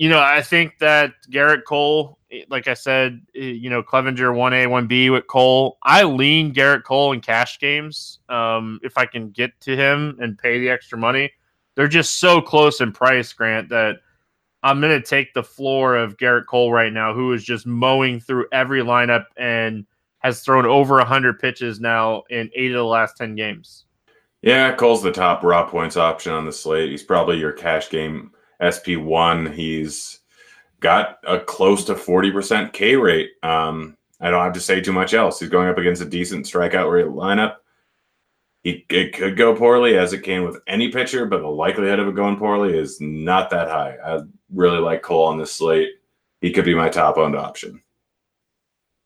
You 0.00 0.08
know, 0.08 0.20
I 0.20 0.42
think 0.42 0.78
that 0.78 1.12
Gerrit 1.30 1.64
Cole 1.64 2.18
like 2.48 2.68
I 2.68 2.74
said, 2.74 3.20
you 3.34 3.70
know, 3.70 3.82
Clevinger 3.82 4.32
1A, 4.32 4.66
1B 4.66 5.10
with 5.10 5.26
Cole. 5.26 5.78
I 5.82 6.04
lean 6.04 6.54
Gerrit 6.54 6.84
Cole 6.84 7.12
in 7.12 7.20
cash 7.20 7.58
games 7.58 8.20
um, 8.28 8.78
if 8.82 8.96
I 8.96 9.06
can 9.06 9.30
get 9.30 9.58
to 9.62 9.76
him 9.76 10.16
and 10.20 10.38
pay 10.38 10.60
the 10.60 10.68
extra 10.68 10.96
money. 10.96 11.32
They're 11.74 11.88
just 11.88 12.20
so 12.20 12.40
close 12.40 12.80
in 12.80 12.92
price, 12.92 13.32
Grant, 13.32 13.68
that 13.70 13.96
I'm 14.62 14.80
going 14.80 15.00
to 15.00 15.06
take 15.06 15.34
the 15.34 15.42
floor 15.42 15.96
of 15.96 16.16
Gerrit 16.18 16.46
Cole 16.46 16.72
right 16.72 16.92
now, 16.92 17.14
who 17.14 17.32
is 17.32 17.42
just 17.42 17.66
mowing 17.66 18.20
through 18.20 18.46
every 18.52 18.82
lineup 18.82 19.24
and 19.36 19.86
has 20.18 20.42
thrown 20.42 20.66
over 20.66 20.96
100 20.96 21.38
pitches 21.38 21.80
now 21.80 22.22
in 22.30 22.50
eight 22.54 22.70
of 22.70 22.76
the 22.76 22.84
last 22.84 23.16
10 23.16 23.34
games. 23.34 23.86
Yeah, 24.42 24.74
Cole's 24.74 25.02
the 25.02 25.12
top 25.12 25.42
raw 25.42 25.68
points 25.68 25.96
option 25.96 26.32
on 26.32 26.44
the 26.44 26.52
slate. 26.52 26.90
He's 26.90 27.02
probably 27.02 27.38
your 27.38 27.52
cash 27.52 27.90
game 27.90 28.32
SP1. 28.60 29.52
He's 29.54 30.20
got 30.80 31.18
a 31.26 31.38
close 31.38 31.84
to 31.84 31.94
40% 31.94 32.72
K 32.72 32.96
rate. 32.96 33.30
Um, 33.42 33.96
I 34.20 34.30
don't 34.30 34.44
have 34.44 34.52
to 34.54 34.60
say 34.60 34.80
too 34.80 34.92
much 34.92 35.14
else. 35.14 35.40
He's 35.40 35.48
going 35.48 35.68
up 35.68 35.78
against 35.78 36.02
a 36.02 36.06
decent 36.06 36.46
strikeout 36.46 36.90
rate 36.90 37.06
lineup. 37.06 37.56
He, 38.62 38.84
it 38.90 39.14
could 39.14 39.38
go 39.38 39.56
poorly 39.56 39.96
as 39.96 40.12
it 40.12 40.22
can 40.22 40.44
with 40.44 40.60
any 40.66 40.90
pitcher, 40.90 41.24
but 41.24 41.40
the 41.40 41.48
likelihood 41.48 41.98
of 41.98 42.08
it 42.08 42.14
going 42.14 42.36
poorly 42.36 42.76
is 42.76 43.00
not 43.00 43.48
that 43.50 43.68
high. 43.68 43.96
I 44.04 44.20
really 44.52 44.78
like 44.78 45.00
Cole 45.00 45.26
on 45.26 45.38
this 45.38 45.52
slate. 45.52 45.88
He 46.42 46.52
could 46.52 46.66
be 46.66 46.74
my 46.74 46.90
top 46.90 47.16
owned 47.16 47.36
option. 47.36 47.80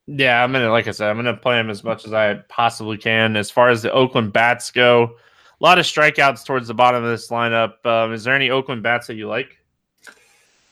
Yeah, 0.06 0.42
I'm 0.42 0.52
gonna 0.52 0.70
like 0.70 0.86
I 0.86 0.90
said, 0.90 1.08
I'm 1.08 1.16
gonna 1.16 1.36
play 1.36 1.58
him 1.58 1.70
as 1.70 1.82
much 1.82 2.04
as 2.04 2.12
I 2.12 2.34
possibly 2.48 2.98
can. 2.98 3.36
As 3.36 3.50
far 3.50 3.70
as 3.70 3.82
the 3.82 3.92
Oakland 3.92 4.32
bats 4.32 4.70
go, 4.70 5.16
a 5.60 5.64
lot 5.64 5.78
of 5.78 5.86
strikeouts 5.86 6.44
towards 6.44 6.68
the 6.68 6.74
bottom 6.74 7.02
of 7.02 7.10
this 7.10 7.30
lineup. 7.30 7.84
Um, 7.86 8.12
is 8.12 8.24
there 8.24 8.34
any 8.34 8.50
Oakland 8.50 8.82
bats 8.82 9.06
that 9.06 9.14
you 9.14 9.28
like? 9.28 9.58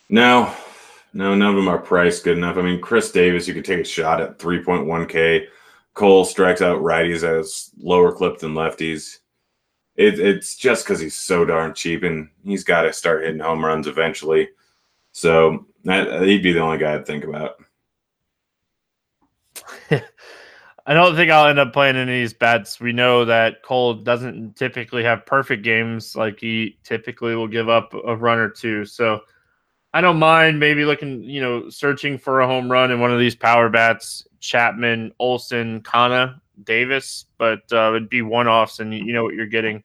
No, 0.09 0.55
no, 1.14 1.35
none 1.35 1.51
of 1.51 1.57
them 1.57 1.68
are 1.68 1.79
priced 1.79 2.25
good 2.25 2.37
enough. 2.37 2.57
I 2.57 2.62
mean, 2.62 2.81
Chris 2.81 3.11
Davis, 3.11 3.47
you 3.47 3.55
could 3.55 3.64
take 3.64 3.81
a 3.81 3.85
shot 3.85 4.21
at 4.21 4.38
3.1K. 4.38 5.47
Cole 5.95 6.25
strikes 6.25 6.62
out 6.62 6.81
righties 6.81 7.23
as 7.23 7.71
lower 7.79 8.12
clip 8.12 8.38
than 8.38 8.55
lefties. 8.55 9.18
It, 9.97 10.18
it's 10.18 10.57
just 10.57 10.85
because 10.85 11.01
he's 11.01 11.16
so 11.16 11.45
darn 11.45 11.74
cheap, 11.74 12.03
and 12.03 12.28
he's 12.45 12.64
got 12.64 12.83
to 12.83 12.93
start 12.93 13.24
hitting 13.24 13.41
home 13.41 13.64
runs 13.64 13.87
eventually. 13.87 14.49
So 15.12 15.66
that, 15.85 16.22
he'd 16.22 16.43
be 16.43 16.53
the 16.53 16.61
only 16.61 16.78
guy 16.78 16.95
I'd 16.95 17.07
think 17.07 17.24
about. 17.24 17.62
I 20.85 20.95
don't 20.95 21.14
think 21.14 21.30
I'll 21.30 21.49
end 21.49 21.61
up 21.61 21.72
playing 21.72 21.97
any 21.97 22.12
of 22.12 22.18
these 22.18 22.35
bets. 22.35 22.80
We 22.80 22.93
know 22.93 23.24
that 23.24 23.62
Cole 23.62 23.95
doesn't 23.95 24.57
typically 24.57 25.05
have 25.05 25.24
perfect 25.24 25.62
games. 25.62 26.16
Like 26.16 26.41
he 26.41 26.78
typically 26.83 27.37
will 27.37 27.47
give 27.47 27.68
up 27.68 27.95
a 27.95 28.16
run 28.16 28.39
or 28.39 28.49
two. 28.49 28.85
So 28.85 29.20
I 29.95 30.01
don't 30.01 30.18
mind 30.18 30.59
maybe 30.59 30.85
looking, 30.85 31.22
you 31.22 31.41
know, 31.41 31.68
searching 31.68 32.18
for 32.18 32.41
a 32.41 32.47
home 32.47 32.70
run 32.70 32.91
in 32.91 32.99
one 32.99 33.12
of 33.12 33.20
these 33.20 33.37
power 33.37 33.68
bats, 33.68 34.26
Chapman, 34.41 35.12
Olson, 35.20 35.83
Canha, 35.83 36.41
Davis, 36.64 37.26
but 37.39 37.61
uh, 37.72 37.91
it'd 37.95 38.09
be 38.09 38.22
one 38.22 38.49
offs 38.49 38.80
and 38.80 38.93
you 38.93 39.12
know 39.12 39.22
what 39.22 39.35
you're 39.35 39.47
getting. 39.47 39.85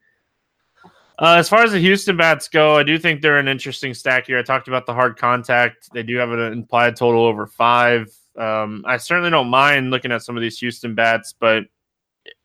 Uh, 1.19 1.35
as 1.37 1.49
far 1.49 1.63
as 1.63 1.71
the 1.71 1.79
Houston 1.79 2.15
bats 2.15 2.47
go, 2.47 2.77
I 2.77 2.83
do 2.83 2.99
think 2.99 3.21
they're 3.21 3.39
an 3.39 3.47
interesting 3.47 3.93
stack 3.93 4.27
here. 4.27 4.37
I 4.37 4.43
talked 4.43 4.67
about 4.67 4.85
the 4.85 4.93
hard 4.93 5.17
contact. 5.17 5.91
They 5.91 6.03
do 6.03 6.15
have 6.17 6.31
an 6.31 6.39
implied 6.39 6.95
total 6.95 7.25
over 7.25 7.47
five. 7.47 8.13
Um, 8.37 8.83
I 8.85 8.97
certainly 8.97 9.29
don't 9.29 9.49
mind 9.49 9.89
looking 9.91 10.11
at 10.11 10.21
some 10.21 10.37
of 10.37 10.41
these 10.41 10.59
Houston 10.59 10.95
bats, 10.95 11.33
but 11.39 11.63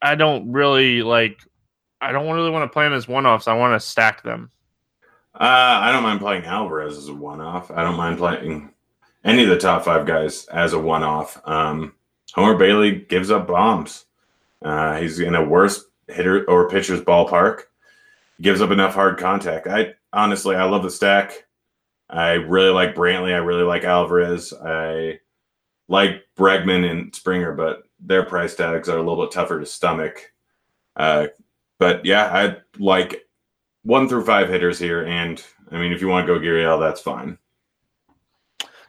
I 0.01 0.14
don't 0.14 0.51
really 0.53 1.03
like. 1.03 1.40
I 2.01 2.12
don't 2.12 2.32
really 2.32 2.51
want 2.51 2.64
to 2.64 2.72
play 2.72 2.84
them 2.84 2.95
as 2.95 3.07
one 3.07 3.26
offs. 3.26 3.47
I 3.47 3.55
want 3.55 3.80
to 3.80 3.86
stack 3.86 4.22
them. 4.22 4.51
Uh, 5.34 5.80
I 5.82 5.93
don't 5.93 6.03
mind 6.03 6.20
playing 6.20 6.45
Alvarez 6.45 6.99
as 6.99 7.09
a 7.09 7.14
one 7.14 7.40
off. 7.40 7.70
I 7.70 7.82
don't 7.82 7.97
mind 7.97 8.18
playing 8.18 8.70
any 9.24 9.45
of 9.45 9.49
the 9.49 9.59
top 9.59 9.84
five 9.84 10.07
guys 10.07 10.47
as 10.47 10.72
a 10.72 10.78
one 10.78 11.03
off. 11.03 11.40
Um, 11.45 11.95
Homer 12.34 12.57
Bailey 12.57 12.93
gives 12.93 13.30
up 13.30 13.47
bombs. 13.47 14.07
Uh, 14.62 14.97
he's 14.97 15.20
in 15.20 15.34
a 15.34 15.45
worse 15.45 15.84
hitter 16.09 16.45
or 16.49 16.68
pitcher's 16.68 17.01
ballpark. 17.01 17.62
Gives 18.40 18.61
up 18.61 18.70
enough 18.70 18.95
hard 18.95 19.18
contact. 19.18 19.66
I 19.66 19.95
honestly, 20.12 20.57
I 20.57 20.64
love 20.64 20.82
the 20.82 20.90
stack. 20.90 21.47
I 22.11 22.32
really 22.32 22.70
like 22.70 22.95
Brantley. 22.95 23.32
I 23.32 23.38
really 23.38 23.62
like 23.62 23.84
Alvarez. 23.84 24.53
I 24.53 25.20
like 25.93 26.24
Bregman 26.38 26.90
and 26.90 27.14
Springer, 27.14 27.53
but 27.53 27.82
their 28.01 28.24
price 28.24 28.55
tags 28.55 28.88
are 28.88 28.97
a 28.97 29.03
little 29.03 29.22
bit 29.22 29.30
tougher 29.30 29.61
to 29.61 29.66
stomach. 29.66 30.32
Uh, 30.97 31.26
but 31.78 32.07
yeah, 32.07 32.24
I 32.32 32.57
like 32.78 33.28
one 33.82 34.09
through 34.09 34.24
five 34.24 34.49
hitters 34.49 34.78
here, 34.78 35.05
and 35.05 35.45
I 35.70 35.78
mean, 35.78 35.93
if 35.93 36.01
you 36.01 36.09
want 36.09 36.26
to 36.26 36.32
go 36.32 36.40
Gurriel, 36.40 36.80
that's 36.80 37.03
fine. 37.03 37.36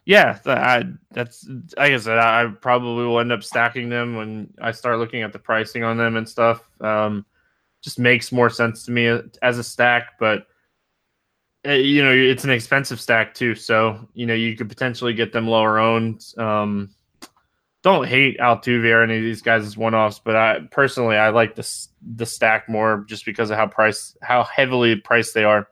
Yeah, 0.06 0.40
I, 0.46 0.86
that's 1.12 1.46
like 1.78 1.92
I 1.92 1.98
said, 1.98 2.20
I 2.20 2.48
probably 2.62 3.06
will 3.06 3.20
end 3.20 3.34
up 3.34 3.44
stacking 3.44 3.90
them 3.90 4.16
when 4.16 4.54
I 4.62 4.72
start 4.72 5.00
looking 5.00 5.24
at 5.24 5.34
the 5.34 5.40
pricing 5.40 5.84
on 5.84 5.98
them 5.98 6.16
and 6.16 6.28
stuff. 6.28 6.70
Um, 6.80 7.26
just 7.82 8.00
makes 8.00 8.32
more 8.32 8.50
sense 8.50 8.86
to 8.86 8.92
me 8.92 9.20
as 9.42 9.58
a 9.58 9.64
stack, 9.64 10.18
but 10.20 10.40
uh, 10.40 10.44
you 11.66 12.04
know, 12.04 12.12
it's 12.12 12.44
an 12.44 12.50
expensive 12.50 13.00
stack 13.00 13.34
too. 13.34 13.56
So 13.56 14.08
you 14.14 14.26
know, 14.26 14.34
you 14.34 14.56
could 14.56 14.70
potentially 14.70 15.14
get 15.14 15.32
them 15.32 15.48
lower 15.48 15.80
owned. 15.80 16.26
Um, 16.38 16.94
don't 17.84 18.08
hate 18.08 18.40
Altuve 18.40 18.92
or 18.94 19.04
any 19.04 19.18
of 19.18 19.24
these 19.24 19.42
guys 19.42 19.66
as 19.66 19.78
one 19.78 19.94
offs, 19.94 20.20
but 20.20 20.36
I 20.36 20.60
personally 20.72 21.18
I 21.18 21.30
like 21.30 21.56
the 21.56 21.88
the 22.16 22.26
stack 22.26 22.70
more 22.70 23.06
just 23.08 23.26
because 23.26 23.50
of 23.50 23.58
how 23.58 23.68
price 23.68 24.18
how 24.22 24.44
heavily 24.44 24.96
priced 24.96 25.34
they 25.34 25.44
are. 25.44 25.68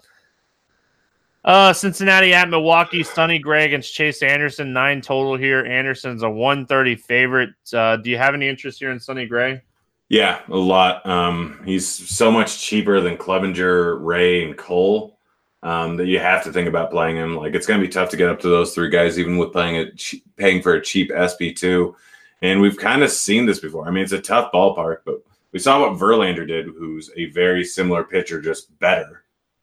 Uh, 1.43 1.73
Cincinnati 1.73 2.33
at 2.33 2.49
Milwaukee, 2.49 3.01
Sonny 3.01 3.39
Gray 3.39 3.65
against 3.65 3.95
Chase 3.95 4.21
Anderson, 4.21 4.73
nine 4.73 5.01
total 5.01 5.35
here. 5.35 5.65
Anderson's 5.65 6.21
a 6.21 6.29
130 6.29 6.95
favorite. 6.95 7.49
Uh, 7.73 7.97
do 7.97 8.11
you 8.11 8.17
have 8.17 8.35
any 8.35 8.47
interest 8.47 8.77
here 8.77 8.91
in 8.91 8.99
Sonny 8.99 9.25
Gray? 9.25 9.61
Yeah, 10.07 10.41
a 10.49 10.57
lot. 10.57 11.03
Um, 11.07 11.61
he's 11.65 11.87
so 11.87 12.31
much 12.31 12.61
cheaper 12.61 13.01
than 13.01 13.17
Clevinger, 13.17 13.97
Ray, 14.05 14.43
and 14.43 14.55
Cole 14.55 15.17
um, 15.63 15.97
that 15.97 16.07
you 16.07 16.19
have 16.19 16.43
to 16.43 16.51
think 16.51 16.67
about 16.67 16.91
playing 16.91 17.17
him. 17.17 17.35
Like 17.35 17.55
it's 17.55 17.67
going 17.67 17.79
to 17.79 17.85
be 17.85 17.91
tough 17.91 18.09
to 18.09 18.17
get 18.17 18.29
up 18.29 18.39
to 18.41 18.49
those 18.49 18.73
three 18.73 18.89
guys, 18.89 19.19
even 19.19 19.37
with 19.37 19.51
playing 19.51 19.75
a 19.77 19.91
paying 20.37 20.61
for 20.61 20.73
a 20.73 20.81
cheap 20.81 21.11
SP 21.13 21.55
two. 21.55 21.95
And 22.41 22.59
we've 22.59 22.77
kind 22.77 23.03
of 23.03 23.11
seen 23.11 23.45
this 23.45 23.59
before. 23.59 23.87
I 23.87 23.91
mean, 23.91 24.03
it's 24.03 24.13
a 24.13 24.21
tough 24.21 24.51
ballpark, 24.51 24.99
but 25.05 25.23
we 25.51 25.59
saw 25.59 25.81
what 25.81 25.99
Verlander 25.99 26.47
did, 26.47 26.65
who's 26.65 27.11
a 27.15 27.25
very 27.25 27.63
similar 27.63 28.03
pitcher, 28.03 28.41
just 28.41 28.77
better 28.79 29.21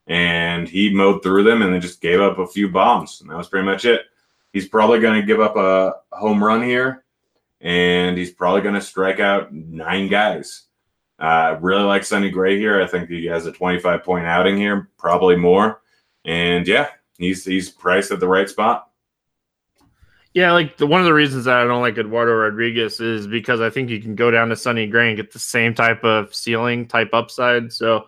and 0.08 0.68
he 0.68 0.92
mowed 0.92 1.22
through 1.22 1.44
them 1.44 1.62
and 1.62 1.72
then 1.72 1.80
just 1.80 2.00
gave 2.00 2.20
up 2.20 2.38
a 2.38 2.46
few 2.46 2.68
bombs. 2.68 3.20
And 3.20 3.30
that 3.30 3.36
was 3.36 3.48
pretty 3.48 3.66
much 3.66 3.84
it. 3.84 4.02
He's 4.52 4.68
probably 4.68 5.00
going 5.00 5.20
to 5.20 5.26
give 5.26 5.40
up 5.40 5.56
a 5.56 5.96
home 6.10 6.42
run 6.42 6.62
here, 6.62 7.04
and 7.60 8.16
he's 8.16 8.32
probably 8.32 8.62
going 8.62 8.74
to 8.74 8.80
strike 8.80 9.20
out 9.20 9.52
nine 9.52 10.08
guys. 10.08 10.64
I 11.18 11.50
uh, 11.50 11.58
really 11.60 11.82
like 11.82 12.04
Sonny 12.04 12.30
Gray 12.30 12.58
here. 12.58 12.80
I 12.80 12.86
think 12.86 13.10
he 13.10 13.26
has 13.26 13.44
a 13.44 13.52
25 13.52 14.02
point 14.02 14.24
outing 14.24 14.56
here, 14.56 14.88
probably 14.96 15.36
more. 15.36 15.82
And 16.24 16.66
yeah, 16.66 16.88
he's 17.18 17.44
he's 17.44 17.70
priced 17.70 18.10
at 18.10 18.20
the 18.20 18.28
right 18.28 18.48
spot. 18.48 18.90
Yeah, 20.34 20.52
like 20.52 20.76
the, 20.76 20.86
one 20.86 21.00
of 21.00 21.06
the 21.06 21.14
reasons 21.14 21.46
that 21.46 21.56
I 21.56 21.64
don't 21.64 21.80
like 21.80 21.98
Eduardo 21.98 22.32
Rodriguez 22.32 23.00
is 23.00 23.26
because 23.26 23.60
I 23.60 23.70
think 23.70 23.90
you 23.90 24.00
can 24.00 24.14
go 24.14 24.30
down 24.30 24.50
to 24.50 24.56
Sonny 24.56 24.86
Gray 24.86 25.08
and 25.08 25.16
get 25.16 25.32
the 25.32 25.38
same 25.38 25.74
type 25.74 26.04
of 26.04 26.34
ceiling 26.34 26.86
type 26.86 27.10
upside. 27.12 27.72
So 27.72 28.06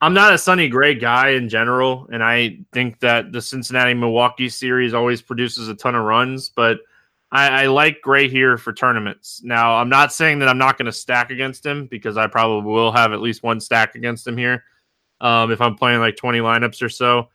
I'm 0.00 0.12
not 0.12 0.34
a 0.34 0.38
Sonny 0.38 0.68
Gray 0.68 0.94
guy 0.94 1.30
in 1.30 1.48
general, 1.48 2.08
and 2.12 2.22
I 2.22 2.58
think 2.72 3.00
that 3.00 3.32
the 3.32 3.40
Cincinnati 3.40 3.94
Milwaukee 3.94 4.48
series 4.48 4.92
always 4.92 5.22
produces 5.22 5.68
a 5.68 5.74
ton 5.74 5.94
of 5.94 6.04
runs, 6.04 6.50
but 6.50 6.80
I, 7.32 7.62
I 7.62 7.66
like 7.66 8.02
Gray 8.02 8.28
here 8.28 8.58
for 8.58 8.72
tournaments. 8.72 9.40
Now, 9.42 9.76
I'm 9.76 9.88
not 9.88 10.12
saying 10.12 10.40
that 10.40 10.48
I'm 10.48 10.58
not 10.58 10.76
going 10.76 10.86
to 10.86 10.92
stack 10.92 11.30
against 11.30 11.64
him 11.64 11.86
because 11.86 12.16
I 12.16 12.26
probably 12.26 12.70
will 12.70 12.92
have 12.92 13.12
at 13.12 13.22
least 13.22 13.42
one 13.42 13.60
stack 13.60 13.94
against 13.94 14.26
him 14.26 14.36
here 14.36 14.64
um, 15.20 15.50
if 15.50 15.60
I'm 15.60 15.76
playing 15.76 16.00
like 16.00 16.16
20 16.16 16.40
lineups 16.40 16.82
or 16.82 16.88
so. 16.88 17.30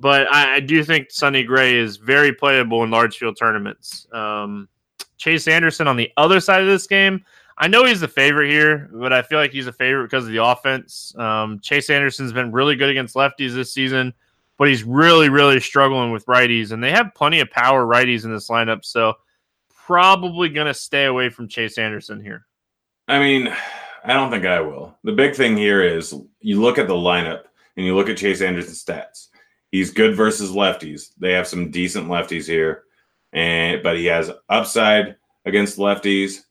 But 0.00 0.32
I, 0.32 0.56
I, 0.56 0.60
do 0.60 0.82
think 0.82 1.10
Sonny 1.10 1.42
Gray 1.42 1.76
is 1.76 1.98
very 1.98 2.32
playable 2.32 2.82
in 2.84 2.90
large 2.90 3.18
field 3.18 3.36
tournaments. 3.38 4.06
Um, 4.12 4.66
Chase 5.18 5.46
Anderson 5.46 5.86
on 5.86 5.96
the 5.96 6.10
other 6.16 6.40
side 6.40 6.62
of 6.62 6.68
this 6.68 6.86
game, 6.86 7.22
I 7.58 7.68
know 7.68 7.84
he's 7.84 8.00
the 8.00 8.08
favorite 8.08 8.50
here, 8.50 8.88
but 8.90 9.12
I 9.12 9.20
feel 9.20 9.38
like 9.38 9.52
he's 9.52 9.66
a 9.66 9.72
favorite 9.72 10.04
because 10.04 10.24
of 10.24 10.32
the 10.32 10.42
offense. 10.42 11.14
Um, 11.18 11.60
Chase 11.60 11.90
Anderson's 11.90 12.32
been 12.32 12.50
really 12.50 12.74
good 12.74 12.88
against 12.88 13.14
lefties 13.14 13.52
this 13.52 13.74
season, 13.74 14.14
but 14.56 14.68
he's 14.68 14.82
really, 14.82 15.28
really 15.28 15.60
struggling 15.60 16.10
with 16.10 16.24
righties, 16.24 16.72
and 16.72 16.82
they 16.82 16.90
have 16.90 17.14
plenty 17.14 17.40
of 17.40 17.50
power 17.50 17.84
righties 17.84 18.24
in 18.24 18.32
this 18.32 18.48
lineup. 18.48 18.86
So 18.86 19.12
probably 19.68 20.48
going 20.48 20.68
to 20.68 20.74
stay 20.74 21.04
away 21.04 21.28
from 21.28 21.48
Chase 21.48 21.76
Anderson 21.76 22.22
here. 22.22 22.46
I 23.06 23.18
mean, 23.18 23.52
I 24.04 24.14
don't 24.14 24.30
think 24.30 24.46
I 24.46 24.60
will. 24.60 24.96
The 25.04 25.12
big 25.12 25.34
thing 25.34 25.56
here 25.56 25.82
is 25.82 26.14
you 26.40 26.60
look 26.62 26.78
at 26.78 26.88
the 26.88 26.94
lineup 26.94 27.42
and 27.76 27.84
you 27.84 27.94
look 27.94 28.08
at 28.08 28.16
Chase 28.16 28.40
Anderson's 28.40 28.82
stats. 28.82 29.28
He's 29.70 29.92
good 29.92 30.16
versus 30.16 30.50
lefties. 30.50 31.10
They 31.18 31.32
have 31.32 31.46
some 31.46 31.70
decent 31.70 32.08
lefties 32.08 32.46
here, 32.46 32.84
and 33.32 33.82
but 33.82 33.96
he 33.96 34.06
has 34.06 34.30
upside 34.48 35.16
against 35.44 35.78
lefties 35.78 36.42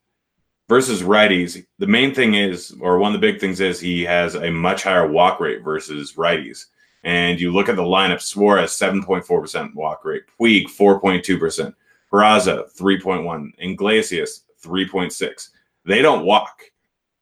versus 0.70 1.01
righties, 1.01 1.65
the 1.80 1.88
main 1.88 2.13
thing 2.13 2.36
is, 2.36 2.74
or 2.80 2.99
one 2.99 3.13
of 3.13 3.20
the 3.20 3.28
big 3.28 3.41
things 3.41 3.59
is, 3.59 3.80
he 3.80 4.03
has 4.03 4.36
a 4.36 4.51
much 4.51 4.84
higher 4.84 5.07
walk 5.07 5.39
rate 5.39 5.63
versus 5.63 6.13
righties. 6.13 6.67
And 7.03 7.41
you 7.41 7.51
look 7.51 7.67
at 7.67 7.76
the 7.76 7.82
lineup, 7.82 8.22
Suarez 8.22 8.72
7.4% 8.72 9.74
walk 9.74 10.05
rate, 10.05 10.24
Puig 10.39 10.65
4.2%, 10.65 11.74
Peraza 12.13 12.72
3.1, 12.78 13.51
Iglesias 13.57 14.43
3.6. 14.63 15.49
They 15.86 16.01
don't 16.01 16.26
walk. 16.26 16.61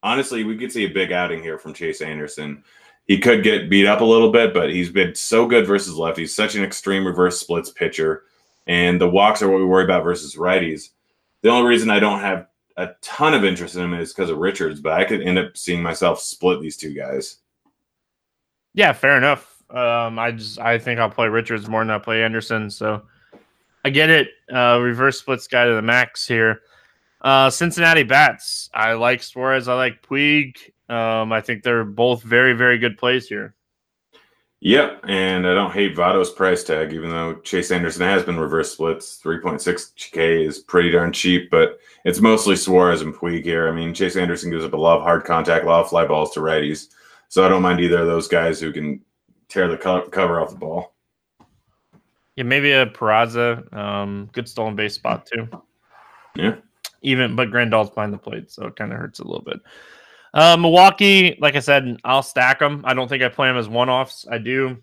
Honestly, 0.04 0.44
we 0.44 0.58
could 0.58 0.72
see 0.72 0.86
a 0.86 0.90
big 0.90 1.12
outing 1.12 1.42
here 1.42 1.58
from 1.58 1.74
Chase 1.74 2.02
Anderson. 2.02 2.64
He 3.08 3.20
could 3.20 3.44
get 3.44 3.70
beat 3.70 3.88
up 3.88 4.02
a 4.02 4.06
little 4.06 4.32
bit, 4.32 4.54
but 4.54 4.70
he's 4.70 4.90
been 4.90 5.16
so 5.16 5.48
good 5.48 5.66
versus 5.66 5.96
lefties, 5.96 6.30
such 6.30 6.56
an 6.56 6.64
extreme 6.64 7.08
reverse 7.08 7.40
splits 7.40 7.70
pitcher. 7.70 8.24
And 8.68 9.00
the 9.00 9.10
walks 9.10 9.42
are 9.42 9.50
what 9.50 9.60
we 9.60 9.66
worry 9.66 9.86
about 9.86 10.04
versus 10.04 10.36
righties. 10.36 10.90
The 11.42 11.50
only 11.50 11.70
reason 11.70 11.90
I 11.90 12.00
don't 12.00 12.20
have 12.20 12.48
a 12.76 12.90
ton 13.02 13.34
of 13.34 13.46
interest 13.46 13.76
in 13.76 13.84
him 13.84 13.94
is 13.94 14.14
because 14.14 14.30
of 14.30 14.38
Richards, 14.38 14.82
but 14.82 14.94
I 14.94 15.06
could 15.06 15.22
end 15.22 15.40
up 15.40 15.56
seeing 15.56 15.82
myself 15.82 16.20
split 16.20 16.62
these 16.62 16.76
two 16.76 16.94
guys. 16.94 17.38
Yeah, 18.74 18.92
fair 18.92 19.18
enough. 19.18 19.64
Um, 19.70 20.20
I 20.20 20.32
just 20.32 20.60
I 20.60 20.78
think 20.78 21.00
I'll 21.00 21.10
play 21.10 21.28
Richards 21.28 21.68
more 21.68 21.82
than 21.82 21.92
I 21.92 22.00
play 22.00 22.24
Anderson, 22.24 22.70
so 22.70 23.04
I 23.84 23.90
get 23.90 24.10
it. 24.10 24.30
Uh, 24.54 24.80
reverse 24.82 25.20
splits 25.20 25.48
guy 25.48 25.66
to 25.66 25.74
the 25.74 25.82
max 25.82 26.28
here. 26.28 26.62
Uh, 27.22 27.50
Cincinnati 27.50 28.04
bats. 28.04 28.70
I 28.74 28.94
like 28.94 29.24
Suarez. 29.24 29.68
I 29.68 29.74
like 29.74 30.04
Puig. 30.04 30.56
Um, 30.90 31.34
I 31.34 31.42
think 31.42 31.64
they're 31.64 31.84
both 31.84 32.24
very 32.24 32.54
very 32.54 32.78
good 32.78 32.98
plays 32.98 33.28
here. 33.28 33.56
Yep, 34.60 35.04
and 35.08 35.48
I 35.48 35.54
don't 35.54 35.72
hate 35.72 35.96
Votto's 35.96 36.32
price 36.32 36.64
tag, 36.64 36.92
even 36.92 37.12
though 37.12 37.36
Chase 37.42 37.70
Anderson 37.70 38.02
has 38.02 38.24
been 38.24 38.40
reverse 38.40 38.72
splits. 38.72 39.22
3.6K 39.24 40.48
is 40.48 40.58
pretty 40.58 40.90
darn 40.90 41.14
cheap, 41.14 41.52
but 41.52 41.80
it's 42.06 42.20
mostly 42.20 42.56
Suarez 42.56 43.02
and 43.02 43.14
Puig 43.14 43.44
here. 43.44 43.68
I 43.68 43.72
mean, 43.72 43.94
Chase 43.94 44.16
Anderson 44.16 44.50
gives 44.50 44.66
up 44.66 44.74
a 44.74 44.78
lot 44.78 44.98
of 44.98 45.04
hard 45.04 45.26
contact, 45.26 45.64
a 45.64 45.68
lot 45.68 45.82
of 45.82 45.90
fly 45.90 46.08
balls 46.08 46.32
to 46.32 46.40
righties. 46.40 46.88
So 47.30 47.46
I 47.46 47.50
don't 47.50 47.62
mind 47.62 47.82
either 47.82 48.00
of 48.00 48.08
those 48.08 48.28
guys 48.28 48.60
who 48.60 48.72
can 48.72 49.02
tear 49.48 49.68
the 49.68 49.78
co- 49.78 50.10
cover 50.10 50.42
off 50.42 50.50
the 50.50 50.56
ball. 50.56 50.96
Yeah, 52.36 52.44
maybe 52.44 52.72
a 52.72 52.88
Peraza. 52.88 53.72
Um, 53.76 54.30
good 54.32 54.50
stolen 54.50 54.76
base 54.76 54.96
spot, 54.96 55.28
too. 55.28 55.48
Yeah. 56.36 56.56
Even, 57.04 57.36
but 57.36 57.52
Grandal's 57.52 57.92
behind 57.92 58.12
the 58.12 58.18
plate, 58.18 58.50
so 58.50 58.66
it 58.66 58.76
kind 58.76 58.92
of 58.92 58.98
hurts 58.98 59.20
a 59.20 59.24
little 59.24 59.44
bit. 59.44 59.60
Uh, 60.38 60.56
Milwaukee, 60.56 61.36
like 61.42 61.56
I 61.56 61.60
said, 61.60 61.98
I'll 62.04 62.22
stack 62.22 62.60
them. 62.60 62.84
I 62.86 62.94
don't 62.94 63.08
think 63.08 63.24
I 63.24 63.28
play 63.28 63.48
them 63.48 63.58
as 63.58 63.68
one 63.68 63.90
offs. 63.90 64.28
I 64.30 64.38
do. 64.38 64.78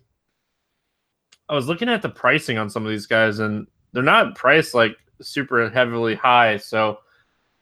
I 1.47 1.55
was 1.55 1.67
looking 1.67 1.87
at 1.87 2.01
the 2.01 2.09
pricing 2.09 2.57
on 2.57 2.69
some 2.69 2.85
of 2.85 2.89
these 2.89 3.05
guys, 3.05 3.39
and 3.39 3.65
they're 3.93 4.03
not 4.03 4.35
priced 4.35 4.73
like 4.73 4.97
super 5.21 5.69
heavily 5.69 6.13
high. 6.13 6.57
So 6.57 6.99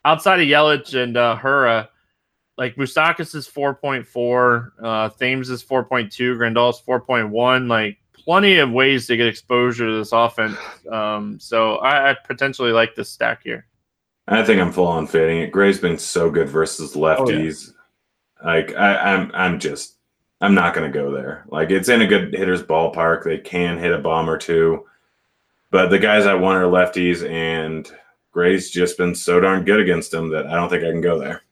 outside 0.06 0.40
of 0.40 0.48
Yelich 0.48 0.96
and 1.00 1.16
uh, 1.16 1.38
Hiura, 1.40 1.88
like 2.58 2.76
Moustakas 2.78 3.36
is 3.36 3.48
4.4, 3.48 4.72
uh, 4.82 5.10
Thames 5.10 5.52
is 5.52 5.64
4.2, 5.64 6.36
Grandal's 6.36 6.82
4.1. 6.82 7.68
Like 7.68 8.00
plenty 8.16 8.58
of 8.58 8.72
ways 8.72 9.06
to 9.06 9.18
get 9.18 9.28
exposure 9.28 9.86
to 9.86 9.98
this 9.98 10.14
offense. 10.14 10.58
Um, 10.90 11.40
so 11.40 11.76
I, 11.76 12.10
I 12.10 12.18
potentially 12.26 12.72
like 12.72 12.96
this 12.96 13.12
stack 13.12 13.44
here. 13.44 13.68
I 14.28 14.44
think 14.44 14.62
I'm 14.62 14.72
full 14.72 14.88
on 14.88 15.06
fading 15.06 15.42
it. 15.42 15.52
Gray's 15.52 15.80
been 15.80 15.98
so 15.98 16.32
good 16.32 16.48
versus 16.48 16.96
lefties. 16.96 17.70
Oh, 17.70 17.73
yeah. 17.73 17.73
Like 18.44 18.76
I, 18.76 18.98
I'm, 18.98 19.32
I'm 19.34 19.60
just, 19.60 19.96
I'm 20.42 20.54
not 20.54 20.74
to 20.74 20.90
go 20.90 21.12
there. 21.12 21.46
Like 21.48 21.72
it's 21.72 21.90
in 21.90 22.02
a 22.02 22.08
good 22.08 22.34
hitter's 22.34 22.64
ballpark. 22.64 23.24
They 23.24 23.38
can 23.38 23.78
hit 23.78 23.94
a 23.94 24.00
bomb 24.00 24.30
or 24.30 24.38
two, 24.38 24.86
but 25.72 25.88
the 25.88 26.00
guys 26.00 26.26
I 26.26 26.34
want 26.34 26.62
are 26.62 26.68
lefties, 26.68 27.28
and 27.30 27.90
Gray's 28.32 28.70
just 28.70 28.98
been 28.98 29.16
so 29.16 29.40
darn 29.40 29.64
good 29.64 29.80
against 29.80 30.12
them 30.12 30.30
that 30.30 30.48
I 30.48 30.56
don't 30.56 30.70
think 30.70 30.84
I 30.84 30.92
can 30.92 31.02
go 31.02 31.18
there. 31.18 31.44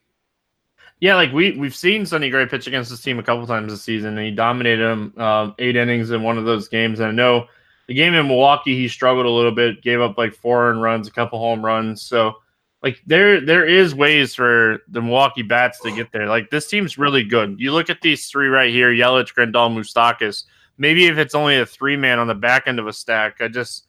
Yeah, 1.00 1.16
like 1.16 1.32
we 1.32 1.54
we've 1.54 1.76
seen 1.76 2.06
Sonny 2.06 2.30
Gray 2.30 2.46
pitch 2.46 2.68
against 2.68 2.92
this 2.92 3.02
team 3.02 3.18
a 3.18 3.24
couple 3.24 3.48
times 3.48 3.72
this 3.72 3.82
season, 3.82 4.18
and 4.18 4.26
he 4.26 4.32
dominated 4.32 4.84
them 4.84 5.14
um, 5.18 5.56
eight 5.58 5.76
innings 5.76 6.12
in 6.12 6.22
one 6.22 6.38
of 6.38 6.46
those 6.46 6.68
games. 6.68 7.00
And 7.00 7.10
I 7.10 7.12
know 7.12 7.48
the 7.88 7.96
game 7.96 8.14
in 8.14 8.28
Milwaukee, 8.28 8.76
he 8.76 8.88
struggled 8.88 9.26
a 9.26 9.30
little 9.30 9.52
bit, 9.52 9.82
gave 9.82 10.00
up 10.00 10.18
like 10.18 10.36
four 10.36 10.70
earned 10.70 10.82
runs, 10.82 11.08
a 11.08 11.12
couple 11.12 11.40
home 11.40 11.66
runs. 11.66 12.04
So 12.04 12.36
like 12.84 13.02
there 13.06 13.40
there 13.40 13.66
is 13.66 13.94
ways 13.94 14.34
for 14.34 14.80
the 14.88 15.02
Milwaukee 15.02 15.44
bats 15.44 15.80
to 15.82 15.92
get 15.92 16.12
there. 16.12 16.28
Like 16.28 16.50
this 16.50 16.68
team's 16.68 16.98
really 16.98 17.24
good. 17.24 17.60
You 17.60 17.74
look 17.74 17.90
at 17.90 18.02
these 18.02 18.28
three 18.28 18.48
right 18.48 18.72
here: 18.72 18.92
Yelich, 18.92 19.34
Grandal, 19.34 19.72
Moustakas. 19.72 20.46
Maybe 20.78 21.06
if 21.06 21.18
it's 21.18 21.36
only 21.36 21.60
a 21.60 21.66
three 21.66 21.96
man 21.96 22.18
on 22.18 22.28
the 22.28 22.36
back 22.36 22.64
end 22.68 22.80
of 22.80 22.88
a 22.88 22.94
stack, 22.94 23.40
I 23.40 23.48
just 23.48 23.88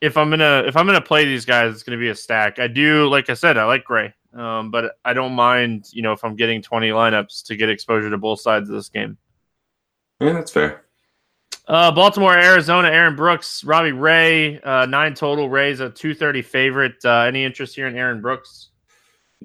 if 0.00 0.16
I'm 0.16 0.30
gonna 0.30 0.64
if 0.66 0.76
I'm 0.76 0.86
gonna 0.86 1.00
play 1.00 1.26
these 1.26 1.44
guys, 1.44 1.74
it's 1.74 1.82
gonna 1.82 1.98
be 1.98 2.08
a 2.08 2.14
stack. 2.14 2.58
I 2.58 2.66
do, 2.66 3.08
like 3.08 3.28
I 3.28 3.34
said, 3.34 3.58
I 3.58 3.64
like 3.64 3.84
Gray. 3.84 4.14
Um, 4.32 4.70
but 4.70 4.94
I 5.04 5.12
don't 5.12 5.32
mind, 5.32 5.86
you 5.92 6.02
know, 6.02 6.12
if 6.12 6.24
I'm 6.24 6.36
getting 6.36 6.62
20 6.62 6.90
lineups 6.90 7.44
to 7.46 7.56
get 7.56 7.68
exposure 7.68 8.10
to 8.10 8.18
both 8.18 8.40
sides 8.40 8.68
of 8.68 8.76
this 8.76 8.88
game. 8.88 9.18
Yeah, 10.20 10.34
that's 10.34 10.52
fair. 10.52 10.84
Uh, 11.70 11.92
Baltimore, 11.92 12.36
Arizona, 12.36 12.88
Aaron 12.88 13.14
Brooks, 13.14 13.62
Robbie 13.62 13.92
Ray, 13.92 14.60
uh, 14.60 14.86
nine 14.86 15.14
total. 15.14 15.48
Ray's 15.48 15.78
a 15.78 15.88
230 15.88 16.42
favorite. 16.42 16.96
Uh, 17.04 17.20
any 17.20 17.44
interest 17.44 17.76
here 17.76 17.86
in 17.86 17.96
Aaron 17.96 18.20
Brooks? 18.20 18.70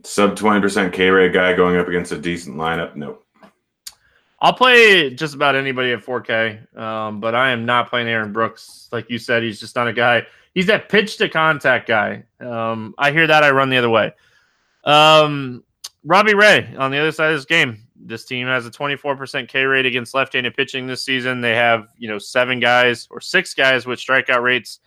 Sub 0.04 0.36
20% 0.36 0.92
K 0.92 1.12
Ray 1.12 1.30
guy 1.30 1.54
going 1.54 1.78
up 1.78 1.88
against 1.88 2.12
a 2.14 2.18
decent 2.18 2.58
lineup? 2.58 2.96
No. 2.96 3.20
I'll 4.42 4.54
play 4.54 5.12
just 5.12 5.36
about 5.36 5.54
anybody 5.54 5.92
at 5.92 6.00
4K, 6.00 6.76
um, 6.76 7.20
but 7.20 7.36
I 7.36 7.52
am 7.52 7.64
not 7.64 7.92
playing 7.92 8.08
Aaron 8.08 8.34
Brooks. 8.34 8.90
Like 8.92 9.08
you 9.12 9.20
said, 9.20 9.44
he's 9.44 9.60
just 9.60 9.76
not 9.76 9.88
a 9.88 9.94
guy. 9.94 10.26
He's 10.56 10.66
that 10.66 10.90
pitch 10.90 11.18
to 11.18 11.30
contact 11.30 11.88
guy. 11.88 12.24
Um, 12.40 12.96
I 12.98 13.12
hear 13.12 13.28
that, 13.28 13.44
I 13.44 13.52
run 13.52 13.70
the 13.70 13.78
other 13.78 13.92
way. 13.92 14.14
Um, 14.84 15.64
Robbie 16.04 16.34
Ray 16.34 16.74
on 16.76 16.90
the 16.90 16.98
other 16.98 17.12
side 17.12 17.34
of 17.34 17.38
this 17.38 17.46
game. 17.46 17.85
This 17.96 18.26
team 18.26 18.48
has 18.48 18.66
a 18.66 18.72
24% 18.72 19.48
K 19.48 19.64
rate 19.64 19.86
against 19.86 20.14
left-handed 20.14 20.56
pitching 20.56 20.86
this 20.86 21.04
season. 21.04 21.42
They 21.42 21.56
have, 21.56 21.88
you 21.98 22.08
know, 22.08 22.18
seven 22.18 22.60
guys 22.60 23.08
or 23.10 23.22
six 23.22 23.54
guys 23.54 23.86
with 23.86 24.00
strikeout 24.00 24.42
rates 24.42 24.80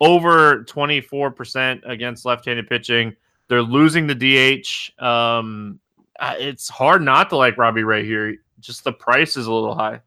over 0.00 0.64
24% 0.64 1.80
against 1.88 2.24
left-handed 2.24 2.68
pitching. 2.68 3.14
They're 3.48 3.62
losing 3.62 4.06
the 4.06 4.14
DH. 4.14 5.02
Um, 5.02 5.80
it's 6.20 6.68
hard 6.68 7.02
not 7.02 7.30
to 7.30 7.36
like 7.36 7.56
Robbie 7.56 7.84
Ray 7.84 8.04
here. 8.04 8.36
Just 8.60 8.84
the 8.84 8.92
price 8.92 9.36
is 9.36 9.46
a 9.46 9.52
little 9.52 9.74
high. 9.74 10.00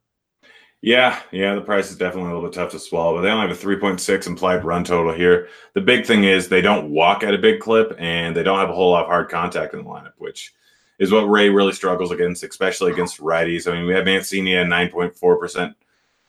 Yeah, 0.82 1.22
yeah, 1.32 1.54
the 1.54 1.62
price 1.62 1.92
is 1.92 1.98
definitely 1.98 2.32
a 2.32 2.34
little 2.34 2.50
bit 2.50 2.56
tough 2.56 2.72
to 2.72 2.80
swallow, 2.80 3.16
but 3.16 3.22
they 3.22 3.30
only 3.30 3.48
have 3.48 3.56
a 3.56 3.62
3.6 3.62 4.28
implied 4.28 4.66
run 4.66 4.84
total 4.84 5.14
here. 5.14 5.48
The 5.76 5.82
big 5.82 6.08
thing 6.08 6.24
is 6.24 6.48
they 6.48 6.62
don't 6.62 6.90
walk 6.90 7.24
at 7.24 7.36
a 7.36 7.38
big 7.38 7.60
clip 7.60 7.96
and 8.00 8.36
they 8.36 8.42
don't 8.42 8.58
have 8.58 8.72
a 8.72 8.74
whole 8.74 8.92
lot 8.92 9.04
of 9.04 9.08
hard 9.08 9.30
contact 9.30 9.76
in 9.76 9.84
the 9.84 9.90
lineup, 9.90 10.14
which 10.18 10.54
is 11.02 11.12
what 11.12 11.24
Ray 11.24 11.50
really 11.50 11.72
struggles 11.72 12.12
against, 12.12 12.44
especially 12.44 12.92
against 12.92 13.20
righties. 13.20 13.68
I 13.68 13.76
mean, 13.76 13.88
we 13.88 13.94
have 13.96 14.06
Mancini 14.06 14.56
at 14.56 14.68
9.4% 14.68 15.74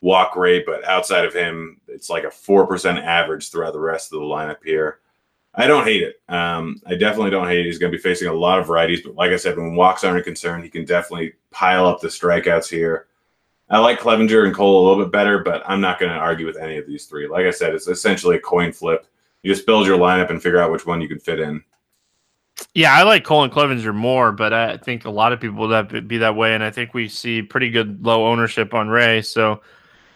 walk 0.01 0.35
rate, 0.35 0.65
but 0.65 0.83
outside 0.83 1.25
of 1.25 1.33
him, 1.33 1.79
it's 1.87 2.09
like 2.09 2.23
a 2.23 2.29
4% 2.29 3.03
average 3.03 3.51
throughout 3.51 3.73
the 3.73 3.79
rest 3.79 4.11
of 4.11 4.19
the 4.19 4.25
lineup 4.25 4.63
here. 4.65 4.97
I 5.53 5.67
don't 5.67 5.83
hate 5.83 6.01
it. 6.01 6.19
Um, 6.27 6.81
I 6.87 6.95
definitely 6.95 7.29
don't 7.29 7.47
hate 7.47 7.59
it. 7.59 7.65
He's 7.67 7.77
going 7.77 7.91
to 7.91 7.97
be 7.97 8.01
facing 8.01 8.29
a 8.29 8.33
lot 8.33 8.57
of 8.57 8.65
righties, 8.65 9.03
but 9.03 9.13
like 9.13 9.29
I 9.29 9.35
said, 9.35 9.57
when 9.57 9.75
walks 9.75 10.03
aren't 10.03 10.17
a 10.17 10.23
concern, 10.23 10.63
he 10.63 10.69
can 10.69 10.85
definitely 10.85 11.33
pile 11.51 11.85
up 11.85 12.01
the 12.01 12.07
strikeouts 12.07 12.67
here. 12.67 13.05
I 13.69 13.77
like 13.77 13.99
Clevinger 13.99 14.47
and 14.47 14.55
Cole 14.55 14.81
a 14.81 14.85
little 14.89 15.05
bit 15.05 15.11
better, 15.11 15.37
but 15.37 15.61
I'm 15.67 15.81
not 15.81 15.99
going 15.99 16.11
to 16.11 16.17
argue 16.17 16.47
with 16.47 16.57
any 16.57 16.77
of 16.77 16.87
these 16.87 17.05
three. 17.05 17.27
Like 17.27 17.45
I 17.45 17.51
said, 17.51 17.75
it's 17.75 17.87
essentially 17.87 18.37
a 18.37 18.41
coin 18.41 18.71
flip. 18.71 19.05
You 19.43 19.53
just 19.53 19.67
build 19.67 19.85
your 19.85 19.99
lineup 19.99 20.31
and 20.31 20.41
figure 20.41 20.59
out 20.59 20.71
which 20.71 20.87
one 20.87 20.99
you 20.99 21.07
can 21.07 21.19
fit 21.19 21.39
in. 21.39 21.63
Yeah, 22.73 22.93
I 22.93 23.03
like 23.03 23.23
Colin 23.23 23.51
and 23.51 23.53
Clevinger 23.53 23.93
more, 23.93 24.31
but 24.31 24.53
I 24.53 24.77
think 24.77 25.05
a 25.05 25.09
lot 25.09 25.31
of 25.31 25.39
people 25.39 25.67
that 25.67 26.07
be 26.07 26.17
that 26.17 26.35
way, 26.35 26.55
and 26.55 26.63
I 26.63 26.71
think 26.71 26.93
we 26.93 27.07
see 27.07 27.41
pretty 27.41 27.69
good 27.69 28.03
low 28.03 28.27
ownership 28.27 28.73
on 28.73 28.89
Ray. 28.89 29.21
So 29.21 29.61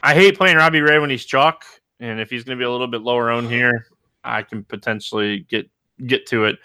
I 0.02 0.14
hate 0.14 0.38
playing 0.38 0.58
Robbie 0.58 0.82
Ray 0.82 1.00
when 1.00 1.10
he's 1.10 1.26
chalk, 1.26 1.64
and 2.00 2.20
if 2.20 2.30
he's 2.30 2.44
going 2.44 2.58
to 2.58 2.62
be 2.62 2.66
a 2.66 2.72
little 2.72 2.88
bit 2.88 3.02
lower 3.02 3.30
owned 3.30 3.50
here, 3.50 3.88
I 4.24 4.42
can 4.42 4.64
potentially 4.64 5.46
get 5.50 5.70
get 6.06 6.26
to 6.28 6.46
it. 6.46 6.58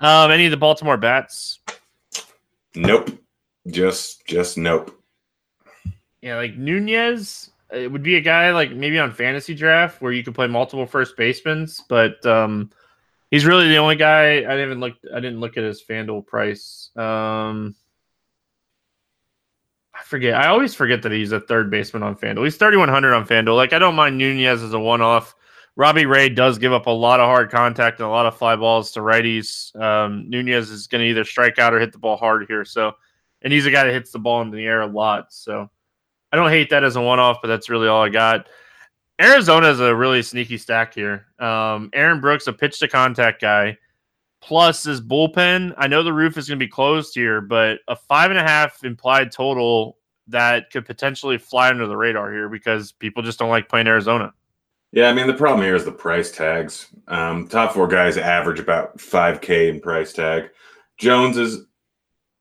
Um, 0.00 0.30
any 0.30 0.44
of 0.44 0.50
the 0.50 0.56
Baltimore 0.56 0.96
bats? 0.96 1.60
Nope. 2.74 3.10
Just 3.68 4.26
just 4.26 4.58
nope. 4.58 4.94
Yeah, 6.20 6.36
like 6.36 6.56
Nunez, 6.56 7.50
it 7.72 7.90
would 7.90 8.02
be 8.02 8.16
a 8.16 8.20
guy 8.20 8.50
like 8.52 8.72
maybe 8.72 8.98
on 8.98 9.12
fantasy 9.12 9.54
draft 9.54 10.00
where 10.00 10.12
you 10.12 10.22
could 10.22 10.34
play 10.34 10.46
multiple 10.46 10.86
first 10.86 11.16
basemen, 11.16 11.66
but 11.88 12.24
um, 12.26 12.70
he's 13.30 13.46
really 13.46 13.68
the 13.68 13.78
only 13.78 13.96
guy. 13.96 14.38
I 14.38 14.40
didn't 14.40 14.66
even 14.66 14.80
look. 14.80 14.94
I 15.14 15.20
didn't 15.20 15.40
look 15.40 15.56
at 15.56 15.64
his 15.64 15.82
Fanduel 15.82 16.26
price. 16.26 16.90
Um, 16.96 17.74
I 19.94 20.02
forget. 20.04 20.34
I 20.34 20.48
always 20.48 20.74
forget 20.74 21.02
that 21.02 21.12
he's 21.12 21.32
a 21.32 21.40
third 21.40 21.70
baseman 21.70 22.02
on 22.02 22.16
Fanduel. 22.16 22.44
He's 22.44 22.56
thirty 22.56 22.76
one 22.76 22.88
hundred 22.88 23.14
on 23.14 23.26
Fanduel. 23.26 23.56
Like 23.56 23.72
I 23.72 23.78
don't 23.78 23.94
mind 23.94 24.18
Nunez 24.18 24.62
as 24.62 24.72
a 24.72 24.78
one 24.78 25.00
off. 25.00 25.34
Robbie 25.76 26.06
Ray 26.06 26.28
does 26.28 26.58
give 26.58 26.72
up 26.72 26.86
a 26.86 26.90
lot 26.90 27.20
of 27.20 27.26
hard 27.26 27.52
contact 27.52 28.00
and 28.00 28.06
a 28.08 28.10
lot 28.10 28.26
of 28.26 28.36
fly 28.36 28.56
balls 28.56 28.90
to 28.92 29.00
righties. 29.00 29.74
Um, 29.80 30.28
Nunez 30.28 30.70
is 30.70 30.88
going 30.88 31.04
to 31.04 31.08
either 31.08 31.22
strike 31.22 31.60
out 31.60 31.72
or 31.72 31.78
hit 31.78 31.92
the 31.92 31.98
ball 31.98 32.16
hard 32.16 32.46
here. 32.48 32.64
So, 32.64 32.94
and 33.42 33.52
he's 33.52 33.64
a 33.64 33.70
guy 33.70 33.84
that 33.84 33.92
hits 33.92 34.10
the 34.10 34.18
ball 34.18 34.42
in 34.42 34.50
the 34.50 34.66
air 34.66 34.80
a 34.80 34.88
lot. 34.88 35.32
So, 35.32 35.70
I 36.32 36.36
don't 36.36 36.50
hate 36.50 36.70
that 36.70 36.82
as 36.82 36.96
a 36.96 37.00
one 37.00 37.20
off, 37.20 37.38
but 37.40 37.46
that's 37.46 37.70
really 37.70 37.86
all 37.86 38.02
I 38.02 38.08
got. 38.08 38.48
Arizona 39.20 39.68
is 39.68 39.80
a 39.80 39.94
really 39.94 40.22
sneaky 40.22 40.58
stack 40.58 40.94
here. 40.94 41.26
Um, 41.38 41.90
Aaron 41.92 42.20
Brooks, 42.20 42.46
a 42.46 42.52
pitch 42.52 42.78
to 42.78 42.88
contact 42.88 43.40
guy, 43.40 43.76
plus 44.40 44.84
his 44.84 45.00
bullpen. 45.00 45.74
I 45.76 45.88
know 45.88 46.02
the 46.02 46.12
roof 46.12 46.36
is 46.36 46.48
going 46.48 46.58
to 46.58 46.64
be 46.64 46.70
closed 46.70 47.14
here, 47.14 47.40
but 47.40 47.80
a 47.88 47.96
five 47.96 48.30
and 48.30 48.38
a 48.38 48.42
half 48.42 48.84
implied 48.84 49.32
total 49.32 49.98
that 50.28 50.70
could 50.70 50.84
potentially 50.84 51.38
fly 51.38 51.70
under 51.70 51.86
the 51.86 51.96
radar 51.96 52.32
here 52.32 52.48
because 52.48 52.92
people 52.92 53.22
just 53.22 53.38
don't 53.38 53.50
like 53.50 53.68
playing 53.68 53.86
Arizona. 53.86 54.32
Yeah, 54.92 55.08
I 55.08 55.14
mean 55.14 55.26
the 55.26 55.34
problem 55.34 55.66
here 55.66 55.74
is 55.74 55.84
the 55.84 55.92
price 55.92 56.30
tags. 56.30 56.88
Um, 57.08 57.48
top 57.48 57.72
four 57.72 57.88
guys 57.88 58.16
average 58.16 58.58
about 58.58 59.00
five 59.00 59.40
k 59.40 59.68
in 59.68 59.80
price 59.80 60.12
tag. 60.12 60.50
Jones 60.98 61.36
is 61.36 61.64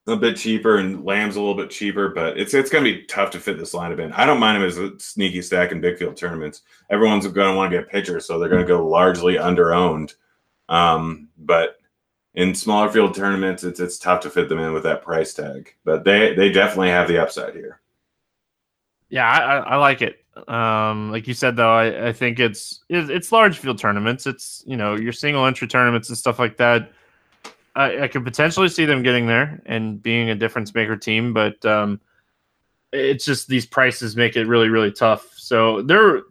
a 0.08 0.16
bit 0.16 0.38
cheaper 0.38 0.78
and 0.78 1.04
Lamb's 1.04 1.36
a 1.36 1.40
little 1.40 1.56
bit 1.56 1.70
cheaper, 1.70 2.10
but 2.10 2.38
it's 2.38 2.54
it's 2.54 2.70
going 2.70 2.84
to 2.84 2.94
be 2.94 3.04
tough 3.04 3.30
to 3.32 3.40
fit 3.40 3.58
this 3.58 3.74
lineup 3.74 4.00
in. 4.00 4.14
I 4.14 4.26
don't 4.26 4.40
mind 4.40 4.58
him 4.58 4.64
as 4.64 4.78
a 4.78 4.98
sneaky 5.00 5.42
stack 5.42 5.72
in 5.72 5.82
big 5.82 5.98
field 5.98 6.16
tournaments. 6.16 6.62
Everyone's 6.90 7.28
going 7.28 7.52
to 7.52 7.56
want 7.56 7.72
to 7.72 7.78
get 7.78 7.90
pitchers, 7.90 8.26
so 8.26 8.40
they're 8.40 8.50
going 8.50 8.62
to 8.62 8.68
go 8.68 8.88
largely 8.88 9.38
under 9.38 9.74
owned. 9.74 10.14
Um, 10.70 11.28
but 11.38 11.80
in 12.36 12.56
smaller 12.56 12.90
field 12.90 13.16
tournaments, 13.16 13.64
it's 13.64 13.80
it's 13.80 14.00
tough 14.00 14.22
to 14.22 14.30
fit 14.30 14.48
them 14.48 14.60
in 14.60 14.74
with 14.74 14.84
that 14.84 15.04
price 15.04 15.34
tag. 15.34 15.76
But 15.84 16.06
they 16.06 16.34
they 16.34 16.52
definitely 16.52 16.90
have 16.90 17.10
the 17.10 17.22
upside 17.22 17.54
here. 17.54 17.82
Yeah, 19.10 19.30
I, 19.30 19.58
I 19.58 19.76
like 19.76 20.02
it. 20.02 20.24
Um, 20.48 21.12
like 21.12 21.28
you 21.28 21.34
said, 21.34 21.56
though, 21.56 21.74
I, 21.74 22.10
I 22.10 22.14
think 22.14 22.40
it's 22.40 22.84
it's 22.90 23.32
large 23.32 23.58
field 23.58 23.78
tournaments. 23.78 24.26
It's 24.26 24.64
you 24.66 24.78
know 24.78 24.96
your 24.96 25.14
single 25.14 25.46
entry 25.46 25.68
tournaments 25.68 26.08
and 26.08 26.18
stuff 26.18 26.40
like 26.40 26.58
that 26.58 26.92
I, 27.78 28.04
I 28.04 28.08
could 28.08 28.24
potentially 28.24 28.70
see 28.70 28.86
them 28.86 29.04
getting 29.04 29.28
there 29.28 29.62
and 29.68 30.02
being 30.02 30.32
a 30.32 30.36
difference 30.36 30.74
maker 30.74 30.98
team, 30.98 31.32
but 31.32 31.64
um, 31.64 32.02
it's 32.92 33.24
just 33.24 33.48
these 33.48 33.68
prices 33.68 34.16
make 34.16 34.36
it 34.36 34.48
really, 34.48 34.70
really 34.70 34.92
tough. 34.92 35.32
So 35.36 35.84
they're, 35.84 36.24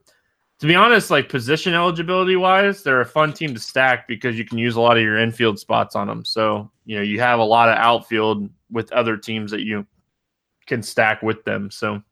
to 0.58 0.66
be 0.66 0.74
honest, 0.74 1.08
like 1.08 1.28
position 1.28 1.72
eligibility 1.72 2.34
wise, 2.34 2.82
they're 2.82 3.00
a 3.00 3.06
fun 3.06 3.32
team 3.32 3.54
to 3.54 3.60
stack 3.60 4.08
because 4.08 4.36
you 4.36 4.44
can 4.44 4.58
use 4.58 4.74
a 4.74 4.80
lot 4.80 4.96
of 4.96 5.04
your 5.04 5.18
infield 5.18 5.60
spots 5.60 5.94
on 5.94 6.08
them. 6.08 6.24
So 6.24 6.68
you 6.84 6.96
know 6.96 7.02
you 7.02 7.20
have 7.20 7.38
a 7.38 7.44
lot 7.44 7.68
of 7.68 7.76
outfield 7.76 8.50
with 8.70 8.92
other 8.92 9.16
teams 9.16 9.52
that 9.52 9.60
you 9.60 9.86
can 10.66 10.82
stack 10.82 11.22
with 11.22 11.44
them. 11.44 11.70
So 11.70 12.02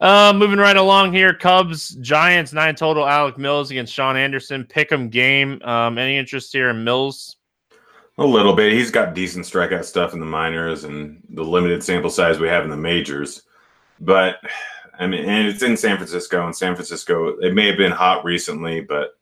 uh, 0.00 0.32
moving 0.34 0.58
right 0.58 0.76
along 0.76 1.12
here, 1.12 1.34
Cubs, 1.34 1.90
Giants, 1.96 2.52
nine 2.52 2.74
total. 2.74 3.06
Alec 3.06 3.38
Mills 3.38 3.70
against 3.70 3.92
Shaun 3.92 4.16
Anderson. 4.16 4.64
Pick 4.64 4.92
'em 4.92 5.08
game. 5.08 5.60
Um, 5.62 5.98
any 5.98 6.16
interest 6.16 6.52
here 6.52 6.70
in 6.70 6.84
Mills? 6.84 7.36
A 8.18 8.24
little 8.24 8.52
bit. 8.52 8.72
He's 8.72 8.90
got 8.90 9.14
decent 9.14 9.44
strikeout 9.44 9.84
stuff 9.84 10.12
in 10.12 10.20
the 10.20 10.26
minors 10.26 10.84
and 10.84 11.22
the 11.30 11.44
limited 11.44 11.84
sample 11.84 12.10
size 12.10 12.38
we 12.38 12.48
have 12.48 12.64
in 12.64 12.70
the 12.70 12.76
majors. 12.76 13.42
But 14.00 14.36
I 14.98 15.06
mean, 15.06 15.24
and 15.24 15.46
it's 15.46 15.62
in 15.62 15.76
San 15.76 15.96
Francisco. 15.96 16.44
And 16.44 16.54
San 16.54 16.74
Francisco, 16.74 17.38
it 17.38 17.54
may 17.54 17.68
have 17.68 17.76
been 17.76 17.92
hot 17.92 18.24
recently, 18.24 18.80
but 18.80 19.18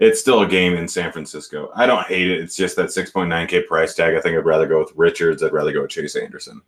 it's 0.00 0.20
still 0.20 0.42
a 0.42 0.48
game 0.48 0.74
in 0.74 0.88
San 0.88 1.12
Francisco. 1.12 1.70
I 1.74 1.86
don't 1.86 2.06
hate 2.06 2.28
it. 2.28 2.40
It's 2.40 2.56
just 2.56 2.74
that 2.76 2.88
6.9K 2.88 3.66
price 3.66 3.94
tag. 3.94 4.14
I 4.14 4.20
think 4.20 4.36
I'd 4.36 4.44
rather 4.46 4.66
go 4.66 4.80
with 4.80 4.92
Richards. 4.96 5.42
I'd 5.42 5.52
rather 5.52 5.72
go 5.72 5.82
with 5.82 5.90
Chase 5.90 6.16
Anderson. 6.16 6.62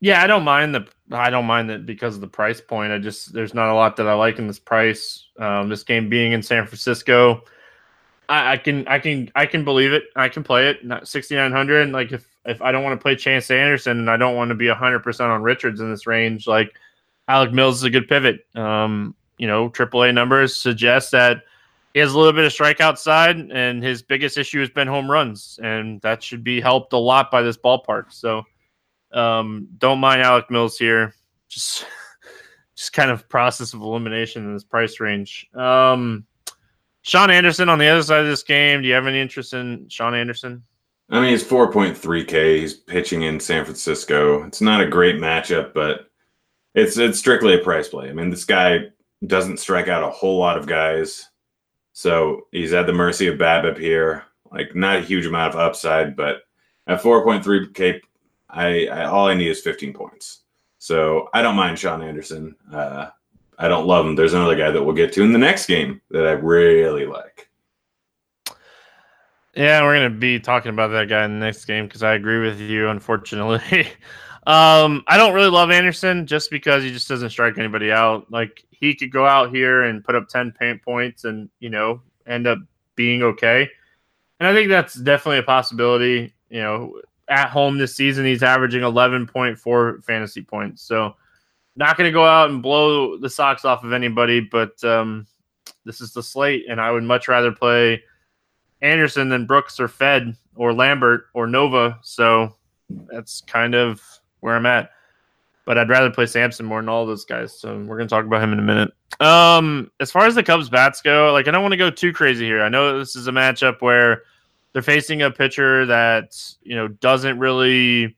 Yeah, 0.00 0.22
I 0.22 0.26
don't 0.26 0.44
mind 0.44 0.74
the 0.74 0.86
I 1.10 1.30
don't 1.30 1.46
mind 1.46 1.70
that 1.70 1.86
because 1.86 2.14
of 2.14 2.20
the 2.20 2.28
price 2.28 2.60
point. 2.60 2.92
I 2.92 2.98
just 2.98 3.32
there's 3.32 3.54
not 3.54 3.68
a 3.68 3.74
lot 3.74 3.96
that 3.96 4.06
I 4.06 4.14
like 4.14 4.38
in 4.38 4.46
this 4.46 4.58
price. 4.58 5.26
Um, 5.38 5.68
this 5.68 5.82
game 5.82 6.08
being 6.08 6.32
in 6.32 6.42
San 6.42 6.66
Francisco, 6.66 7.42
I, 8.28 8.52
I, 8.52 8.56
can 8.58 8.86
I 8.86 8.98
can 8.98 9.30
I 9.34 9.46
can 9.46 9.64
believe 9.64 9.92
it. 9.92 10.04
I 10.14 10.28
can 10.28 10.44
play 10.44 10.68
it. 10.68 10.84
Not 10.84 11.08
sixty 11.08 11.34
nine 11.34 11.52
hundred. 11.52 11.90
Like 11.90 12.12
if 12.12 12.26
if 12.44 12.62
I 12.62 12.70
don't 12.70 12.84
want 12.84 12.98
to 12.98 13.02
play 13.02 13.16
Chase 13.16 13.50
Anderson 13.50 13.98
and 13.98 14.10
I 14.10 14.16
don't 14.16 14.36
want 14.36 14.50
to 14.50 14.54
be 14.54 14.68
hundred 14.68 15.00
percent 15.00 15.30
on 15.30 15.42
Richards 15.42 15.80
in 15.80 15.90
this 15.90 16.06
range, 16.06 16.46
like 16.46 16.74
Alec 17.26 17.52
Mills 17.52 17.78
is 17.78 17.82
a 17.84 17.90
good 17.90 18.08
pivot. 18.08 18.46
Um, 18.54 19.14
you 19.38 19.46
know, 19.46 19.68
AAA 19.70 20.14
numbers 20.14 20.56
suggest 20.56 21.12
that 21.12 21.42
he 21.94 22.00
has 22.00 22.12
a 22.12 22.18
little 22.18 22.32
bit 22.32 22.44
of 22.44 22.52
strikeout 22.52 22.98
side, 22.98 23.38
and 23.38 23.82
his 23.82 24.02
biggest 24.02 24.36
issue 24.36 24.60
has 24.60 24.70
been 24.70 24.88
home 24.88 25.10
runs, 25.10 25.58
and 25.62 26.00
that 26.02 26.22
should 26.22 26.44
be 26.44 26.60
helped 26.60 26.92
a 26.92 26.98
lot 26.98 27.30
by 27.30 27.42
this 27.42 27.56
ballpark. 27.56 28.12
So, 28.12 28.44
um, 29.12 29.68
don't 29.78 29.98
mind 29.98 30.22
Alec 30.22 30.50
Mills 30.50 30.78
here. 30.78 31.14
Just, 31.48 31.86
just 32.76 32.92
kind 32.92 33.10
of 33.10 33.28
process 33.28 33.74
of 33.74 33.80
elimination 33.80 34.44
in 34.44 34.54
this 34.54 34.64
price 34.64 35.00
range. 35.00 35.48
Um, 35.54 36.26
Shaun 37.02 37.30
Anderson 37.30 37.68
on 37.68 37.78
the 37.78 37.86
other 37.86 38.02
side 38.02 38.20
of 38.20 38.26
this 38.26 38.42
game. 38.42 38.82
Do 38.82 38.88
you 38.88 38.94
have 38.94 39.06
any 39.06 39.20
interest 39.20 39.54
in 39.54 39.88
Shaun 39.88 40.14
Anderson? 40.14 40.62
I 41.10 41.20
mean, 41.20 41.30
he's 41.30 41.44
4.3K. 41.44 42.58
He's 42.58 42.74
pitching 42.74 43.22
in 43.22 43.40
San 43.40 43.64
Francisco. 43.64 44.44
It's 44.44 44.60
not 44.60 44.82
a 44.82 44.88
great 44.88 45.16
matchup, 45.16 45.72
but 45.72 46.10
it's 46.74 46.98
it's 46.98 47.18
strictly 47.18 47.54
a 47.54 47.64
price 47.64 47.88
play. 47.88 48.10
I 48.10 48.12
mean, 48.12 48.28
this 48.30 48.44
guy 48.44 48.80
doesn't 49.26 49.58
strike 49.58 49.88
out 49.88 50.02
a 50.02 50.10
whole 50.10 50.38
lot 50.38 50.58
of 50.58 50.66
guys. 50.66 51.28
So 51.92 52.42
he's 52.52 52.72
at 52.72 52.86
the 52.86 52.92
mercy 52.92 53.26
of 53.26 53.38
BABIP 53.38 53.78
here. 53.78 54.24
Like 54.52 54.74
not 54.74 54.96
a 54.96 55.02
huge 55.02 55.26
amount 55.26 55.54
of 55.54 55.60
upside, 55.60 56.14
but 56.14 56.42
at 56.86 57.02
4.3K, 57.02 58.00
I, 58.48 58.86
I 58.86 59.04
all 59.04 59.28
I 59.28 59.34
need 59.34 59.48
is 59.48 59.60
15 59.60 59.92
points. 59.92 60.42
So 60.78 61.28
I 61.34 61.42
don't 61.42 61.56
mind 61.56 61.78
Shaun 61.78 62.02
Anderson. 62.02 62.56
Uh, 62.72 63.08
I 63.58 63.68
don't 63.68 63.86
love 63.86 64.06
him. 64.06 64.14
There's 64.14 64.34
another 64.34 64.56
guy 64.56 64.70
that 64.70 64.82
we'll 64.82 64.94
get 64.94 65.12
to 65.14 65.22
in 65.22 65.32
the 65.32 65.38
next 65.38 65.66
game 65.66 66.00
that 66.10 66.26
I 66.26 66.32
really 66.32 67.06
like. 67.06 67.48
Yeah, 69.54 69.82
we're 69.82 69.96
gonna 69.96 70.10
be 70.10 70.38
talking 70.38 70.70
about 70.70 70.88
that 70.88 71.08
guy 71.08 71.24
in 71.24 71.40
the 71.40 71.44
next 71.44 71.64
game 71.64 71.86
because 71.86 72.04
I 72.04 72.14
agree 72.14 72.38
with 72.38 72.60
you. 72.60 72.88
Unfortunately, 72.90 73.88
um, 74.46 75.02
I 75.08 75.16
don't 75.16 75.34
really 75.34 75.50
love 75.50 75.72
Anderson 75.72 76.28
just 76.28 76.48
because 76.52 76.84
he 76.84 76.92
just 76.92 77.08
doesn't 77.08 77.30
strike 77.30 77.58
anybody 77.58 77.90
out. 77.90 78.30
Like 78.30 78.64
he 78.70 78.94
could 78.94 79.10
go 79.10 79.26
out 79.26 79.52
here 79.52 79.82
and 79.82 80.04
put 80.04 80.14
up 80.14 80.28
ten 80.28 80.52
paint 80.52 80.80
points 80.82 81.24
and 81.24 81.50
you 81.58 81.70
know 81.70 82.00
end 82.24 82.46
up 82.46 82.58
being 82.94 83.24
okay. 83.24 83.68
And 84.38 84.46
I 84.46 84.52
think 84.52 84.68
that's 84.68 84.94
definitely 84.94 85.38
a 85.38 85.42
possibility. 85.42 86.32
You 86.50 86.60
know, 86.60 87.00
at 87.28 87.50
home 87.50 87.78
this 87.78 87.94
season, 87.94 88.24
he's 88.24 88.42
averaging 88.42 88.82
11.4 88.82 90.04
fantasy 90.04 90.42
points. 90.42 90.82
So 90.82 91.14
not 91.76 91.96
going 91.96 92.08
to 92.08 92.12
go 92.12 92.26
out 92.26 92.50
and 92.50 92.62
blow 92.62 93.16
the 93.16 93.30
socks 93.30 93.64
off 93.64 93.84
of 93.84 93.92
anybody, 93.92 94.40
but 94.40 94.82
um, 94.82 95.26
this 95.84 96.00
is 96.00 96.12
the 96.12 96.22
slate, 96.22 96.64
and 96.68 96.80
I 96.80 96.90
would 96.90 97.04
much 97.04 97.28
rather 97.28 97.52
play 97.52 98.02
Anderson 98.82 99.28
than 99.28 99.46
Brooks 99.46 99.78
or 99.78 99.88
Fedde 99.88 100.36
or 100.56 100.72
Lambert 100.72 101.26
or 101.34 101.46
Nova. 101.46 101.98
So 102.02 102.54
that's 103.12 103.42
kind 103.42 103.74
of 103.74 104.02
where 104.40 104.56
I'm 104.56 104.66
at. 104.66 104.90
But 105.64 105.78
I'd 105.78 105.90
rather 105.90 106.10
play 106.10 106.26
Sampson 106.26 106.64
more 106.64 106.80
than 106.80 106.88
all 106.88 107.04
those 107.04 107.24
guys. 107.24 107.58
So 107.58 107.76
we're 107.76 107.96
going 107.96 108.08
to 108.08 108.14
talk 108.14 108.24
about 108.24 108.42
him 108.42 108.52
in 108.52 108.58
a 108.58 108.62
minute. 108.62 108.90
Um, 109.20 109.90
as 110.00 110.10
far 110.10 110.26
as 110.26 110.34
the 110.34 110.42
Cubs 110.42 110.70
bats 110.70 111.02
go, 111.02 111.32
like 111.32 111.46
I 111.46 111.50
don't 111.50 111.62
want 111.62 111.72
to 111.72 111.78
go 111.78 111.90
too 111.90 112.12
crazy 112.12 112.46
here. 112.46 112.62
I 112.62 112.68
know 112.68 112.98
this 112.98 113.14
is 113.14 113.28
a 113.28 113.32
matchup 113.32 113.82
where 113.82 114.22
they're 114.72 114.82
facing 114.82 115.22
a 115.22 115.30
pitcher 115.30 115.86
that 115.86 116.40
you 116.62 116.76
know 116.76 116.88
doesn't 116.88 117.38
really 117.38 118.16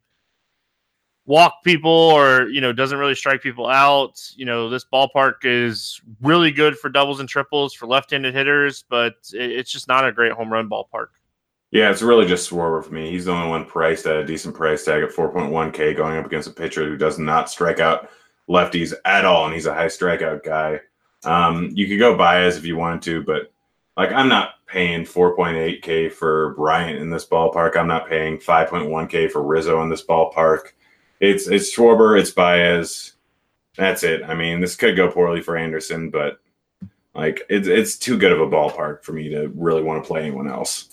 walk 1.26 1.62
people 1.62 1.90
or 1.90 2.48
you 2.48 2.60
know 2.60 2.72
doesn't 2.72 2.98
really 2.98 3.14
strike 3.14 3.42
people 3.42 3.66
out. 3.66 4.20
You 4.34 4.44
know 4.44 4.68
this 4.68 4.84
ballpark 4.92 5.44
is 5.44 6.00
really 6.20 6.50
good 6.50 6.76
for 6.76 6.88
doubles 6.88 7.20
and 7.20 7.28
triples 7.28 7.72
for 7.72 7.86
left-handed 7.86 8.34
hitters 8.34 8.84
but 8.88 9.14
it's 9.32 9.70
just 9.70 9.88
not 9.88 10.06
a 10.06 10.12
great 10.12 10.32
home 10.32 10.52
run 10.52 10.68
ballpark. 10.68 11.08
Yeah 11.70 11.90
it's 11.90 12.02
really 12.02 12.26
just 12.26 12.50
Schwarber 12.50 12.84
for 12.84 12.92
me. 12.92 13.10
He's 13.10 13.26
the 13.26 13.32
only 13.32 13.48
one 13.48 13.64
priced 13.64 14.06
at 14.06 14.16
a 14.16 14.26
decent 14.26 14.54
price 14.54 14.84
tag 14.84 15.04
at 15.04 15.10
4.1k 15.10 15.96
going 15.96 16.16
up 16.16 16.26
against 16.26 16.48
a 16.48 16.52
pitcher 16.52 16.84
who 16.84 16.96
does 16.96 17.18
not 17.18 17.48
strike 17.48 17.78
out 17.78 18.10
lefties 18.48 18.92
at 19.04 19.24
all 19.24 19.44
and 19.44 19.54
he's 19.54 19.66
a 19.66 19.74
high 19.74 19.86
strikeout 19.86 20.42
guy. 20.42 20.80
Um, 21.22 21.68
you 21.74 21.86
could 21.86 21.98
go 21.98 22.16
Baez 22.16 22.56
if 22.56 22.64
you 22.64 22.76
wanted 22.76 23.02
to 23.02 23.22
but 23.22 23.52
like 24.00 24.12
i'm 24.12 24.28
not 24.28 24.54
paying 24.66 25.02
4.8k 25.02 26.12
for 26.12 26.54
bryant 26.54 26.98
in 26.98 27.10
this 27.10 27.26
ballpark 27.26 27.76
i'm 27.76 27.88
not 27.88 28.08
paying 28.08 28.38
5.1k 28.38 29.30
for 29.30 29.42
rizzo 29.42 29.82
in 29.82 29.88
this 29.88 30.04
ballpark 30.04 30.72
it's 31.20 31.46
it's 31.46 31.74
Schwarber, 31.74 32.18
it's 32.18 32.30
Baez. 32.30 33.12
That's 33.76 34.02
it. 34.02 34.24
I 34.24 34.34
mean, 34.34 34.60
this 34.60 34.74
could 34.74 34.96
go 34.96 35.10
poorly 35.10 35.42
for 35.42 35.56
Anderson, 35.56 36.10
but 36.10 36.40
like 37.14 37.42
it's 37.48 37.68
it's 37.68 37.96
too 37.96 38.18
good 38.18 38.32
of 38.32 38.40
a 38.40 38.46
ballpark 38.46 39.04
for 39.04 39.12
me 39.12 39.28
to 39.28 39.48
really 39.54 39.82
want 39.82 40.02
to 40.02 40.08
play 40.08 40.22
anyone 40.22 40.48
else. 40.48 40.88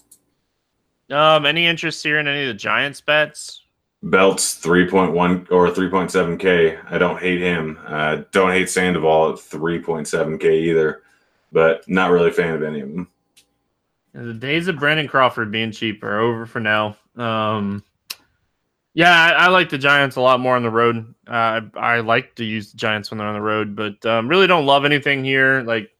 Um, 1.10 1.46
any 1.46 1.66
interest 1.66 2.04
here 2.04 2.20
in 2.20 2.28
any 2.28 2.42
of 2.42 2.48
the 2.50 2.54
Giants 2.54 3.00
bets? 3.00 3.64
Belt's 4.04 4.56
three 4.56 4.88
point 4.90 5.14
one 5.14 5.48
or 5.50 5.72
three 5.72 5.90
point 5.90 6.12
seven 6.12 6.38
k. 6.38 6.78
I 6.90 6.98
don't 6.98 7.20
hate 7.20 7.42
him. 7.42 7.80
Uh, 7.88 8.24
don't 8.32 8.52
hate 8.52 8.70
Sandoval 8.70 9.32
at 9.34 9.40
three 9.40 9.80
point 9.80 10.08
seven 10.08 10.38
k 10.38 10.60
either, 10.60 11.04
but 11.52 11.88
not 11.88 12.12
really 12.12 12.30
a 12.30 12.34
fan 12.34 12.54
of 12.54 12.64
any 12.64 12.82
of 12.82 12.90
them. 12.90 13.10
The 14.14 14.34
days 14.34 14.68
of 14.68 14.80
Brandon 14.80 15.08
Crawford 15.08 15.52
being 15.52 15.72
cheap 15.72 16.04
are 16.04 16.20
over 16.20 16.46
for 16.46 16.60
now. 16.60 16.98
Um, 17.16 17.84
yeah, 18.94 19.12
I, 19.12 19.46
I, 19.46 19.48
like 19.50 19.70
the 19.70 19.78
Giants 19.78 20.16
a 20.16 20.22
lot 20.22 20.40
more 20.40 20.56
on 20.56 20.64
the 20.64 20.72
road. 20.72 21.14
Uh, 21.28 21.62
I, 21.76 21.98
I, 21.98 22.00
like 22.00 22.34
to 22.36 22.44
use 22.44 22.72
the 22.72 22.78
Giants 22.78 23.12
when 23.12 23.20
they're 23.20 23.28
on 23.28 23.36
the 23.36 23.42
road, 23.42 23.76
but 23.76 24.04
um, 24.08 24.28
really 24.28 24.48
don't 24.48 24.66
love 24.66 24.86
anything 24.86 25.24
here. 25.24 25.62
Like, 25.62 25.92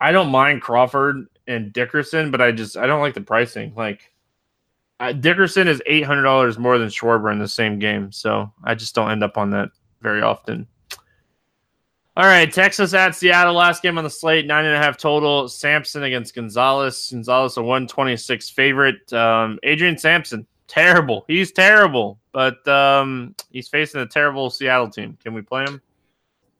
I 0.00 0.12
don't 0.12 0.30
mind 0.30 0.62
Crawford 0.62 1.26
and 1.48 1.72
Dickerson, 1.72 2.30
but 2.30 2.40
I 2.40 2.52
just 2.52 2.76
I 2.76 2.86
don't 2.86 3.00
like 3.00 3.14
the 3.14 3.20
pricing. 3.20 3.72
Like, 3.76 4.12
uh, 5.00 5.12
Dickerson 5.12 5.66
is 5.66 5.82
eight 5.86 6.04
hundred 6.04 6.22
dollars 6.22 6.56
more 6.56 6.78
than 6.78 6.88
Schwarber 6.88 7.32
in 7.32 7.40
the 7.40 7.48
same 7.48 7.80
game, 7.80 8.12
so 8.12 8.52
I 8.62 8.76
just 8.76 8.94
don't 8.94 9.10
end 9.10 9.24
up 9.24 9.36
on 9.36 9.50
that 9.50 9.70
very 10.00 10.22
often. 10.22 10.68
All 12.16 12.26
right, 12.26 12.52
Texas 12.52 12.92
at 12.92 13.14
Seattle. 13.14 13.54
Last 13.54 13.82
game 13.82 13.96
on 13.96 14.04
the 14.04 14.10
slate, 14.10 14.46
nine 14.46 14.64
and 14.64 14.74
a 14.74 14.78
half 14.78 14.96
total. 14.96 15.48
Sampson 15.48 16.02
against 16.02 16.34
Gonzalez. 16.34 17.10
Gonzalez 17.10 17.56
a 17.56 17.62
one 17.62 17.86
twenty 17.86 18.16
six 18.16 18.50
favorite. 18.50 19.12
Um, 19.12 19.58
Adrian 19.62 19.96
Sampson 19.96 20.46
terrible. 20.66 21.24
He's 21.28 21.52
terrible, 21.52 22.18
but 22.32 22.66
um, 22.66 23.34
he's 23.50 23.68
facing 23.68 24.00
a 24.00 24.06
terrible 24.06 24.50
Seattle 24.50 24.88
team. 24.88 25.18
Can 25.22 25.34
we 25.34 25.42
play 25.42 25.64
him? 25.64 25.80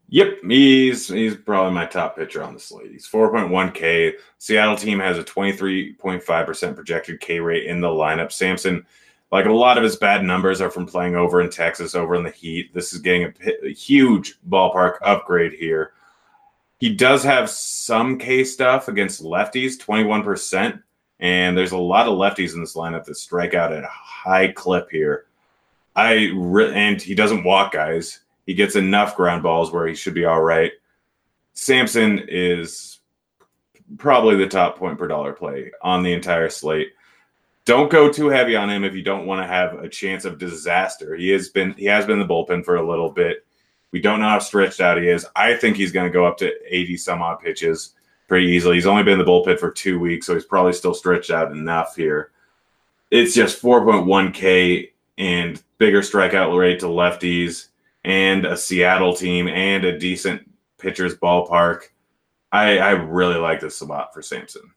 Yep, 0.09 0.39
he's 0.47 1.07
he's 1.07 1.37
probably 1.37 1.73
my 1.73 1.85
top 1.85 2.17
pitcher 2.17 2.43
on 2.43 2.53
the 2.53 2.59
slate. 2.59 2.91
He's 2.91 3.07
4.1K. 3.07 4.13
Seattle 4.39 4.75
team 4.75 4.99
has 4.99 5.17
a 5.17 5.23
23.5% 5.23 6.75
projected 6.75 7.21
K 7.21 7.39
rate 7.39 7.65
in 7.65 7.79
the 7.79 7.87
lineup. 7.87 8.31
Sampson, 8.31 8.85
like 9.31 9.45
a 9.45 9.51
lot 9.51 9.77
of 9.77 9.83
his 9.83 9.95
bad 9.95 10.23
numbers 10.23 10.59
are 10.59 10.69
from 10.69 10.85
playing 10.85 11.15
over 11.15 11.41
in 11.41 11.49
Texas, 11.49 11.95
over 11.95 12.15
in 12.15 12.23
the 12.23 12.31
heat. 12.31 12.73
This 12.73 12.93
is 12.93 12.99
getting 12.99 13.33
a, 13.63 13.69
huge 13.73 14.37
ballpark 14.49 14.97
upgrade 15.01 15.53
here. 15.53 15.93
He 16.79 16.93
does 16.93 17.23
have 17.23 17.49
some 17.49 18.17
K 18.17 18.43
stuff 18.43 18.87
against 18.87 19.23
lefties, 19.23 19.77
21%. 19.77 20.81
And 21.19 21.55
there's 21.55 21.71
a 21.71 21.77
lot 21.77 22.07
of 22.07 22.17
lefties 22.17 22.55
in 22.55 22.59
this 22.59 22.75
lineup 22.75 23.05
that 23.05 23.15
strike 23.15 23.53
out 23.53 23.71
at 23.71 23.83
a 23.83 23.89
high 23.89 24.51
clip 24.51 24.89
here. 24.89 25.27
I 25.95 26.31
re- 26.35 26.73
and 26.73 27.01
he 27.01 27.15
doesn't 27.15 27.43
walk 27.43 27.73
guys. 27.73 28.21
He 28.47 28.53
gets 28.53 28.75
enough 28.75 29.15
ground 29.15 29.43
balls 29.43 29.71
where 29.71 29.87
he 29.87 29.93
should 29.93 30.15
be 30.15 30.25
all 30.25 30.41
right. 30.41 30.71
Sampson 31.53 32.25
is 32.27 32.99
probably 33.97 34.35
the 34.35 34.47
top 34.47 34.77
point 34.77 34.97
per 34.97 35.07
dollar 35.07 35.33
play 35.33 35.71
on 35.81 36.01
the 36.01 36.13
entire 36.13 36.49
slate. 36.49 36.93
Don't 37.65 37.91
go 37.91 38.11
too 38.11 38.27
heavy 38.29 38.55
on 38.55 38.69
him 38.69 38.83
if 38.83 38.95
you 38.95 39.03
don't 39.03 39.27
want 39.27 39.41
to 39.41 39.47
have 39.47 39.75
a 39.75 39.89
chance 39.89 40.25
of 40.25 40.39
disaster. 40.39 41.15
He 41.15 41.29
has 41.29 41.49
been 41.49 41.73
he 41.73 41.85
has 41.85 42.05
been 42.05 42.19
the 42.19 42.25
bullpen 42.25 42.65
for 42.65 42.77
a 42.77 42.87
little 42.87 43.11
bit. 43.11 43.45
We 43.91 44.01
don't 44.01 44.19
know 44.19 44.29
how 44.29 44.39
stretched 44.39 44.79
out 44.79 44.97
he 44.97 45.07
is. 45.07 45.25
I 45.35 45.55
think 45.55 45.75
he's 45.75 45.91
going 45.91 46.07
to 46.07 46.13
go 46.13 46.25
up 46.25 46.37
to 46.37 46.53
80 46.67 46.97
some 46.97 47.21
odd 47.21 47.39
pitches 47.39 47.93
pretty 48.27 48.47
easily. 48.47 48.75
He's 48.75 48.87
only 48.87 49.03
been 49.03 49.19
in 49.19 49.25
the 49.25 49.29
bullpen 49.29 49.59
for 49.59 49.69
two 49.69 49.99
weeks, 49.99 50.25
so 50.25 50.33
he's 50.33 50.45
probably 50.45 50.73
still 50.73 50.93
stretched 50.93 51.29
out 51.29 51.51
enough 51.51 51.95
here. 51.95 52.31
It's 53.11 53.35
just 53.35 53.61
4.1K 53.61 54.91
and 55.17 55.61
bigger 55.77 56.01
strikeout 56.01 56.57
rate 56.57 56.79
to 56.79 56.85
lefties 56.85 57.67
and 58.05 58.45
a 58.45 58.55
Seattle 58.55 59.13
team 59.13 59.49
and 59.49 59.83
a 59.83 59.99
decent 59.99 60.49
pitcher's 60.77 61.15
ballpark. 61.15 61.83
I, 62.51 62.77
I 62.77 62.91
really 62.91 63.35
like 63.37 63.59
this 63.59 63.81
a 63.81 63.85
lot 63.85 64.13
for 64.13 64.21
Sampson. 64.21 64.71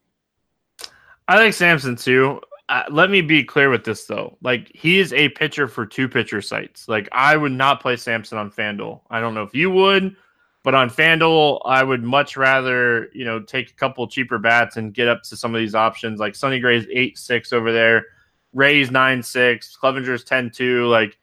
I 1.28 1.36
like 1.36 1.54
Sampson 1.54 1.96
too. 1.96 2.40
Uh, 2.68 2.84
let 2.90 3.10
me 3.10 3.20
be 3.20 3.44
clear 3.44 3.68
with 3.68 3.84
this 3.84 4.06
though. 4.06 4.38
Like 4.42 4.70
he 4.74 4.98
is 4.98 5.12
a 5.12 5.28
pitcher 5.30 5.68
for 5.68 5.84
two 5.84 6.08
pitcher 6.08 6.40
sites. 6.40 6.88
Like 6.88 7.08
I 7.12 7.36
would 7.36 7.52
not 7.52 7.80
play 7.80 7.96
Sampson 7.96 8.38
on 8.38 8.50
FanDuel. 8.50 9.02
I 9.10 9.20
don't 9.20 9.34
know 9.34 9.42
if 9.42 9.54
you 9.54 9.70
would. 9.70 10.16
But 10.64 10.74
on 10.74 10.88
FanDuel, 10.88 11.60
I 11.66 11.84
would 11.84 12.02
much 12.02 12.38
rather, 12.38 13.10
you 13.12 13.26
know, 13.26 13.38
take 13.38 13.70
a 13.70 13.74
couple 13.74 14.08
cheaper 14.08 14.38
bats 14.38 14.78
and 14.78 14.94
get 14.94 15.08
up 15.08 15.22
to 15.24 15.36
some 15.36 15.54
of 15.54 15.58
these 15.58 15.74
options 15.74 16.18
like 16.18 16.34
Sonny 16.34 16.58
Gray's 16.58 16.86
8 16.90 17.18
6 17.18 17.52
over 17.52 17.70
there, 17.70 18.06
Ray's 18.54 18.90
9 18.90 19.22
6, 19.22 19.76
Clevinger's 19.76 20.24
10 20.24 20.50
2. 20.50 20.86
Like, 20.86 21.18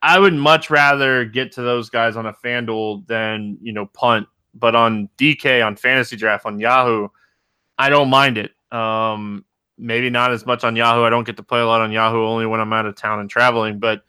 I 0.00 0.18
would 0.18 0.32
much 0.32 0.70
rather 0.70 1.26
get 1.26 1.52
to 1.52 1.62
those 1.62 1.90
guys 1.90 2.16
on 2.16 2.24
a 2.24 2.32
FanDuel 2.32 3.06
than, 3.06 3.58
you 3.60 3.74
know, 3.74 3.84
punt. 3.84 4.26
But 4.54 4.74
on 4.74 5.10
DK, 5.18 5.64
on 5.64 5.76
Fantasy 5.76 6.16
Draft, 6.16 6.46
on 6.46 6.58
Yahoo, 6.58 7.08
I 7.76 7.90
don't 7.90 8.08
mind 8.08 8.38
it. 8.38 8.52
Um, 8.72 9.44
maybe 9.80 10.10
not 10.10 10.32
as 10.32 10.46
much 10.46 10.62
on 10.62 10.76
Yahoo. 10.76 11.04
I 11.04 11.10
don't 11.10 11.24
get 11.24 11.36
to 11.38 11.42
play 11.42 11.60
a 11.60 11.66
lot 11.66 11.80
on 11.80 11.90
Yahoo 11.90 12.24
only 12.24 12.46
when 12.46 12.60
I'm 12.60 12.72
out 12.72 12.86
of 12.86 12.94
town 12.94 13.20
and 13.20 13.30
traveling. 13.30 13.78
But 13.78 14.04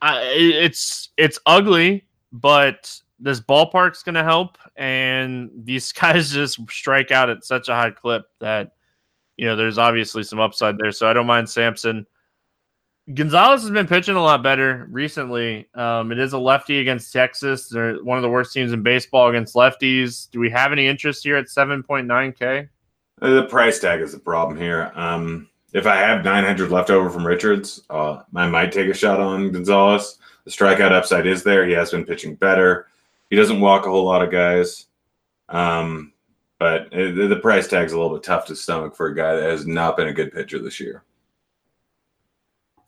I, 0.00 0.22
it's 0.22 1.10
it's 1.16 1.38
ugly, 1.46 2.04
but 2.32 3.00
this 3.18 3.40
ballpark's 3.40 4.02
going 4.02 4.14
to 4.14 4.24
help, 4.24 4.58
and 4.76 5.50
these 5.64 5.90
guys 5.92 6.30
just 6.30 6.60
strike 6.70 7.10
out 7.10 7.30
at 7.30 7.44
such 7.44 7.68
a 7.68 7.74
high 7.74 7.90
clip 7.90 8.26
that 8.40 8.72
you 9.36 9.46
know 9.46 9.56
there's 9.56 9.78
obviously 9.78 10.22
some 10.22 10.40
upside 10.40 10.78
there. 10.78 10.92
So 10.92 11.08
I 11.08 11.12
don't 11.12 11.26
mind 11.26 11.48
Sampson. 11.48 12.06
Gonzalez 13.14 13.62
has 13.62 13.70
been 13.70 13.86
pitching 13.86 14.16
a 14.16 14.22
lot 14.22 14.42
better 14.42 14.88
recently. 14.90 15.68
Um, 15.74 16.10
it 16.10 16.18
is 16.18 16.32
a 16.32 16.38
lefty 16.38 16.80
against 16.80 17.12
Texas. 17.12 17.68
They're 17.68 18.02
one 18.02 18.18
of 18.18 18.22
the 18.22 18.28
worst 18.28 18.52
teams 18.52 18.72
in 18.72 18.82
baseball 18.82 19.28
against 19.28 19.54
lefties. 19.54 20.28
Do 20.32 20.40
we 20.40 20.50
have 20.50 20.72
any 20.72 20.88
interest 20.88 21.22
here 21.22 21.36
at 21.36 21.46
7.9K? 21.46 22.68
The 23.18 23.44
price 23.44 23.78
tag 23.78 24.00
is 24.00 24.12
the 24.12 24.18
problem 24.18 24.58
here. 24.58 24.92
Um, 24.94 25.48
if 25.72 25.86
I 25.86 25.96
have 25.96 26.24
900 26.24 26.70
left 26.70 26.90
over 26.90 27.10
from 27.10 27.26
Richards, 27.26 27.82
uh, 27.90 28.22
I 28.34 28.48
might 28.48 28.72
take 28.72 28.88
a 28.88 28.94
shot 28.94 29.20
on 29.20 29.52
Gonzalez. 29.52 30.18
The 30.44 30.50
strikeout 30.50 30.92
upside 30.92 31.26
is 31.26 31.42
there. 31.42 31.66
He 31.66 31.72
has 31.72 31.90
been 31.90 32.04
pitching 32.04 32.34
better. 32.34 32.88
He 33.30 33.36
doesn't 33.36 33.60
walk 33.60 33.86
a 33.86 33.90
whole 33.90 34.04
lot 34.04 34.22
of 34.22 34.30
guys. 34.30 34.86
Um, 35.48 36.12
but 36.58 36.88
it, 36.92 37.28
the 37.28 37.36
price 37.36 37.68
tag's 37.68 37.92
a 37.92 37.98
little 37.98 38.16
bit 38.16 38.22
tough 38.22 38.46
to 38.46 38.56
stomach 38.56 38.94
for 38.96 39.08
a 39.08 39.14
guy 39.14 39.36
that 39.36 39.50
has 39.50 39.66
not 39.66 39.96
been 39.96 40.08
a 40.08 40.12
good 40.12 40.32
pitcher 40.32 40.58
this 40.58 40.80
year 40.80 41.02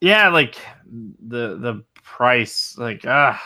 yeah, 0.00 0.28
like 0.28 0.56
the 0.92 1.56
the 1.56 1.84
price, 2.02 2.76
like 2.78 3.04
ah, 3.06 3.40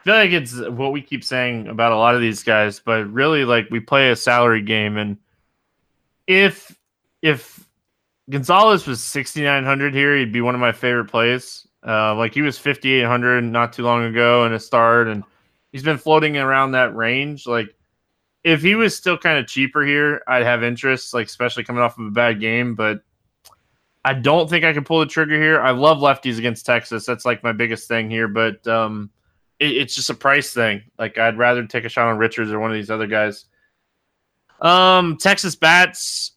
I 0.00 0.04
feel 0.04 0.14
like 0.14 0.30
it's 0.30 0.58
what 0.58 0.92
we 0.92 1.02
keep 1.02 1.24
saying 1.24 1.68
about 1.68 1.92
a 1.92 1.96
lot 1.96 2.14
of 2.14 2.20
these 2.20 2.42
guys, 2.42 2.80
but 2.80 3.10
really, 3.12 3.44
like 3.44 3.68
we 3.70 3.80
play 3.80 4.10
a 4.10 4.16
salary 4.16 4.62
game, 4.62 4.96
and 4.96 5.16
if 6.34 6.76
if 7.22 7.66
Gonzalez 8.30 8.86
was 8.86 9.02
sixty 9.02 9.42
nine 9.42 9.64
hundred 9.64 9.94
here, 9.94 10.16
he'd 10.16 10.32
be 10.32 10.40
one 10.40 10.54
of 10.54 10.60
my 10.60 10.72
favorite 10.72 11.06
plays. 11.06 11.66
Uh, 11.86 12.14
like 12.14 12.34
he 12.34 12.42
was 12.42 12.58
fifty 12.58 12.92
eight 12.92 13.06
hundred 13.06 13.42
not 13.42 13.72
too 13.72 13.82
long 13.82 14.04
ago 14.04 14.44
in 14.44 14.52
a 14.52 14.60
start, 14.60 15.08
and 15.08 15.24
he's 15.72 15.82
been 15.82 15.98
floating 15.98 16.36
around 16.36 16.72
that 16.72 16.94
range. 16.94 17.46
Like 17.46 17.74
if 18.44 18.62
he 18.62 18.74
was 18.74 18.96
still 18.96 19.18
kind 19.18 19.38
of 19.38 19.46
cheaper 19.46 19.84
here, 19.84 20.22
I'd 20.26 20.44
have 20.44 20.62
interest, 20.62 21.14
like 21.14 21.26
especially 21.26 21.64
coming 21.64 21.82
off 21.82 21.98
of 21.98 22.06
a 22.06 22.10
bad 22.10 22.40
game, 22.40 22.74
but 22.74 23.02
I 24.04 24.14
don't 24.14 24.50
think 24.50 24.64
I 24.64 24.72
can 24.72 24.84
pull 24.84 25.00
the 25.00 25.06
trigger 25.06 25.40
here. 25.40 25.60
I 25.60 25.70
love 25.70 25.98
lefties 25.98 26.38
against 26.38 26.66
Texas. 26.66 27.06
That's 27.06 27.24
like 27.24 27.44
my 27.44 27.52
biggest 27.52 27.86
thing 27.86 28.10
here, 28.10 28.26
but 28.26 28.66
um, 28.66 29.10
it, 29.60 29.72
it's 29.72 29.94
just 29.94 30.10
a 30.10 30.14
price 30.14 30.52
thing. 30.52 30.82
Like 30.98 31.18
I'd 31.18 31.38
rather 31.38 31.64
take 31.66 31.84
a 31.84 31.88
shot 31.88 32.08
on 32.08 32.18
Richards 32.18 32.50
or 32.50 32.58
one 32.58 32.70
of 32.70 32.74
these 32.74 32.90
other 32.90 33.06
guys. 33.06 33.44
Um, 34.62 35.16
Texas 35.18 35.54
bats. 35.54 36.32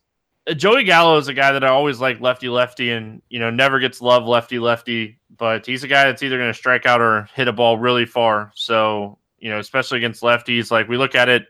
Joey 0.55 0.83
Gallo 0.83 1.17
is 1.17 1.27
a 1.27 1.33
guy 1.33 1.51
that 1.53 1.63
I 1.63 1.69
always 1.69 1.99
like 1.99 2.19
lefty 2.21 2.49
lefty, 2.49 2.91
and 2.91 3.21
you 3.29 3.39
know 3.39 3.49
never 3.49 3.79
gets 3.79 4.01
love 4.01 4.25
lefty 4.25 4.59
lefty. 4.59 5.17
But 5.37 5.65
he's 5.65 5.83
a 5.83 5.87
guy 5.87 6.05
that's 6.05 6.21
either 6.23 6.37
going 6.37 6.51
to 6.51 6.57
strike 6.57 6.85
out 6.85 7.01
or 7.01 7.27
hit 7.33 7.47
a 7.47 7.53
ball 7.53 7.77
really 7.77 8.05
far. 8.05 8.51
So 8.55 9.17
you 9.39 9.49
know, 9.49 9.59
especially 9.59 9.99
against 9.99 10.21
lefties, 10.21 10.71
like 10.71 10.87
we 10.87 10.97
look 10.97 11.15
at 11.15 11.29
it 11.29 11.47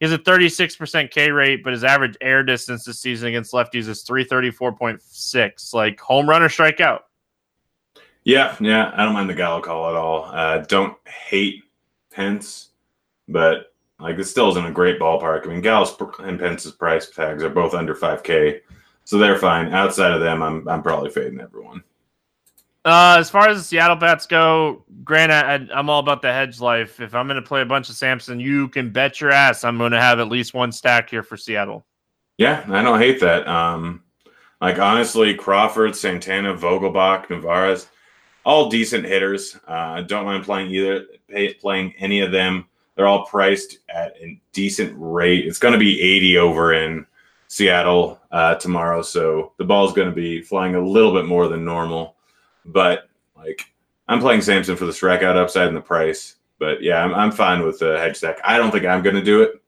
he 0.00 0.06
has 0.06 0.12
a 0.12 0.18
36% 0.18 1.10
K 1.10 1.30
rate, 1.30 1.64
but 1.64 1.72
his 1.72 1.82
average 1.82 2.16
air 2.20 2.44
distance 2.44 2.84
this 2.84 3.00
season 3.00 3.28
against 3.28 3.52
lefties 3.52 3.88
is 3.88 4.04
334.6. 4.04 5.74
Like 5.74 5.98
home 6.00 6.28
run 6.28 6.42
or 6.42 6.48
strikeout. 6.48 7.00
Yeah, 8.22 8.54
yeah. 8.60 8.92
I 8.94 9.04
don't 9.04 9.14
mind 9.14 9.28
the 9.28 9.34
Gallo 9.34 9.60
call 9.60 9.88
at 9.88 9.96
all. 9.96 10.24
Uh, 10.26 10.58
don't 10.58 10.96
hate 11.08 11.64
Pence, 12.12 12.68
but 13.26 13.72
like 14.00 14.18
it 14.18 14.24
still 14.24 14.50
isn't 14.50 14.66
a 14.66 14.72
great 14.72 15.00
ballpark. 15.00 15.46
I 15.46 15.48
mean, 15.48 15.60
Gallo's 15.60 15.96
and 16.20 16.38
Pence's 16.38 16.72
price 16.72 17.10
tags 17.10 17.42
are 17.42 17.50
both 17.50 17.74
under 17.74 17.94
5K, 17.94 18.60
so 19.04 19.18
they're 19.18 19.38
fine. 19.38 19.72
Outside 19.72 20.12
of 20.12 20.20
them, 20.20 20.42
I'm 20.42 20.68
I'm 20.68 20.82
probably 20.82 21.10
fading 21.10 21.40
everyone. 21.40 21.82
Uh, 22.84 23.16
as 23.18 23.28
far 23.28 23.48
as 23.48 23.58
the 23.58 23.64
Seattle 23.64 23.96
bats 23.96 24.26
go, 24.26 24.84
Grant, 25.04 25.30
I, 25.30 25.78
am 25.78 25.90
all 25.90 25.98
about 25.98 26.22
the 26.22 26.32
hedge 26.32 26.58
life. 26.60 27.00
If 27.00 27.14
I'm 27.14 27.26
going 27.26 27.36
to 27.36 27.46
play 27.46 27.60
a 27.60 27.66
bunch 27.66 27.90
of 27.90 27.96
Sampson, 27.96 28.40
you 28.40 28.68
can 28.68 28.90
bet 28.90 29.20
your 29.20 29.30
ass 29.30 29.62
I'm 29.62 29.76
going 29.76 29.92
to 29.92 30.00
have 30.00 30.20
at 30.20 30.28
least 30.28 30.54
one 30.54 30.72
stack 30.72 31.10
here 31.10 31.22
for 31.22 31.36
Seattle. 31.36 31.84
Yeah, 32.38 32.64
I 32.68 32.82
don't 32.82 33.00
hate 33.00 33.20
that. 33.20 33.46
Um, 33.46 34.04
like 34.60 34.78
honestly, 34.78 35.34
Crawford, 35.34 35.96
Santana, 35.96 36.54
Vogelbach, 36.54 37.28
Narvaez, 37.28 37.88
all 38.44 38.70
decent 38.70 39.04
hitters. 39.04 39.58
I 39.66 39.98
uh, 39.98 40.02
don't 40.02 40.24
mind 40.24 40.44
playing 40.44 40.70
either, 40.70 41.04
pay, 41.28 41.52
playing 41.54 41.94
any 41.98 42.20
of 42.20 42.32
them. 42.32 42.67
They're 42.98 43.06
all 43.06 43.26
priced 43.26 43.78
at 43.88 44.16
a 44.20 44.40
decent 44.52 44.92
rate. 44.98 45.46
It's 45.46 45.60
going 45.60 45.70
to 45.70 45.78
be 45.78 46.02
80 46.02 46.38
over 46.38 46.72
in 46.72 47.06
Seattle 47.46 48.20
uh, 48.32 48.56
tomorrow, 48.56 49.02
so 49.02 49.52
the 49.56 49.64
ball's 49.64 49.92
going 49.92 50.08
to 50.08 50.14
be 50.14 50.42
flying 50.42 50.74
a 50.74 50.84
little 50.84 51.12
bit 51.12 51.24
more 51.24 51.46
than 51.46 51.64
normal. 51.64 52.16
But 52.64 53.08
like 53.36 53.72
I'm 54.08 54.18
playing 54.18 54.40
Sampson 54.40 54.74
for 54.74 54.84
the 54.84 54.90
strikeout 54.90 55.36
upside 55.36 55.68
and 55.68 55.76
the 55.76 55.80
price. 55.80 56.38
But 56.58 56.82
yeah, 56.82 57.04
I'm, 57.04 57.14
I'm 57.14 57.30
fine 57.30 57.64
with 57.64 57.78
the 57.78 57.96
hedge 57.98 58.16
stack. 58.16 58.40
I 58.42 58.58
don't 58.58 58.72
think 58.72 58.84
I'm 58.84 59.04
going 59.04 59.14
to 59.14 59.22
do 59.22 59.42
it. 59.42 59.62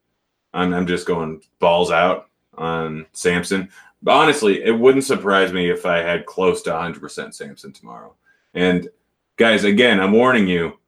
I'm, 0.53 0.75
I'm 0.75 0.89
just 0.89 1.07
going 1.07 1.41
balls 1.61 1.93
out 1.93 2.31
on 2.59 3.07
Sampson. 3.13 3.69
But 4.03 4.17
honestly, 4.17 4.65
it 4.65 4.77
wouldn't 4.77 5.05
surprise 5.05 5.53
me 5.53 5.71
if 5.71 5.87
I 5.87 5.99
had 5.99 6.27
close 6.27 6.63
to 6.63 6.71
100% 6.71 7.33
Sampson 7.33 7.73
tomorrow. 7.73 8.13
And 8.55 8.89
guys, 9.37 9.63
again, 9.63 10.01
I'm 10.01 10.11
warning 10.11 10.49
you. 10.49 10.81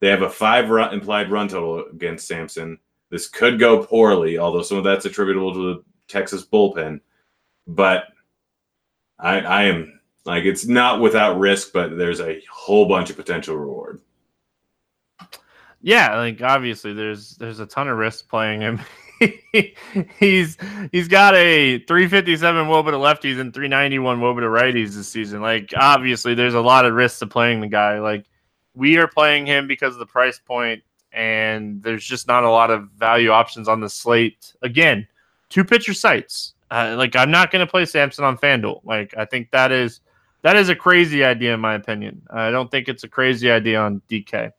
They 0.00 0.08
have 0.08 0.22
a 0.22 0.30
five 0.30 0.70
run, 0.70 0.94
implied 0.94 1.30
run 1.30 1.48
total 1.48 1.86
against 1.86 2.28
Sampson. 2.28 2.78
This 3.10 3.28
could 3.28 3.58
go 3.58 3.84
poorly, 3.84 4.38
although 4.38 4.62
some 4.62 4.78
of 4.78 4.84
that's 4.84 5.06
attributable 5.06 5.52
to 5.54 5.74
the 5.74 5.84
Texas 6.08 6.44
bullpen. 6.44 7.00
But 7.66 8.04
I, 9.18 9.40
I 9.40 9.62
am 9.64 10.00
like 10.24 10.44
it's 10.44 10.66
not 10.66 11.00
without 11.00 11.38
risk, 11.38 11.72
but 11.72 11.96
there's 11.96 12.20
a 12.20 12.40
whole 12.50 12.86
bunch 12.86 13.10
of 13.10 13.16
potential 13.16 13.56
reward. 13.56 14.00
Yeah, 15.80 16.16
like 16.16 16.42
obviously 16.42 16.92
there's 16.92 17.36
there's 17.36 17.60
a 17.60 17.66
ton 17.66 17.88
of 17.88 17.98
risk 17.98 18.28
playing 18.28 18.60
him. 18.60 18.80
he's 20.18 20.56
he's 20.92 21.08
got 21.08 21.34
a 21.34 21.78
357 21.78 22.66
wOBA 22.66 22.90
to 22.90 22.96
lefties 22.96 23.40
and 23.40 23.52
391 23.52 24.20
wOBA 24.20 24.40
to 24.40 24.46
righties 24.46 24.94
this 24.94 25.08
season. 25.08 25.40
Like 25.40 25.72
obviously 25.76 26.34
there's 26.34 26.54
a 26.54 26.60
lot 26.60 26.84
of 26.84 26.94
risk 26.94 27.20
to 27.20 27.26
playing 27.26 27.60
the 27.60 27.68
guy. 27.68 28.00
Like 28.00 28.26
we 28.78 28.96
are 28.96 29.08
playing 29.08 29.44
him 29.44 29.66
because 29.66 29.92
of 29.94 29.98
the 29.98 30.06
price 30.06 30.38
point 30.38 30.82
and 31.12 31.82
there's 31.82 32.04
just 32.04 32.28
not 32.28 32.44
a 32.44 32.50
lot 32.50 32.70
of 32.70 32.88
value 32.90 33.30
options 33.30 33.66
on 33.66 33.80
the 33.80 33.88
slate. 33.88 34.54
Again, 34.62 35.06
two 35.48 35.64
pitcher 35.64 35.92
sites. 35.92 36.54
Uh, 36.70 36.94
like 36.96 37.16
I'm 37.16 37.30
not 37.30 37.50
going 37.50 37.66
to 37.66 37.70
play 37.70 37.84
Sampson 37.86 38.24
on 38.24 38.38
FanDuel. 38.38 38.84
Like 38.84 39.14
I 39.16 39.24
think 39.24 39.50
that 39.50 39.72
is 39.72 40.00
that 40.42 40.54
is 40.54 40.68
a 40.68 40.76
crazy 40.76 41.24
idea, 41.24 41.54
in 41.54 41.60
my 41.60 41.74
opinion. 41.74 42.22
I 42.30 42.50
don't 42.50 42.70
think 42.70 42.88
it's 42.88 43.02
a 43.02 43.08
crazy 43.08 43.50
idea 43.50 43.80
on 43.80 44.00
DK. 44.08 44.52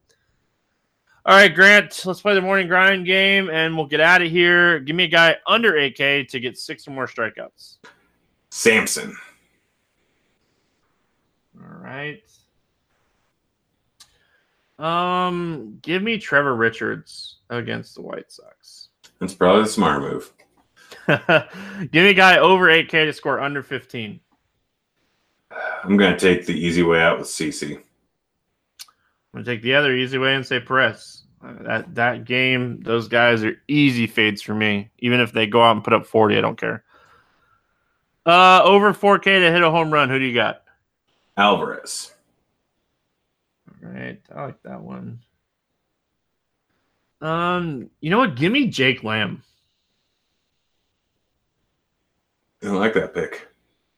All 1.26 1.36
right, 1.36 1.53
Grant, 1.53 2.05
let's 2.05 2.22
play 2.22 2.34
the 2.34 2.41
morning 2.41 2.67
grind 2.67 3.05
game 3.05 3.49
and 3.49 3.78
we'll 3.78 3.86
get 3.86 4.01
out 4.01 4.22
of 4.22 4.32
here. 4.32 4.80
Give 4.80 4.95
me 4.95 5.03
a 5.03 5.07
guy 5.07 5.36
under 5.47 5.74
8K 5.74 6.28
to 6.30 6.39
get 6.39 6.57
six 6.57 6.88
or 6.88 6.91
more 6.91 7.07
strikeouts. 7.07 7.78
Sampson. 8.49 9.15
All 11.61 11.78
right. 11.78 12.24
Um, 14.80 15.77
give 15.82 16.01
me 16.01 16.17
Trevor 16.17 16.55
Richards 16.55 17.38
against 17.49 17.95
the 17.95 18.01
White 18.01 18.32
Sox. 18.32 18.89
That's 19.19 19.34
probably 19.34 19.63
the 19.63 19.69
smart 19.69 20.01
move. 20.01 20.32
give 21.07 22.03
me 22.03 22.09
a 22.09 22.13
guy 22.13 22.38
over 22.38 22.67
8K 22.67 22.89
to 22.89 23.13
score 23.13 23.41
under 23.41 23.61
15. 23.61 24.19
I'm 25.84 25.97
going 25.97 26.15
to 26.15 26.19
take 26.19 26.45
the 26.45 26.53
easy 26.53 26.84
way 26.84 27.01
out 27.01 27.19
with 27.19 27.27
CC. 27.27 27.75
I'm 27.75 27.84
going 29.34 29.45
to 29.45 29.51
take 29.51 29.61
the 29.61 29.75
other 29.75 29.93
easy 29.93 30.17
way 30.17 30.36
and 30.36 30.45
say 30.45 30.59
Perez. 30.59 31.23
Uh, 31.43 31.53
that 31.61 31.95
that 31.95 32.25
game, 32.25 32.82
those 32.82 33.07
guys 33.07 33.43
are 33.43 33.61
easy 33.67 34.07
fades 34.07 34.41
for 34.41 34.53
me. 34.53 34.89
Even 34.99 35.19
if 35.19 35.32
they 35.32 35.47
go 35.47 35.61
out 35.61 35.75
and 35.75 35.84
put 35.84 35.93
up 35.93 36.05
40, 36.05 36.38
I 36.38 36.41
don't 36.41 36.59
care. 36.59 36.84
Uh, 38.25 38.61
over 38.63 38.93
4K 38.93 39.23
to 39.23 39.51
hit 39.51 39.63
a 39.63 39.71
home 39.71 39.91
run. 39.91 40.09
Who 40.09 40.19
do 40.19 40.25
you 40.25 40.36
got? 40.36 40.63
Alvarez. 41.38 42.13
Right, 43.82 44.21
I 44.34 44.45
like 44.45 44.61
that 44.63 44.82
one. 44.82 45.19
Um, 47.21 47.89
you 48.01 48.09
know 48.09 48.19
what? 48.19 48.36
Give 48.36 48.51
me 48.51 48.67
Jake 48.67 49.03
Lamb. 49.03 49.43
I 52.63 52.67
like 52.67 52.93
that 52.93 53.13
pick. 53.13 53.47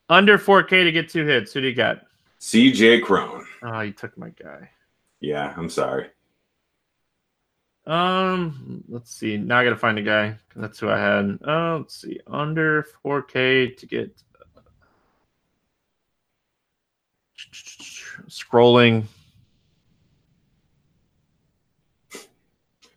Under 0.09 0.37
4K 0.37 0.83
to 0.83 0.91
get 0.91 1.09
two 1.09 1.25
hits. 1.25 1.53
Who 1.53 1.61
do 1.61 1.67
you 1.67 1.75
got? 1.75 2.01
CJ 2.39 3.03
Cron. 3.03 3.45
Oh, 3.63 3.81
you 3.81 3.91
took 3.91 4.17
my 4.17 4.29
guy. 4.29 4.69
Yeah, 5.19 5.53
I'm 5.55 5.69
sorry. 5.69 6.09
Um, 7.85 8.83
let's 8.87 9.13
see. 9.13 9.37
Now 9.37 9.59
I 9.59 9.63
gotta 9.63 9.75
find 9.75 9.97
a 9.97 10.03
guy. 10.03 10.37
That's 10.55 10.79
who 10.79 10.89
I 10.89 10.99
had. 10.99 11.39
Oh, 11.43 11.77
let's 11.79 12.01
see. 12.01 12.19
Under 12.27 12.85
4K 13.03 13.77
to 13.77 13.85
get 13.85 14.21
scrolling. 18.29 19.05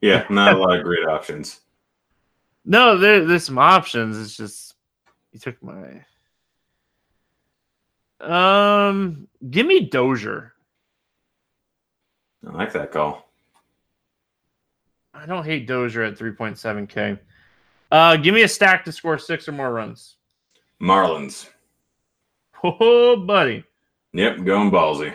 Yeah, 0.05 0.27
not 0.31 0.55
a 0.55 0.59
lot 0.59 0.77
of 0.77 0.85
great 0.85 1.07
options. 1.07 1.61
No, 2.67 2.99
there, 2.99 3.25
there's 3.25 3.45
some 3.45 3.59
options. 3.59 4.19
It's 4.19 4.37
just 4.37 4.75
You 5.33 5.39
took 5.39 5.63
my. 5.63 6.05
Um, 8.21 9.29
give 9.51 9.67
me 9.67 9.89
Dozier. 9.89 10.53
I 12.47 12.53
like 12.53 12.73
that 12.75 12.93
call. 12.93 13.31
I 15.15 15.25
don't 15.25 15.45
hate 15.45 15.67
Dozier 15.67 16.03
at 16.03 16.19
3.7K. 16.19 17.19
Uh, 17.91 18.17
give 18.17 18.35
me 18.35 18.43
a 18.43 18.49
stack 18.49 18.85
to 18.85 18.93
score 18.93 19.19
six 19.19 19.49
or 19.49 19.53
more 19.53 19.73
runs. 19.73 20.17
Marlins. 20.83 21.49
Oh, 22.63 23.17
buddy. 23.17 23.65
Yep, 24.13 24.45
going 24.45 24.71
ballsy. 24.71 25.15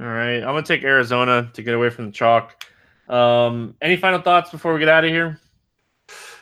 All 0.00 0.06
right. 0.06 0.38
I'm 0.38 0.52
going 0.52 0.64
to 0.64 0.68
take 0.68 0.84
Arizona 0.84 1.50
to 1.52 1.62
get 1.62 1.74
away 1.74 1.90
from 1.90 2.06
the 2.06 2.12
chalk. 2.12 2.64
Um, 3.10 3.74
any 3.82 3.96
final 3.96 4.20
thoughts 4.20 4.50
before 4.50 4.72
we 4.72 4.78
get 4.78 4.88
out 4.88 5.04
of 5.04 5.10
here? 5.10 5.40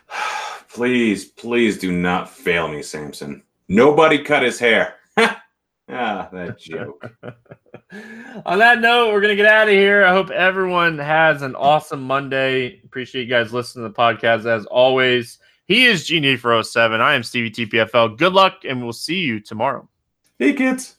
please, 0.69 1.25
please 1.25 1.79
do 1.79 1.91
not 1.91 2.29
fail 2.29 2.69
me, 2.69 2.83
Samson. 2.83 3.43
Nobody 3.69 4.23
cut 4.23 4.43
his 4.43 4.59
hair. 4.59 4.97
ah, 5.17 6.29
that 6.31 6.59
joke. 6.59 7.11
On 8.47 8.59
that 8.59 8.81
note, 8.81 9.13
we're 9.13 9.23
going 9.23 9.35
to 9.35 9.43
get 9.43 9.51
out 9.51 9.69
of 9.69 9.75
here. 9.75 10.05
I 10.05 10.13
hope 10.13 10.31
everyone 10.31 10.99
has 10.99 11.41
an 11.41 11.55
awesome 11.57 12.03
Monday. 12.03 12.83
Appreciate 12.85 13.23
you 13.23 13.29
guys 13.29 13.53
listening 13.53 13.87
to 13.87 13.89
the 13.89 13.95
podcast 13.95 14.45
as 14.45 14.67
always. 14.67 15.39
He 15.67 15.87
is 15.87 16.07
Genie 16.07 16.37
for 16.37 16.63
07. 16.63 17.01
I 17.01 17.15
am 17.15 17.23
Stevie 17.23 17.51
TPFL. 17.51 18.19
Good 18.19 18.35
luck, 18.35 18.65
and 18.69 18.83
we'll 18.83 18.93
see 18.93 19.21
you 19.21 19.41
tomorrow. 19.41 19.89
Hey, 20.39 20.53
kids. 20.53 20.97